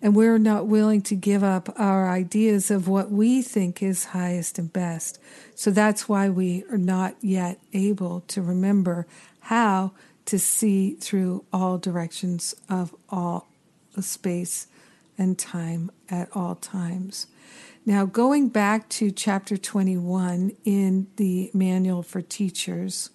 and 0.03 0.17
we're 0.17 0.39
not 0.39 0.67
willing 0.67 1.01
to 1.01 1.15
give 1.15 1.45
up 1.45 1.73
our 1.79 2.11
ideas 2.11 2.71
of 2.71 2.89
what 2.89 3.11
we 3.13 3.41
think 3.41 3.81
is 3.83 4.07
highest 4.07 4.59
and 4.59 4.73
best. 4.73 5.21
So 5.55 5.71
that's 5.71 6.09
why 6.09 6.29
we 6.29 6.65
are 6.71 6.77
not 6.79 7.15
yet 7.21 7.61
able 7.73 8.23
to 8.23 8.43
remember 8.43 9.07
how 9.43 9.93
to 10.27 10.39
see 10.39 10.95
through 10.95 11.45
all 11.53 11.79
directions 11.79 12.55
of 12.69 12.95
all 13.09 13.49
space 14.01 14.67
and 15.17 15.39
time 15.39 15.91
at 16.11 16.29
all 16.35 16.57
times. 16.57 17.29
Now, 17.85 18.05
going 18.05 18.49
back 18.49 18.89
to 18.91 19.11
chapter 19.11 19.57
21 19.57 20.53
in 20.65 21.09
the 21.17 21.51
Manual 21.53 22.03
for 22.03 22.23
Teachers, 22.23 23.11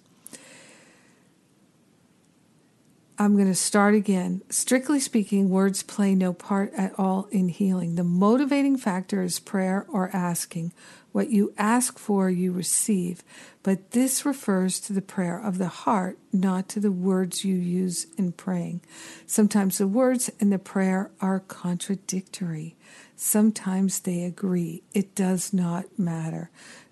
I'm 3.20 3.34
going 3.34 3.48
to 3.48 3.54
start 3.54 3.96
again. 3.96 4.42
Strictly 4.48 5.00
speaking, 5.00 5.50
words 5.50 5.82
play 5.82 6.14
no 6.14 6.32
part 6.32 6.72
at 6.74 6.96
all 6.96 7.26
in 7.32 7.48
healing. 7.48 7.96
The 7.96 8.04
motivating 8.04 8.76
factor 8.76 9.24
is 9.24 9.40
prayer 9.40 9.84
or 9.88 10.08
asking. 10.14 10.72
What 11.10 11.28
you 11.30 11.52
ask 11.58 11.98
for, 11.98 12.30
you 12.30 12.52
receive. 12.52 13.24
But 13.64 13.90
this 13.90 14.24
refers 14.24 14.78
to 14.80 14.92
the 14.92 15.02
prayer 15.02 15.36
of 15.36 15.58
the 15.58 15.66
heart, 15.66 16.16
not 16.32 16.68
to 16.68 16.80
the 16.80 16.92
words 16.92 17.44
you 17.44 17.56
use 17.56 18.06
in 18.16 18.30
praying. 18.30 18.82
Sometimes 19.26 19.78
the 19.78 19.88
words 19.88 20.30
and 20.38 20.52
the 20.52 20.58
prayer 20.60 21.10
are 21.20 21.40
contradictory. 21.40 22.76
Sometimes 23.16 23.98
they 23.98 24.22
agree. 24.22 24.84
It 24.94 25.16
does 25.16 25.52
not 25.52 25.98
matter. 25.98 26.50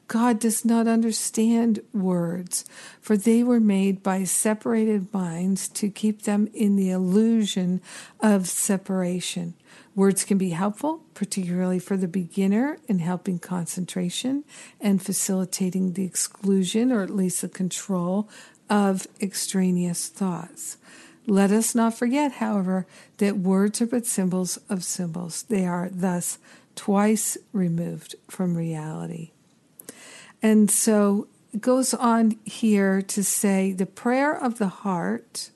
God 0.08 0.38
does 0.38 0.64
not 0.64 0.86
understand 0.86 1.80
words, 1.92 2.64
for 3.00 3.16
they 3.16 3.42
were 3.42 3.58
made 3.58 4.02
by 4.02 4.22
separated 4.22 5.12
minds 5.12 5.68
to 5.70 5.88
keep 5.88 6.22
them 6.22 6.48
in 6.54 6.76
the 6.76 6.90
illusion 6.90 7.80
of 8.20 8.48
separation. 8.48 9.54
Words 9.96 10.24
can 10.24 10.38
be 10.38 10.50
helpful, 10.50 11.02
particularly 11.14 11.78
for 11.80 11.96
the 11.96 12.06
beginner 12.06 12.78
in 12.86 13.00
helping 13.00 13.38
concentration 13.38 14.44
and 14.80 15.02
facilitating 15.02 15.94
the 15.94 16.04
exclusion 16.04 16.92
or 16.92 17.02
at 17.02 17.10
least 17.10 17.42
the 17.42 17.48
control 17.48 18.28
of 18.70 19.08
extraneous 19.20 20.08
thoughts. 20.08 20.76
Let 21.26 21.50
us 21.50 21.74
not 21.74 21.94
forget, 21.94 22.32
however, 22.32 22.86
that 23.18 23.38
words 23.38 23.80
are 23.80 23.86
but 23.86 24.06
symbols 24.06 24.58
of 24.68 24.84
symbols. 24.84 25.42
They 25.42 25.66
are 25.66 25.88
thus 25.90 26.38
twice 26.76 27.36
removed 27.52 28.14
from 28.28 28.56
reality. 28.56 29.32
And 30.46 30.70
so 30.70 31.26
it 31.52 31.60
goes 31.60 31.92
on 31.92 32.38
here 32.44 33.02
to 33.02 33.24
say 33.24 33.72
the 33.72 33.84
prayer 33.84 34.32
of 34.32 34.58
the 34.58 34.68
heart 34.68 35.50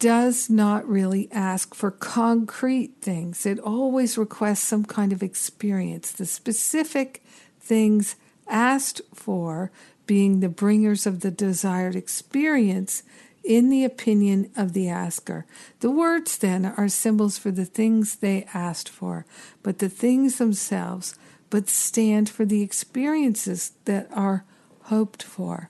does 0.00 0.50
not 0.50 0.84
really 0.88 1.28
ask 1.30 1.72
for 1.72 1.92
concrete 1.92 2.94
things. 3.00 3.46
It 3.46 3.60
always 3.60 4.18
requests 4.18 4.64
some 4.64 4.84
kind 4.84 5.12
of 5.12 5.22
experience. 5.22 6.10
The 6.10 6.26
specific 6.26 7.22
things 7.60 8.16
asked 8.48 9.00
for 9.14 9.70
being 10.06 10.40
the 10.40 10.48
bringers 10.48 11.06
of 11.06 11.20
the 11.20 11.30
desired 11.30 11.94
experience 11.94 13.04
in 13.44 13.68
the 13.68 13.84
opinion 13.84 14.50
of 14.56 14.72
the 14.72 14.88
asker. 14.88 15.46
The 15.78 15.90
words 15.92 16.36
then 16.36 16.66
are 16.66 16.88
symbols 16.88 17.38
for 17.38 17.52
the 17.52 17.64
things 17.64 18.16
they 18.16 18.44
asked 18.52 18.88
for, 18.88 19.24
but 19.62 19.78
the 19.78 19.88
things 19.88 20.38
themselves 20.38 21.14
but 21.52 21.68
stand 21.68 22.30
for 22.30 22.46
the 22.46 22.62
experiences 22.62 23.72
that 23.84 24.08
are 24.10 24.42
hoped 24.84 25.22
for. 25.22 25.68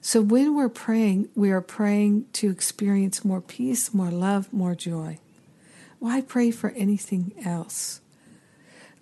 So 0.00 0.20
when 0.20 0.54
we're 0.54 0.68
praying, 0.68 1.28
we 1.34 1.50
are 1.50 1.60
praying 1.60 2.26
to 2.34 2.50
experience 2.50 3.24
more 3.24 3.40
peace, 3.40 3.92
more 3.92 4.12
love, 4.12 4.52
more 4.52 4.76
joy. 4.76 5.18
Why 5.98 6.20
pray 6.20 6.52
for 6.52 6.70
anything 6.70 7.32
else? 7.44 8.00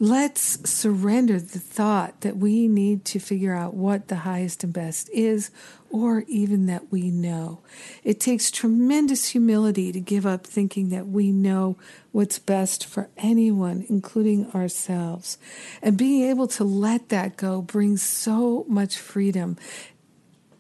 Let's 0.01 0.69
surrender 0.69 1.39
the 1.39 1.59
thought 1.59 2.23
that 2.23 2.39
we 2.39 2.67
need 2.67 3.05
to 3.05 3.19
figure 3.19 3.55
out 3.55 3.75
what 3.75 4.09
the 4.09 4.17
highest 4.17 4.65
and 4.65 4.73
best 4.73 5.11
is, 5.11 5.51
or 5.91 6.25
even 6.27 6.67
that 6.67 6.91
we 6.91 7.11
know. 7.11 7.61
It 8.03 8.19
takes 8.19 8.51
tremendous 8.51 9.29
humility 9.29 9.93
to 9.93 10.01
give 10.01 10.25
up 10.25 10.47
thinking 10.47 10.89
that 10.89 11.09
we 11.09 11.33
know 11.33 11.77
what's 12.13 12.39
best 12.39 12.87
for 12.87 13.11
anyone, 13.19 13.85
including 13.89 14.51
ourselves. 14.53 15.37
And 15.83 15.99
being 15.99 16.29
able 16.31 16.47
to 16.49 16.65
let 16.65 17.11
that 17.11 17.37
go 17.37 17.61
brings 17.61 18.03
so 18.03 18.65
much 18.69 18.97
freedom. 18.97 19.59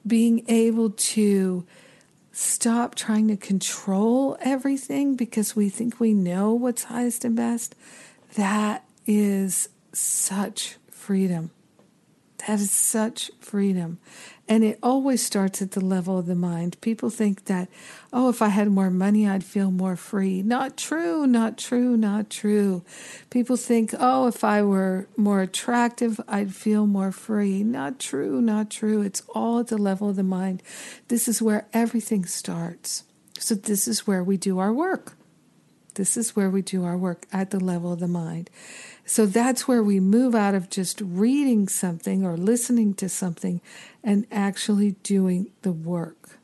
Being 0.07 0.45
able 0.49 0.91
to 0.91 1.67
stop 2.33 2.95
trying 2.95 3.29
to 3.29 3.37
control 3.37 4.37
everything 4.41 5.17
because 5.17 5.57
we 5.57 5.69
think 5.69 5.99
we 5.99 6.13
know 6.13 6.53
what's 6.53 6.85
highest 6.85 7.25
and 7.25 7.37
best, 7.37 7.75
that 8.35 8.85
is 9.07 9.69
such 9.93 10.77
freedom. 10.91 11.51
That 12.47 12.61
is 12.61 12.71
such 12.71 13.31
freedom. 13.41 13.99
And 14.49 14.65
it 14.65 14.79
always 14.83 15.25
starts 15.25 15.61
at 15.61 15.73
the 15.73 15.85
level 15.85 16.19
of 16.19 16.27
the 16.27 16.35
mind. 16.35 16.81
People 16.81 17.11
think 17.11 17.45
that, 17.45 17.69
oh, 18.13 18.29
if 18.29 18.41
I 18.41 18.49
had 18.49 18.71
more 18.71 18.91
money, 18.91 19.29
I'd 19.29 19.45
feel 19.45 19.71
more 19.71 19.95
free. 19.95 20.43
Not 20.43 20.77
true, 20.77 21.27
not 21.27 21.59
true, 21.59 21.97
not 21.97 22.31
true. 22.31 22.83
People 23.29 23.57
think, 23.57 23.95
oh, 23.99 24.27
if 24.27 24.43
I 24.43 24.63
were 24.63 25.07
more 25.17 25.43
attractive, 25.43 26.21
I'd 26.27 26.55
feel 26.55 26.87
more 26.87 27.13
free. 27.13 27.63
Not 27.63 27.99
true, 27.99 28.41
not 28.41 28.71
true. 28.71 29.03
It's 29.03 29.23
all 29.35 29.61
at 29.61 29.69
the 29.69 29.79
level 29.79 30.09
of 30.09 30.17
the 30.17 30.23
mind. 30.23 30.63
This 31.09 31.29
is 31.29 31.43
where 31.43 31.67
everything 31.73 32.25
starts. 32.25 33.05
So, 33.39 33.55
this 33.55 33.87
is 33.87 34.07
where 34.07 34.25
we 34.25 34.37
do 34.37 34.59
our 34.59 34.73
work. 34.73 35.17
This 36.01 36.17
is 36.17 36.35
where 36.35 36.49
we 36.49 36.63
do 36.63 36.83
our 36.87 36.97
work 36.97 37.27
at 37.31 37.51
the 37.51 37.63
level 37.63 37.93
of 37.93 38.01
the 38.01 38.09
mind. 38.09 38.49
So 39.05 39.27
that's 39.27 39.69
where 39.69 39.83
we 39.83 40.01
move 40.01 40.35
out 40.35 40.55
of 40.55 40.71
just 40.71 40.99
reading 41.03 41.69
something 41.69 42.25
or 42.25 42.39
listening 42.39 42.95
to 42.95 43.09
something 43.11 43.61
and 44.03 44.27
actually 44.33 44.93
doing 45.03 45.51
the 45.61 45.73
work. 45.73 46.39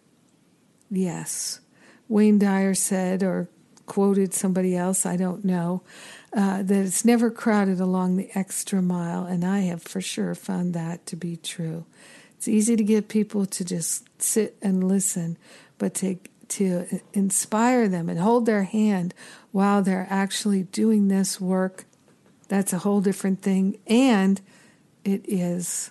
Yes. 0.90 1.60
Wayne 2.06 2.38
Dyer 2.38 2.74
said, 2.74 3.22
or 3.22 3.48
quoted 3.86 4.34
somebody 4.34 4.76
else, 4.76 5.06
I 5.06 5.16
don't 5.16 5.42
know, 5.42 5.80
uh, 6.36 6.62
that 6.62 6.84
it's 6.84 7.06
never 7.06 7.30
crowded 7.30 7.80
along 7.80 8.16
the 8.18 8.28
extra 8.34 8.82
mile. 8.82 9.24
And 9.24 9.42
I 9.42 9.60
have 9.60 9.82
for 9.82 10.02
sure 10.02 10.34
found 10.34 10.74
that 10.74 11.06
to 11.06 11.16
be 11.16 11.38
true. 11.38 11.86
It's 12.36 12.46
easy 12.46 12.76
to 12.76 12.84
get 12.84 13.08
people 13.08 13.46
to 13.46 13.64
just 13.64 14.04
sit 14.20 14.54
and 14.60 14.84
listen, 14.84 15.38
but 15.78 15.94
to 15.94 16.18
to 16.48 17.00
inspire 17.12 17.88
them 17.88 18.08
and 18.08 18.18
hold 18.18 18.46
their 18.46 18.64
hand 18.64 19.14
while 19.52 19.82
they're 19.82 20.06
actually 20.10 20.62
doing 20.64 21.08
this 21.08 21.40
work 21.40 21.86
that's 22.48 22.72
a 22.72 22.78
whole 22.78 23.00
different 23.00 23.42
thing. 23.42 23.78
And 23.86 24.40
it 25.04 25.24
is 25.26 25.90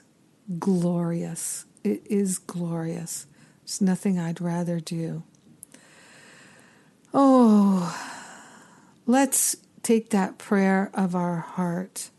glorious. 0.60 1.66
It 1.84 2.02
is 2.06 2.38
glorious. 2.38 3.28
There's 3.64 3.82
nothing 3.82 4.20
I'd 4.20 4.42
rather 4.42 4.80
do. 4.80 5.24
Oh, 7.14 7.96
let's 9.06 9.56
take 9.84 10.10
that 10.10 10.38
prayer 10.38 10.92
of 10.94 11.16
our 11.16 11.38
heart 11.38 12.10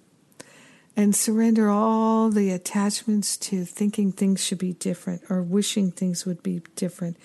and 0.96 1.14
surrender 1.14 1.68
all 1.68 2.30
the 2.30 2.50
attachments 2.50 3.36
to 3.36 3.64
thinking 3.66 4.12
things 4.12 4.42
should 4.42 4.58
be 4.58 4.72
different 4.72 5.22
or 5.28 5.42
wishing 5.42 5.90
things 5.90 6.24
would 6.24 6.42
be 6.42 6.62
different, 6.74 7.18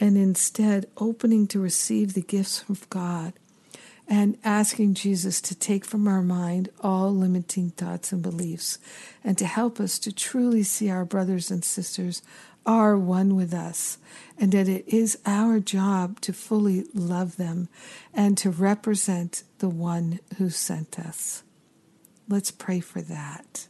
and 0.00 0.16
instead 0.16 0.86
opening 0.96 1.46
to 1.48 1.60
receive 1.60 2.14
the 2.14 2.22
gifts 2.22 2.64
of 2.68 2.88
God 2.90 3.32
and 4.06 4.36
asking 4.44 4.94
Jesus 4.94 5.40
to 5.40 5.54
take 5.54 5.84
from 5.84 6.06
our 6.06 6.22
mind 6.22 6.68
all 6.80 7.14
limiting 7.14 7.70
thoughts 7.70 8.12
and 8.12 8.22
beliefs 8.22 8.78
and 9.22 9.38
to 9.38 9.46
help 9.46 9.80
us 9.80 9.98
to 10.00 10.12
truly 10.12 10.62
see 10.62 10.90
our 10.90 11.04
brothers 11.04 11.50
and 11.50 11.64
sisters 11.64 12.22
are 12.66 12.96
one 12.96 13.36
with 13.36 13.52
us 13.52 13.98
and 14.38 14.52
that 14.52 14.68
it 14.68 14.86
is 14.88 15.18
our 15.26 15.60
job 15.60 16.20
to 16.20 16.32
fully 16.32 16.84
love 16.94 17.36
them 17.36 17.68
and 18.12 18.36
to 18.38 18.50
represent 18.50 19.42
the 19.58 19.68
one 19.68 20.18
who 20.38 20.50
sent 20.50 20.98
us. 20.98 21.42
Let's 22.28 22.50
pray 22.50 22.80
for 22.80 23.02
that. 23.02 23.68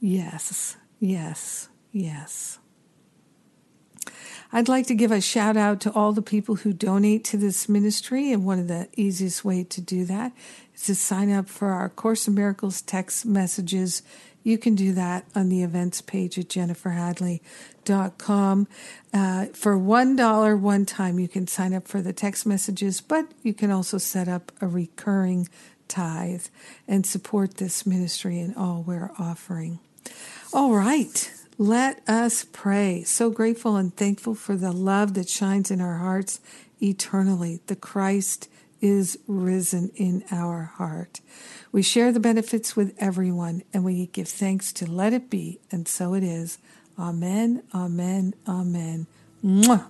Yes, 0.00 0.76
yes, 1.00 1.68
yes. 1.92 2.58
I'd 4.52 4.68
like 4.68 4.86
to 4.86 4.94
give 4.94 5.10
a 5.10 5.20
shout 5.20 5.56
out 5.56 5.80
to 5.82 5.92
all 5.92 6.12
the 6.12 6.22
people 6.22 6.54
who 6.56 6.72
donate 6.72 7.24
to 7.24 7.36
this 7.36 7.68
ministry, 7.68 8.32
and 8.32 8.44
one 8.44 8.58
of 8.58 8.66
the 8.68 8.88
easiest 8.96 9.44
way 9.44 9.62
to 9.64 9.80
do 9.80 10.04
that 10.04 10.32
is 10.74 10.84
to 10.84 10.94
sign 10.94 11.32
up 11.32 11.48
for 11.48 11.68
our 11.68 11.88
Course 11.88 12.28
in 12.28 12.34
Miracles 12.34 12.82
text 12.82 13.26
messages. 13.26 14.02
You 14.42 14.58
can 14.58 14.74
do 14.76 14.92
that 14.92 15.24
on 15.34 15.48
the 15.48 15.64
events 15.64 16.00
page 16.00 16.38
at 16.38 16.48
jenniferhadley.com. 16.48 18.68
Uh, 19.12 19.46
for 19.46 19.76
$1 19.76 20.60
one 20.60 20.86
time, 20.86 21.18
you 21.18 21.26
can 21.26 21.48
sign 21.48 21.74
up 21.74 21.88
for 21.88 22.00
the 22.00 22.12
text 22.12 22.46
messages, 22.46 23.00
but 23.00 23.26
you 23.42 23.52
can 23.52 23.72
also 23.72 23.98
set 23.98 24.28
up 24.28 24.52
a 24.60 24.68
recurring 24.68 25.48
tithe 25.88 26.46
and 26.86 27.04
support 27.04 27.56
this 27.56 27.84
ministry 27.86 28.38
and 28.38 28.54
all 28.56 28.84
we're 28.86 29.10
offering. 29.18 29.80
All 30.52 30.72
right. 30.72 31.32
Let 31.58 32.06
us 32.06 32.44
pray. 32.44 33.02
So 33.04 33.30
grateful 33.30 33.76
and 33.76 33.96
thankful 33.96 34.34
for 34.34 34.56
the 34.56 34.72
love 34.72 35.14
that 35.14 35.28
shines 35.30 35.70
in 35.70 35.80
our 35.80 35.96
hearts 35.96 36.38
eternally. 36.82 37.60
The 37.66 37.76
Christ 37.76 38.50
is 38.82 39.18
risen 39.26 39.90
in 39.96 40.22
our 40.30 40.64
heart. 40.76 41.20
We 41.72 41.82
share 41.82 42.12
the 42.12 42.20
benefits 42.20 42.76
with 42.76 42.94
everyone 42.98 43.62
and 43.72 43.84
we 43.84 44.06
give 44.08 44.28
thanks 44.28 44.70
to 44.74 44.90
let 44.90 45.14
it 45.14 45.30
be, 45.30 45.58
and 45.70 45.88
so 45.88 46.12
it 46.12 46.22
is. 46.22 46.58
Amen, 46.98 47.62
amen, 47.74 48.34
amen. 48.46 49.06
Mwah. 49.42 49.86